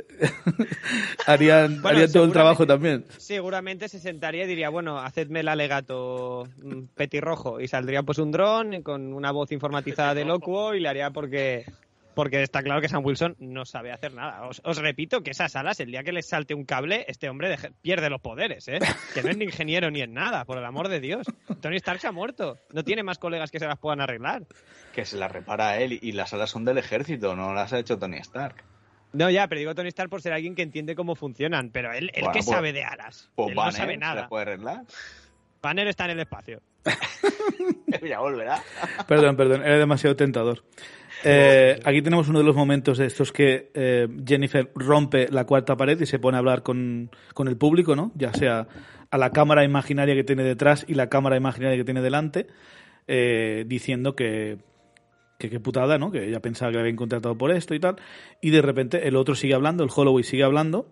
[1.28, 1.82] harían,
[2.12, 3.06] todo el trabajo también?
[3.18, 7.62] Seguramente se sentaría y diría, bueno, hacedme el alegato mm, petirrojo.
[7.62, 11.66] Y saldría pues un dron con una voz informatizada de locuo y le haría porque
[12.14, 14.48] porque está claro que Sam Wilson no sabe hacer nada.
[14.48, 18.10] Os, repito que esas alas, el día que les salte un cable, este hombre pierde
[18.10, 18.80] los poderes, ¿eh?
[19.14, 21.28] Que no es ni ingeniero ni en nada, por el amor de Dios.
[21.62, 22.58] Tony Stark se ha muerto.
[22.72, 24.44] No tiene más colegas que se las puedan arreglar.
[24.94, 27.98] Que se las repara él y las alas son del ejército, no las ha hecho
[27.98, 28.64] Tony Stark.
[29.14, 32.12] No, ya, pero digo Tony Stark por ser alguien que entiende cómo funcionan, pero él,
[32.14, 33.30] él que pues, sabe de alas.
[33.36, 34.24] Pues no sabe nada.
[34.24, 34.86] ¿Se puede arreglar?
[35.62, 36.62] Banner está en el espacio.
[38.08, 38.64] ya volverá.
[39.08, 40.64] Perdón, perdón, era demasiado tentador.
[41.24, 45.78] Eh, aquí tenemos uno de los momentos de estos que eh, Jennifer rompe la cuarta
[45.78, 47.10] pared y se pone a hablar con,
[47.46, 48.12] el público, ¿no?
[48.16, 48.68] Ya sea
[49.10, 52.48] a la cámara imaginaria que tiene detrás y la cámara imaginaria que tiene delante,
[53.08, 54.60] eh, diciendo que
[55.38, 56.12] qué putada, ¿no?
[56.12, 57.96] Que ella pensaba que le habían contratado por esto y tal.
[58.42, 60.88] Y de repente el otro sigue hablando, el Holloway sigue hablando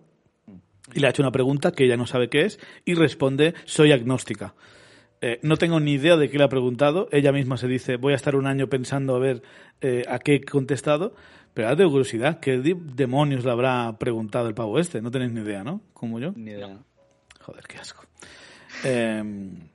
[0.92, 3.92] y le ha hecho una pregunta que ella no sabe qué es y responde, soy
[3.92, 4.54] agnóstica.
[5.22, 7.08] Eh, no tengo ni idea de qué le ha preguntado.
[7.12, 9.42] Ella misma se dice, voy a estar un año pensando a ver
[9.80, 11.14] eh, a qué he contestado.
[11.52, 15.02] Pero ahora tengo curiosidad, ¿qué demonios le habrá preguntado el pavo este?
[15.02, 15.82] No tenéis ni idea, ¿no?
[15.92, 16.32] Como yo.
[16.36, 16.78] Ni idea.
[17.40, 18.04] Joder, qué asco.
[18.84, 19.68] Em,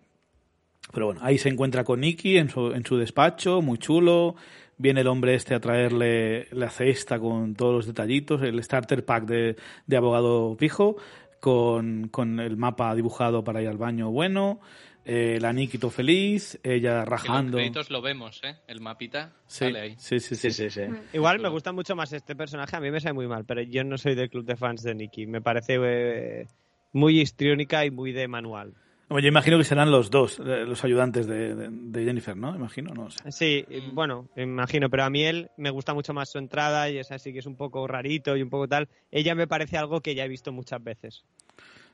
[0.93, 4.35] pero bueno, ahí se encuentra con Nicky en su, en su despacho, muy chulo.
[4.77, 9.25] Viene el hombre este a traerle la cesta con todos los detallitos, el starter pack
[9.25, 10.95] de, de abogado pijo,
[11.39, 14.61] con, con el mapa dibujado para ir al baño bueno
[15.07, 17.59] eh, la Nikito feliz, ella rajando.
[17.59, 18.55] En los lo vemos, ¿eh?
[18.67, 19.95] El mapita sí, sale ahí.
[19.99, 20.81] Sí sí, sí, sí,
[21.13, 23.83] Igual me gusta mucho más este personaje, a mí me sale muy mal, pero yo
[23.83, 25.27] no soy del club de fans de Nikki.
[25.27, 26.47] Me parece eh,
[26.91, 28.73] muy histriónica y muy de manual.
[29.11, 32.55] yo imagino que serán los dos, eh, los ayudantes de, Jennifer, ¿no?
[32.55, 33.31] Imagino, no sé.
[33.31, 37.11] Sí, bueno, imagino, pero a mí él me gusta mucho más su entrada y es
[37.11, 38.89] así que es un poco rarito y un poco tal.
[39.11, 41.23] Ella me parece algo que ya he visto muchas veces.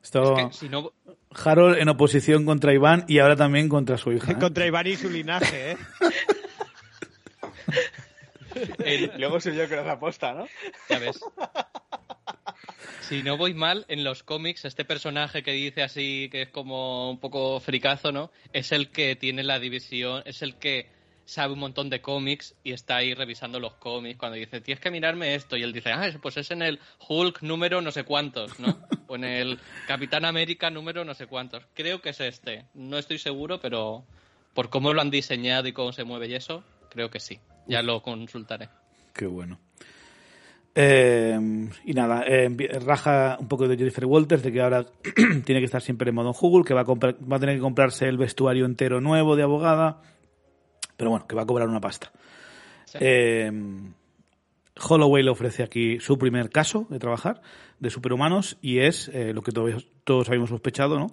[0.04, 0.52] Esto,
[1.34, 4.32] Harold en oposición contra Iván y ahora también contra su hija.
[4.32, 4.36] ¿eh?
[4.40, 5.78] contra Iván y su linaje, ¿eh?
[9.18, 10.48] Luego soy yo que lo aposta, ¿no?
[10.90, 11.22] Ya ves.
[13.02, 17.12] Si no voy mal, en los cómics, este personaje que dice así, que es como
[17.12, 18.32] un poco fricazo, ¿no?
[18.54, 20.90] Es el que tiene la división, es el que
[21.32, 24.92] sabe un montón de cómics y está ahí revisando los cómics cuando dice, tienes que
[24.92, 25.56] mirarme esto.
[25.56, 28.78] Y él dice, ah, pues es en el Hulk número no sé cuántos, ¿no?
[29.08, 31.64] o en el Capitán América número no sé cuántos.
[31.74, 32.66] Creo que es este.
[32.74, 34.04] No estoy seguro, pero
[34.54, 37.40] por cómo lo han diseñado y cómo se mueve y eso, creo que sí.
[37.66, 38.68] Ya lo consultaré.
[39.14, 39.58] Qué bueno.
[40.76, 41.38] Eh,
[41.86, 42.50] y nada, eh,
[42.86, 44.86] raja un poco de Jennifer Walters de que ahora
[45.46, 48.08] tiene que estar siempre en modo Google, que va a, va a tener que comprarse
[48.08, 50.02] el vestuario entero nuevo de abogada,
[50.98, 52.12] pero bueno, que va a cobrar una pasta.
[53.00, 53.52] Eh,
[54.90, 57.42] Holloway le ofrece aquí su primer caso de trabajar
[57.80, 61.08] de superhumanos y es eh, lo que todos, todos habíamos sospechado, ¿no?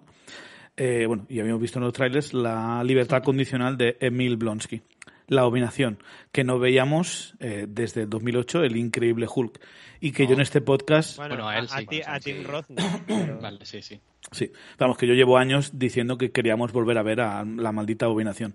[0.77, 4.83] Eh, bueno, y habíamos visto en los trailers la libertad condicional de Emil Blonsky.
[5.31, 5.99] La Abominación,
[6.33, 9.61] que no veíamos eh, desde 2008, el increíble Hulk.
[10.01, 11.19] Y que yo en este podcast.
[11.19, 11.85] Bueno, a él sí.
[11.87, 12.33] ti- a Sí.
[12.33, 14.01] Tim Roth no, pero- Vale, sí, sí.
[14.33, 18.07] Sí, vamos, que yo llevo años diciendo que queríamos volver a ver a la maldita
[18.07, 18.55] Abominación.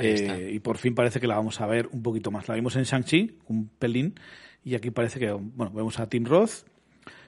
[0.00, 2.48] Eh, y por fin parece que la vamos a ver un poquito más.
[2.48, 4.14] La vimos en Shang-Chi, un pelín,
[4.64, 6.64] y aquí parece que, bueno, vemos a Tim Roth.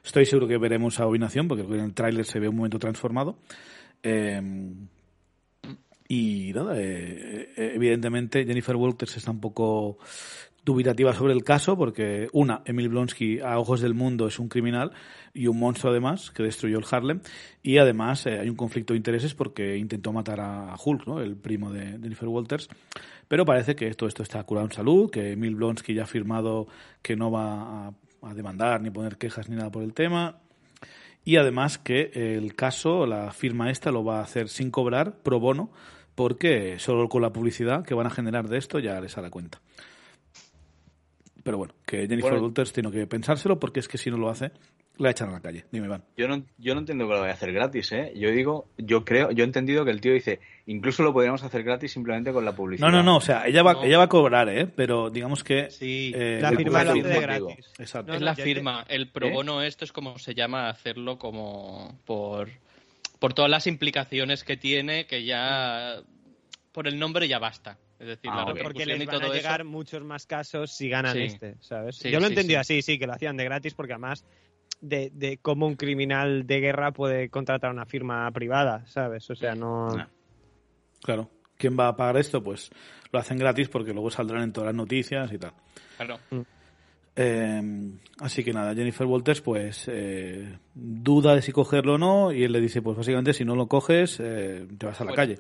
[0.05, 3.39] Estoy seguro que veremos a Abominación, porque en el tráiler se ve un momento transformado.
[4.03, 4.41] Eh,
[6.15, 9.97] y nada, eh, eh, evidentemente Jennifer Walters está un poco
[10.65, 14.93] dubitativa sobre el caso porque, una, Emil Blonsky a ojos del mundo es un criminal
[15.35, 17.21] y un monstruo además que destruyó el Harlem
[17.63, 21.21] y además eh, hay un conflicto de intereses porque intentó matar a Hulk, ¿no?
[21.21, 22.69] el primo de Jennifer Walters.
[23.27, 26.69] Pero parece que todo esto está curado en salud, que Emil Blonsky ya ha firmado
[27.01, 30.39] que no va a, a demandar ni poner quejas ni nada por el tema.
[31.25, 35.39] Y además que el caso, la firma esta, lo va a hacer sin cobrar, pro
[35.39, 35.71] bono,
[36.15, 39.61] porque solo con la publicidad que van a generar de esto ya les hará cuenta.
[41.43, 42.47] Pero bueno, que Jennifer Bueno.
[42.47, 44.53] Walters tiene que pensárselo porque es que si no lo hace,
[44.99, 45.65] la echan a la calle.
[45.73, 46.05] Dime, Iván.
[46.17, 48.13] Yo no, yo no entiendo que lo vaya a hacer gratis, ¿eh?
[48.15, 51.63] Yo digo, yo creo, yo he entendido que el tío dice, incluso lo podríamos hacer
[51.65, 52.89] gratis simplemente con la publicidad.
[52.89, 53.85] No, no, no, o sea, ella va, No.
[53.85, 54.67] ella va a cobrar, ¿eh?
[54.67, 55.71] Pero digamos que...
[55.71, 56.13] Sí.
[56.15, 57.73] eh, La firma lo hace de gratis.
[57.79, 58.13] Exacto.
[58.13, 58.85] No, es la firma.
[58.89, 59.33] El pro ¿Eh?
[59.33, 62.51] bono esto es como se llama hacerlo como por,
[63.19, 65.97] por todas las implicaciones que tiene, que ya
[66.71, 67.79] por el nombre ya basta.
[68.03, 68.59] Es decir, Ah, la ok.
[68.65, 69.71] Porque les y van todo a llegar eso.
[69.71, 71.23] muchos más casos si ganan Sí.
[71.23, 71.97] este, ¿sabes?
[71.97, 72.75] Sí, Yo lo he sí, entendido sí.
[72.75, 74.25] así, sí, que lo hacían de gratis porque además
[74.81, 79.31] de, de cómo un criminal de guerra puede contratar una firma privada, ¿sabes?
[79.31, 79.97] O sea, no...
[79.97, 80.07] No.
[81.03, 81.31] Claro.
[81.57, 82.43] ¿Quién va a pagar esto?
[82.43, 82.71] Pues
[83.13, 85.53] lo hacen gratis porque luego saldrán en todas las noticias y tal.
[85.97, 86.19] Claro.
[87.15, 87.63] Eh,
[88.21, 92.53] así que nada, Jennifer Walters pues eh, duda de si cogerlo o no y él
[92.53, 95.39] le dice pues básicamente si no lo coges eh, te vas a la calle.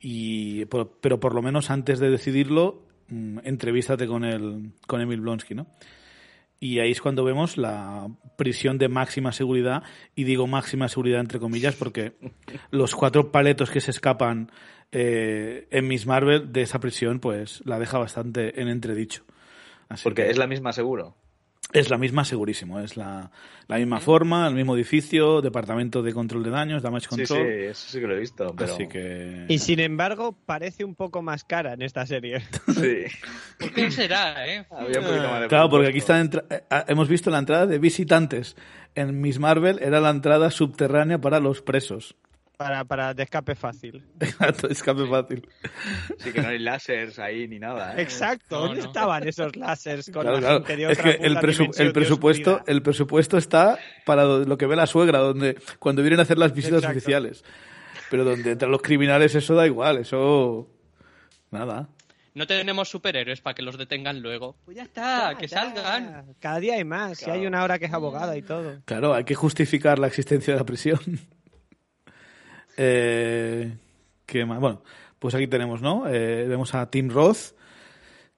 [0.00, 5.20] Y, por- pero por lo menos antes de decidirlo mm, entrevístate con el con Emil
[5.20, 5.66] Blonsky, ¿no?
[6.60, 9.84] Y ahí es cuando vemos la prisión de máxima seguridad
[10.16, 12.14] y digo máxima seguridad entre comillas porque
[12.72, 14.50] los cuatro paletos que se escapan
[14.90, 19.24] eh, en Miss Marvel de esa prisión pues la deja bastante en entredicho.
[19.88, 21.14] Así Porque que- es la misma seguro.
[21.72, 22.80] Es la misma, segurísimo.
[22.80, 23.30] Es la,
[23.66, 27.46] la misma forma, el mismo edificio, departamento de control de daños, damage Sí, sí, control.
[27.52, 28.72] eso sí que lo he visto, pero...
[28.72, 29.44] Así que.
[29.48, 32.42] Y sin embargo, parece un poco más cara en esta serie.
[32.74, 33.04] Sí.
[33.58, 34.64] ¿Por qué será, eh?
[34.70, 37.66] Había un poquito más de Claro, porque aquí está entra- eh, hemos visto la entrada
[37.66, 38.56] de visitantes.
[38.94, 42.16] En Miss Marvel era la entrada subterránea para los presos.
[42.58, 44.04] Para, para de escape fácil.
[44.20, 45.48] Exacto, escape fácil.
[46.18, 48.02] Sí que no hay láseres ahí ni nada, ¿eh?
[48.02, 48.86] Exacto, No, ¿dónde no.
[48.88, 50.64] estaban esos láseres con Claro, la claro.
[50.64, 54.88] gente de Es que el, presu- presupuesto, el presupuesto está para lo que ve la
[54.88, 56.98] suegra, donde cuando vienen a hacer las visitas Exacto.
[56.98, 57.44] oficiales.
[58.10, 60.68] Pero donde entran los criminales, eso da igual, eso.
[61.52, 61.88] Nada.
[62.34, 64.56] No tenemos superhéroes para que los detengan luego.
[64.64, 65.60] Pues ya está, Ya, que ya.
[65.60, 66.34] salgan.
[66.40, 67.18] Cada día hay más.
[67.18, 68.80] Si hay una hora que es abogada y todo.
[68.84, 70.98] Claro, hay que justificar la existencia de la prisión.
[72.78, 73.76] Eh,
[74.24, 74.60] ¿Qué más?
[74.60, 74.82] Bueno,
[75.18, 76.08] pues aquí tenemos, ¿no?
[76.08, 77.54] Eh, vemos a Tim Roth,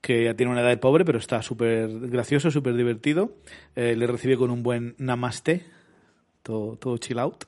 [0.01, 3.37] que ya tiene una edad de pobre, pero está súper gracioso, súper divertido.
[3.77, 5.65] Eh, le recibe con un buen namaste,
[6.43, 7.45] todo, todo chill out.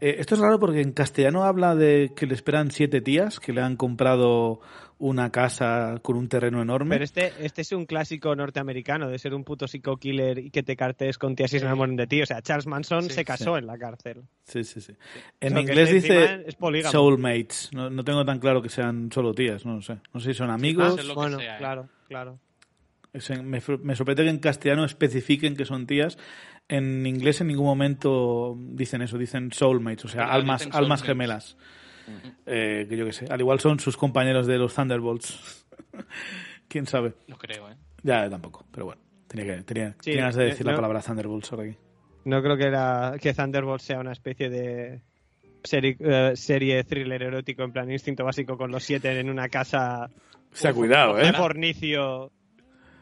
[0.00, 3.52] Eh, esto es raro porque en castellano habla de que le esperan siete tías que
[3.52, 4.60] le han comprado
[4.98, 6.94] una casa con un terreno enorme.
[6.94, 10.62] Pero este, este es un clásico norteamericano de ser un puto psico killer y que
[10.62, 12.22] te cartees con tías y se enamoren de ti.
[12.22, 13.58] O sea, Charles Manson Sí, se casó sí.
[13.58, 14.22] en la cárcel.
[14.44, 14.94] Sí, sí, sí.
[15.40, 16.46] En inglés dice
[16.90, 17.70] soulmates.
[17.72, 19.98] No, no tengo tan claro que sean solo tías, no sé.
[20.12, 20.96] No sé si son amigos.
[20.96, 21.58] que bueno, sea, ¿eh?
[21.58, 22.38] claro, claro.
[23.44, 26.18] Me, me sorprende que en castellano especifiquen que son tías.
[26.68, 31.56] En inglés en ningún momento dicen eso, dicen soulmates, o sea, Pero almas, almas gemelas.
[32.46, 33.26] Eh, que yo qué sé.
[33.30, 35.66] Al igual son sus compañeros de los Thunderbolts.
[36.68, 37.14] ¿Quién sabe?
[37.28, 37.76] No creo, eh.
[38.02, 39.00] Ya, tampoco, pero bueno.
[39.26, 40.78] Tenía que, tenía, Sí, ganas de eh, decir la no.
[40.78, 41.76] palabra Thunderbolts ahora aquí.
[42.24, 45.02] No creo que, la, que Thunderbolt sea una especie de
[45.62, 50.08] serie, eh, serie thriller erótico en plan instinto básico con los siete en una casa
[50.52, 51.32] Se ha cuidado, de ¿eh?
[51.32, 52.30] fornicio.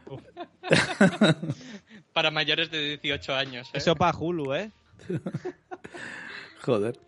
[2.13, 3.79] Para mayores de 18 años, eh.
[3.79, 4.71] Eso para Hulu, ¿eh?
[6.63, 6.99] Joder.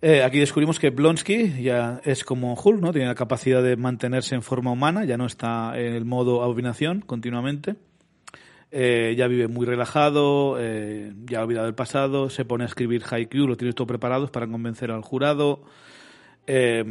[0.00, 2.92] Eh, aquí descubrimos que Blonsky ya es como Hulk, ¿no?
[2.92, 7.00] Tiene la capacidad de mantenerse en forma humana, ya no está en el modo abominación
[7.00, 7.76] continuamente.
[8.70, 13.04] Eh, ya vive muy relajado, eh, ya ha olvidado el pasado, se pone a escribir
[13.08, 15.62] haiku, lo tiene todo preparado para convencer al jurado.
[16.46, 16.84] Eh,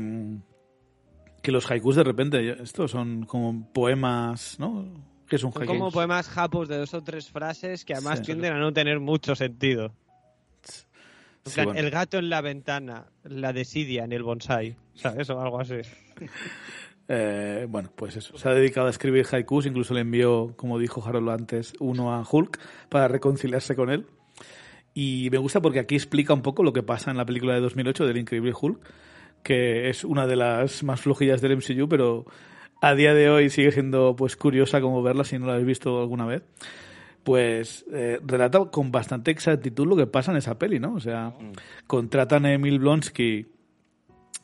[1.44, 4.86] que los haikus de repente, estos son como poemas, ¿no?
[5.34, 8.26] ¿Qué es un Son como poemas japos de dos o tres frases que además Sí.
[8.26, 9.86] tienden a no tener mucho sentido.
[9.86, 9.92] En
[11.44, 11.80] Sí, plan, bueno.
[11.80, 15.28] El gato en la ventana, la desidia en el bonsai, ¿sabes?
[15.32, 15.78] O algo así.
[17.10, 18.38] Eh, bueno, pues eso.
[18.38, 22.24] Se ha dedicado a escribir haikus, incluso le envió, como dijo Harold antes, uno a
[22.30, 24.06] Hulk para reconciliarse con él.
[24.94, 27.60] Y me gusta porque aquí explica un poco lo que pasa en la película de
[27.60, 28.80] 2008 del Increíble Hulk,
[29.44, 32.26] que es una de las más flojillas del MCU, pero
[32.84, 36.02] a día de hoy sigue siendo pues curiosa como verla si no la habéis visto
[36.02, 36.44] alguna vez.
[37.24, 40.96] Pues eh, relata con bastante exactitud lo que pasa en esa peli, ¿no?
[40.96, 41.34] O sea,
[41.88, 43.48] contratan a Emil Blonsky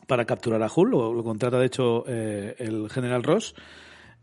[0.06, 3.54] para capturar a Hulk, lo, lo contrata de hecho eh, el general Ross.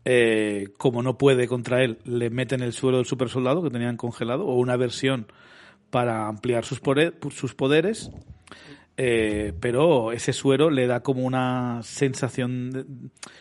[0.04, 3.96] Eh, como no puede contra él, le meten el suelo del super soldado que tenían
[3.96, 5.28] congelado, o una versión
[5.90, 8.10] para ampliar sus poderes.
[9.00, 12.84] Eh, pero ese suero le da como una sensación, de-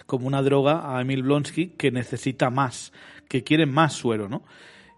[0.05, 2.93] como una droga a Emil Blonsky que necesita más,
[3.27, 4.43] que quiere más suero, ¿no?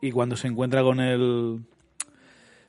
[0.02, 1.61] Y cuando se encuentra con el,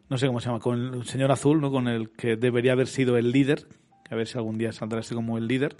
[0.08, 1.72] no sé cómo se llama, con el señor azul, ¿no?
[1.72, 3.66] Con el que debería haber sido el líder,
[4.08, 5.76] a ver si algún día saldrá este como el líder,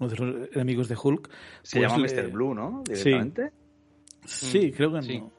[0.00, 1.30] uno de los enemigos de Hulk.
[1.62, 2.30] Se pues llama le- Mr.
[2.32, 2.82] Blue, ¿no?
[2.86, 2.92] Sí.
[2.94, 3.50] Directamente.
[4.24, 5.18] Sí, Mm, creo que sí.
[5.18, 5.32] no.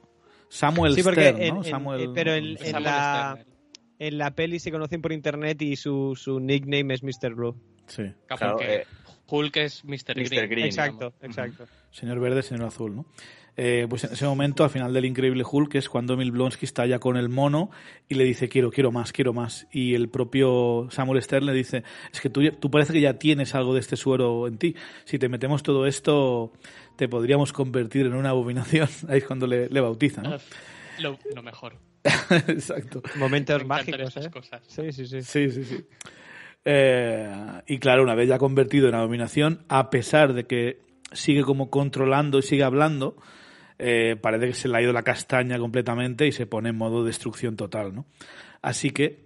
[0.47, 1.63] Samuel Sí, Stern, en- ¿no?
[1.63, 3.52] en- Samuel- eh, pero en- en Samuel la- Stern.
[3.99, 7.33] En la peli se conocen por internet y su, su nickname es Mr.
[7.35, 7.55] Blue.
[7.87, 8.03] Sí.
[8.27, 8.85] Claro, porque eh,
[9.27, 10.15] Hulk es Mr.
[10.17, 10.47] Mr.
[10.47, 10.65] Green.
[10.65, 11.65] Exacto, exacto.
[11.91, 13.05] Señor verde, señor azul, ¿no?
[13.55, 16.85] Eh, pues en ese momento, al final del Increíble Hulk, es cuando Emil Blonsky está
[16.87, 17.69] ya con el mono
[18.09, 19.67] y le dice, quiero, quiero más, quiero más.
[19.71, 23.53] Y el propio Samuel Stern le dice, es que tú, tú parece que ya tienes
[23.53, 24.75] algo de este suero en ti.
[25.05, 26.53] Si te metemos todo esto,
[26.95, 28.89] te podríamos convertir en una abominación.
[29.07, 30.37] Ahí es cuando le, le bautiza, ¿no?
[30.99, 31.77] Lo, lo mejor.
[32.47, 33.01] Exacto.
[33.15, 34.31] Momentos Me mágicos, esas ¿eh?
[34.31, 34.61] cosas.
[34.67, 35.21] Sí, sí, sí.
[35.21, 35.85] Sí, sí, sí.
[36.65, 37.31] Eh,
[37.67, 40.79] y claro, una vez ya convertido en abominación, a pesar de que
[41.11, 43.15] sigue como controlando y sigue hablando,
[43.79, 47.03] eh, parece que se le ha ido la castaña completamente y se pone en modo
[47.03, 48.05] destrucción total, ¿no?
[48.61, 49.25] Así que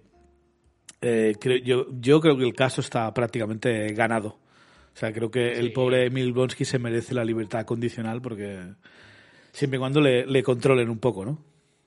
[1.00, 4.38] eh, creo- yo, yo creo que el caso está prácticamente ganado.
[4.94, 8.58] O sea, creo que el pobre Emil Blonsky se merece la libertad condicional porque
[9.52, 11.38] siempre y cuando le, le controlen un poco, ¿no?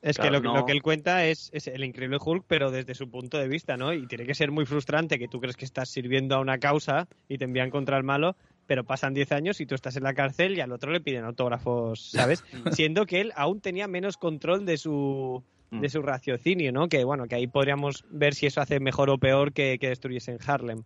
[0.02, 0.60] Es Claro, que lo, no.
[0.60, 3.78] lo que él cuenta es, es el increíble Hulk, pero desde su punto de vista,
[3.78, 3.94] ¿no?
[3.94, 7.08] Y tiene que ser muy frustrante que tú crees que estás sirviendo a una causa
[7.30, 10.14] y te envían contra el malo, pero pasan 10 años y tú estás en la
[10.16, 12.44] cárcel y al otro le piden autógrafos, ¿sabes?
[12.72, 16.90] Siendo que él aún tenía menos control de su de su raciocinio, ¿no?
[16.90, 20.38] Que bueno, que ahí podríamos ver si eso hace mejor o peor que, que destruyesen
[20.46, 20.84] Harlem.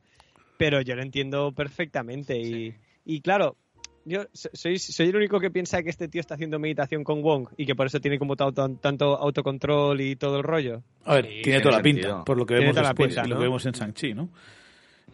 [0.59, 3.57] Pero yo lo entiendo perfectamente y, y claro,
[4.05, 7.21] yo so- soy, soy el único que piensa que este tío está haciendo meditación con
[7.21, 10.83] Wong y que por eso tiene como tanto, tanto autocontrol y todo el rollo.
[11.03, 12.25] A ver, Sí, tiene tiene toda la pinta, sentido.
[12.25, 13.39] por lo que Tiene vemos después pinta, y lo ¿no?
[13.39, 14.29] que vemos en Shang-Chi, ¿no?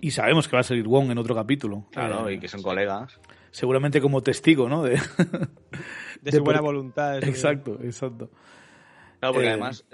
[0.01, 1.87] Y sabemos que va a salir Wong en otro capítulo.
[1.91, 3.19] Claro, Eh, y que son colegas.
[3.51, 4.83] Seguramente como testigo, ¿no?
[4.83, 4.99] De, De,
[6.21, 7.23] De su buena voluntad.
[7.23, 8.29] exacto, exacto.
[9.19, 9.85] Claro, porque Eh, además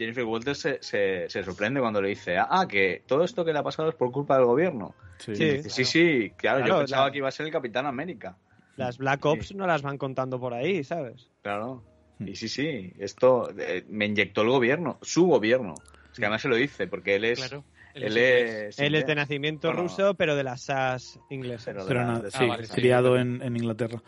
[0.00, 3.58] Jennifer Walters se, se, se sorprende cuando le dice, ah, que todo esto que le
[3.58, 4.94] ha pasado es por culpa del gobierno.
[5.18, 5.36] Sí.
[5.36, 5.44] Sí.
[5.44, 8.36] Dice, sí, sí, claro, Claro, yo pensaba que iba a ser el Capitán América.
[8.76, 11.28] Las Black Ops no las van contando por ahí, ¿sabes?
[11.42, 11.82] Claro.
[12.18, 12.28] Hmm.
[12.28, 15.74] Y sí, sí, esto eh, me inyectó el gobierno, su gobierno.
[16.12, 17.38] Es que además se lo dice, porque él es...
[17.38, 17.62] Claro.
[17.94, 18.78] Él Él es...
[18.78, 21.84] Él es de nacimiento Bueno, ruso, pero de las SAS inglesas.
[21.86, 24.00] Pero sí, Ah, vale, sí, criado en, en Inglaterra.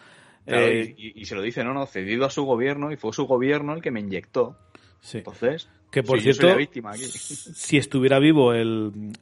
[0.46, 2.96] Claro, Eh, y, y- y se lo dice, no, no, cedido a su gobierno y
[2.96, 4.56] fue su gobierno el que me inyectó.
[5.00, 5.18] sí.
[5.18, 7.04] Entonces, Que por sí, yo soy cierto, la víctima aquí.
[7.04, 9.12] si estuviera vivo el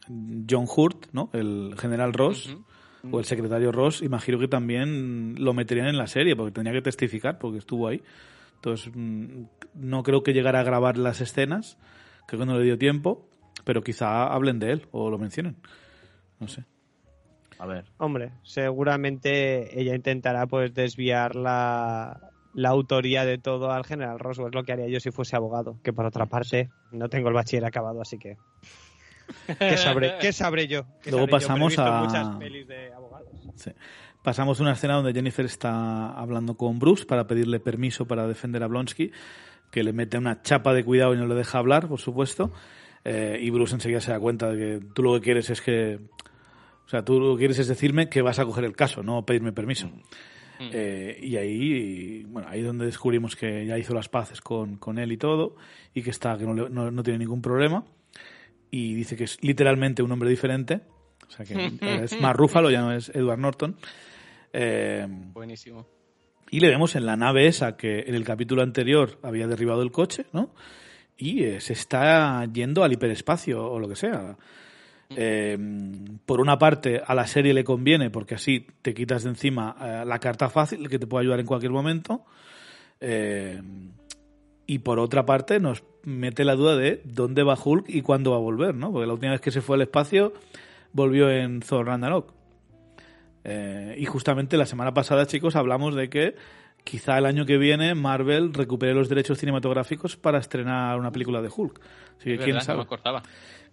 [0.49, 1.29] John Hurt, ¿no?
[1.33, 2.57] El general Ross
[3.11, 6.81] o el secretario Ross, imagino que también lo meterían en la serie porque tenía que
[6.81, 8.01] testificar porque estuvo ahí.
[8.55, 9.43] Entonces, mm,
[9.75, 11.77] no creo que llegara a grabar las escenas,
[12.29, 13.29] creo que no le dio tiempo,
[13.65, 15.57] pero quizá hablen de él o lo mencionen.
[16.39, 16.65] No sé.
[17.59, 17.85] A ver.
[17.99, 24.49] Hombre, seguramente ella intentará pues desviar la, la autoría de todo al general Roswell.
[24.49, 25.79] Es lo que haría yo si fuese abogado.
[25.83, 28.37] Que por otra parte, no tengo el bachiller acabado, así que.
[29.59, 30.85] ¿Qué sabré, qué sabré yo?
[31.03, 33.29] ¿Qué Luego sabré pasamos a- muchas pelis de abogados.
[33.55, 33.71] Sí.
[34.23, 38.63] Pasamos a una escena donde Jennifer está hablando con Bruce para pedirle permiso para defender
[38.63, 39.13] a Blonsky,
[39.71, 42.53] que le mete una chapa de cuidado y no le deja hablar, por supuesto.
[43.05, 46.01] Eh, y Bruce enseguida se da cuenta de que tú lo que quieres es que.
[46.85, 49.25] O sea, tú lo que quieres es decirme que vas a coger el caso, no
[49.25, 49.91] pedirme permiso.
[50.61, 54.99] Eh, y ahí, bueno, ahí es donde descubrimos que ya hizo las paces con, con
[54.99, 55.57] él y todo,
[55.95, 57.85] y que está, que no, no- no tiene ningún problema.
[58.71, 60.81] Y dice que es literalmente un hombre diferente.
[61.27, 61.55] O sea, que
[62.05, 63.77] es más Rúfalo, ya no es Edward Norton.
[64.53, 65.87] Eh, Buenísimo.
[66.51, 69.93] y le vemos en la nave esa que en el capítulo anterior había derribado el
[69.93, 70.53] coche, ¿no?
[71.17, 74.37] Y eh, se está yendo al hiperespacio o lo que sea.
[75.17, 75.59] Eh,
[76.25, 80.05] por una parte, a la serie le conviene porque así te quitas de encima eh,
[80.07, 82.25] la carta fácil que te puede ayudar en cualquier momento.
[83.01, 83.61] Eh,
[84.67, 88.37] Y por otra parte nos mete la duda de dónde va Hulk y cuándo va
[88.37, 88.93] a volver, ¿no?
[88.93, 90.33] Porque la última vez que se fue al espacio
[90.93, 92.33] volvió en Thor Ragnarok.
[93.43, 96.37] Eh, y justamente la semana pasada, chicos, hablamos de que
[96.85, 101.49] quizá el año que viene Marvel recupere los derechos cinematográficos para estrenar una película de
[101.55, 101.81] Hulk.
[102.19, 102.77] Así que quién verdad, sabe.
[102.77, 103.23] no me acordaba.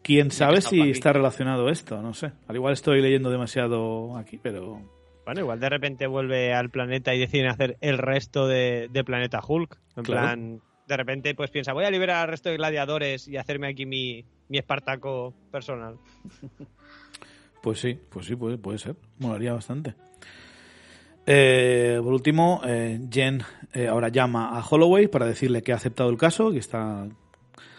[0.07, 0.89] Quién sabe si aquí.
[0.91, 2.31] está relacionado esto, no sé.
[2.47, 4.81] Al igual estoy leyendo demasiado aquí, pero
[5.25, 9.41] Bueno, igual de repente vuelve al planeta y deciden hacer el resto de, de Planeta
[9.45, 9.77] Hulk.
[9.97, 10.21] En Claro.
[10.27, 13.85] plan, de repente pues piensa, voy a liberar al resto de gladiadores y hacerme aquí
[13.85, 15.97] mi, mi Espartaco personal.
[17.61, 18.95] Pues sí, pues sí, puede, puede ser.
[19.19, 19.95] Molaría bastante.
[21.25, 23.41] Eh, por último, eh, Jen
[23.73, 27.05] eh, ahora llama a Holloway para decirle que ha aceptado el caso, que está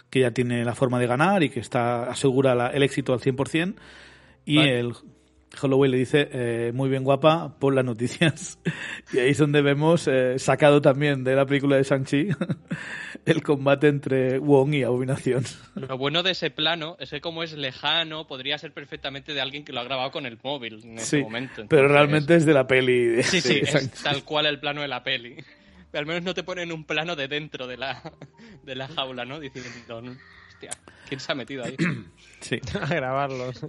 [0.09, 3.19] que ya tiene la forma de ganar y que está asegura la- el éxito al
[3.19, 3.75] 100%.
[4.45, 4.79] Y Vale.
[4.79, 4.93] el
[5.61, 8.59] Holloway le dice, eh, muy bien guapa, pon las noticias.
[9.13, 12.27] y ahí es donde vemos, eh, sacado también de la película de Shang-Chi,
[13.25, 15.43] el combate entre Wong y Abominación.
[15.75, 19.63] Lo bueno de ese plano es que como es lejano, podría ser perfectamente de alguien
[19.65, 21.53] que lo ha grabado con el móvil en ese Sí, momento.
[21.67, 23.05] pero Entonces, realmente es de la peli.
[23.05, 25.35] de- Sí, sí, de es tal cual el plano de la peli.
[25.91, 28.01] Pero al menos no te ponen un plano de dentro de la,
[28.63, 29.39] de la jaula, ¿no?
[29.39, 30.11] Diciendo, "No,
[30.47, 30.69] hostia,
[31.07, 31.75] ¿quién se ha metido ahí?
[32.41, 32.59] Sí.
[32.81, 33.65] a grabarlos.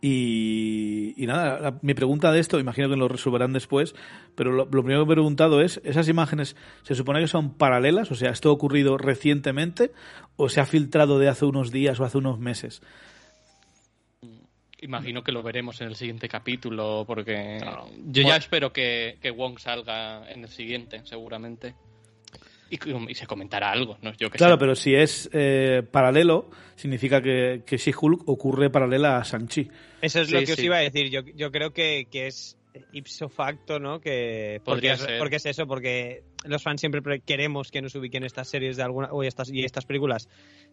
[0.00, 3.94] Y, y nada, la- mi pregunta de esto, imagino que lo resolverán después,
[4.34, 7.54] pero lo, lo primero que me he preguntado es, ¿esas imágenes se supone que son
[7.54, 8.10] paralelas?
[8.12, 9.92] O sea, ¿esto ha ocurrido recientemente
[10.36, 12.82] o se ha filtrado de hace unos días o hace unos meses?
[14.80, 18.28] Imagino que lo veremos en el siguiente capítulo, porque yo Bueno.
[18.28, 21.74] ya espero que, que Wong salga en el siguiente, seguramente.
[22.68, 22.78] Y,
[23.10, 24.12] y se comentará algo, ¿no?
[24.14, 24.58] Yo que Claro, sé.
[24.58, 29.70] pero si es eh, paralelo, significa que, que She-Hulk ocurre paralela a Shang-Chi.
[30.02, 31.08] Eso es Sí, lo que os iba a decir.
[31.08, 32.58] Yo, yo creo que, que es
[32.92, 34.00] ipso facto, ¿no?
[34.00, 35.18] Que Podría porque, es- ser.
[35.18, 38.82] porque es eso, porque los fans siempre pre- queremos que nos ubiquen estas series de
[38.82, 40.28] alguna o estas y estas películas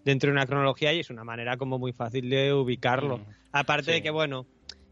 [0.05, 3.19] dentro de una cronología y es una manera como muy fácil de ubicarlo.
[3.19, 3.91] Mm, Aparte sí.
[3.91, 4.45] de que bueno,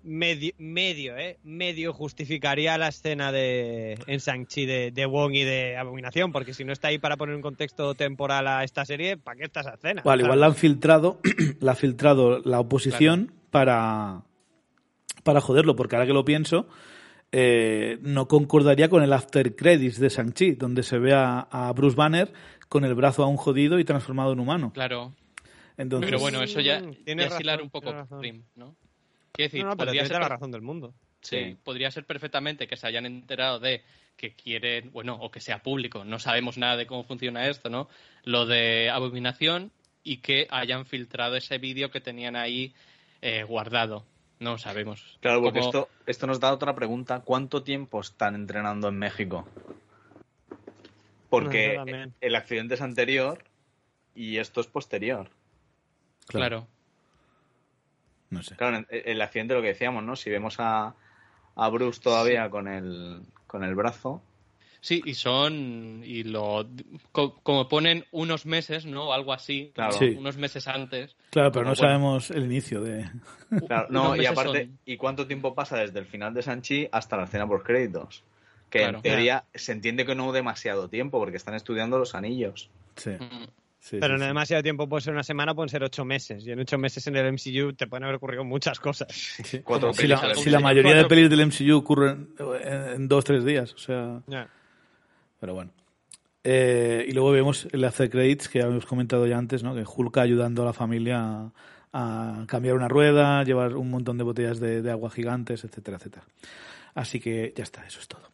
[0.03, 5.77] medio, medio, eh, medio justificaría la escena de en Shang-Chi de, de Wong y de
[5.77, 9.37] Abominación, porque si no está ahí para poner un contexto temporal a esta serie, ¿para
[9.37, 10.01] qué está esa escena?
[10.03, 11.19] Vale, igual la han filtrado,
[11.59, 14.23] la ha filtrado la oposición para,
[15.23, 16.67] para joderlo, porque ahora que lo pienso,
[17.31, 21.95] eh, no concordaría con el after credits de Shang-Chi, donde se ve a, a Bruce
[21.95, 22.31] Banner
[22.67, 24.71] con el brazo aún jodido y transformado en humano.
[24.73, 25.13] Claro.
[25.77, 28.75] Entonces, Pero bueno, eso ya, Mm, razón, un poco prim, ¿no?
[29.31, 30.93] Quiero decir, No, no, pero podría ser la razón del mundo.
[31.21, 31.57] Sí, Sí.
[31.63, 33.83] podría ser perfectamente que se hayan enterado de
[34.17, 37.87] que quieren, bueno, o que sea público, no sabemos nada de cómo funciona esto, ¿no?
[38.23, 39.71] Lo de abominación
[40.03, 42.73] y que hayan filtrado ese vídeo que tenían ahí
[43.21, 44.05] eh, guardado.
[44.41, 45.19] No sabemos.
[45.21, 47.19] Claro, porque Como- esto, esto nos da otra pregunta.
[47.19, 49.47] ¿Cuánto tiempo están entrenando en México?
[51.29, 53.43] Porque el accidente es anterior
[54.15, 55.29] y esto es posterior.
[56.25, 56.67] Claro.
[58.31, 58.55] no sé.
[58.55, 60.15] Claro, el, el accidente lo que decíamos, ¿no?
[60.15, 60.95] Si vemos a,
[61.55, 64.23] a Bruce todavía con, el, con el brazo.
[64.83, 66.67] Sí, y son, y lo,
[67.11, 69.13] co- como ponen unos meses, ¿no?
[69.13, 69.91] Algo así, Claro.
[69.93, 70.15] Sí.
[70.17, 71.15] unos meses antes.
[71.29, 71.75] Claro, pero no Bueno.
[71.75, 73.07] sabemos el inicio de...
[73.67, 77.15] Claro, no, y aparte, son- ¿y cuánto tiempo pasa desde el final de Sanchi hasta
[77.15, 78.23] la escena por créditos?
[78.71, 78.97] Que Claro.
[78.97, 82.69] en teoría se entiende que no demasiado tiempo porque están estudiando los anillos.
[82.95, 83.45] Sí, Mm.
[83.79, 84.27] sí, Pero sí, no sí.
[84.29, 86.43] demasiado tiempo, puede ser una semana, pueden ser ocho meses.
[86.47, 89.11] Y en ocho meses en el MCU te pueden haber ocurrido muchas cosas.
[89.11, 89.59] Sí.
[89.59, 92.29] Cuatro Si la, si la mayoría de pelis del MCU ocurren
[92.63, 94.21] en, en dos, tres días, o sea...
[95.41, 95.71] Pero bueno.
[96.43, 99.75] Eh, y luego vemos el after credits que habíamos comentado ya antes, ¿no?
[99.75, 101.51] Que Hulk ayudando a la familia a,
[101.91, 106.25] a cambiar una rueda, llevar un montón de botellas de, de agua gigantes, etcétera, etcétera.
[106.93, 108.31] Así que ya está, eso es todo.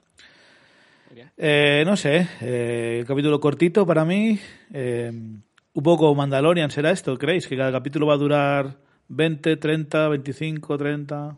[1.37, 4.39] Eh, no sé, eh, el capítulo cortito para mí.
[4.73, 7.47] eh, un poco Mandalorian será esto, ¿creéis?
[7.47, 8.77] Que cada capítulo va a durar
[9.09, 11.37] 20, 30, 25, 30.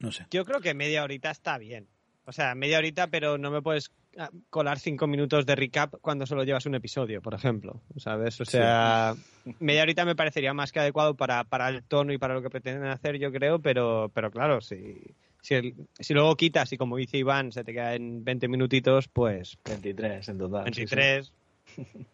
[0.00, 0.26] No sé.
[0.30, 1.86] Yo creo que media horita está bien.
[2.28, 6.26] O sea, media horita, pero no me puedes ah, colar cinco minutos de recap cuando
[6.26, 7.80] solo llevas un episodio, por ejemplo.
[7.96, 8.38] ¿Sabes?
[8.42, 9.14] O sea,
[9.60, 12.50] media horita me parecería más que adecuado para, para el tono y para lo que
[12.50, 15.00] pretenden hacer, yo creo, pero, pero claro, si,
[15.40, 19.08] si, el- si luego quitas y como dice Iván, se te queda en 20 minutitos,
[19.08, 20.64] pues 23 en total.
[20.74, 20.94] sí, sí.
[20.94, 21.32] 23.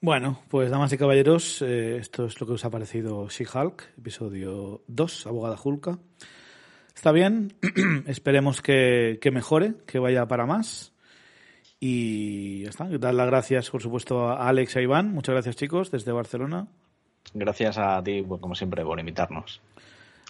[0.00, 4.82] Bueno, pues damas y caballeros, eh, esto es lo que os ha parecido She-Hulk, episodio
[4.86, 5.98] 2, Abogada Hulka.
[6.94, 7.54] Está bien,
[8.06, 10.92] esperemos que, que mejore, que vaya para más.
[11.80, 15.12] Y ya está, dar las gracias, por supuesto, a Alex y a Iván.
[15.12, 16.66] Muchas gracias, chicos, desde Barcelona.
[17.34, 19.60] Gracias a ti, como siempre, por invitarnos.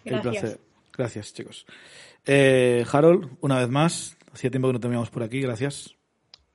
[0.05, 0.41] El Gracias.
[0.43, 0.61] placer.
[0.97, 1.67] Gracias, chicos.
[2.27, 5.95] Eh, Harold, una vez más, hacía tiempo que no te veíamos por aquí, gracias.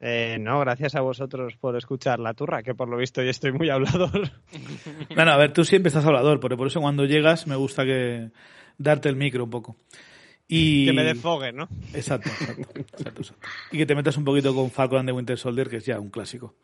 [0.02, 3.52] Eh, no, gracias a vosotros por escuchar la turra, que por lo visto yo estoy
[3.52, 4.32] muy hablador.
[5.16, 8.32] Bueno, a ver, tú siempre estás hablador, pero por eso cuando llegas me gusta que
[8.80, 9.78] darte el micro un poco.
[10.48, 10.88] Y...
[10.88, 11.70] Que me desfogue, ¿no?
[11.94, 13.48] Exacto, exacto, exacto, exacto.
[13.72, 16.00] Y que te metas un poquito con Falcon and the Winter Soldier, que es ya
[16.00, 16.56] un clásico.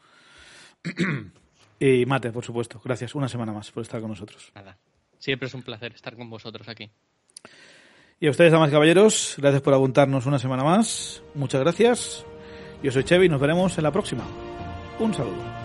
[1.80, 2.82] y Mate, por supuesto.
[2.84, 4.52] Gracias una semana más por estar con nosotros.
[4.56, 4.76] Nada.
[5.20, 6.90] Siempre es un placer estar con vosotros aquí.
[8.20, 11.22] Y a ustedes, damas y caballeros, gracias por apuntarnos una semana más.
[11.36, 12.26] Muchas gracias.
[12.82, 14.24] Yo soy Chevy y nos veremos en la próxima.
[15.00, 15.65] Un saludo.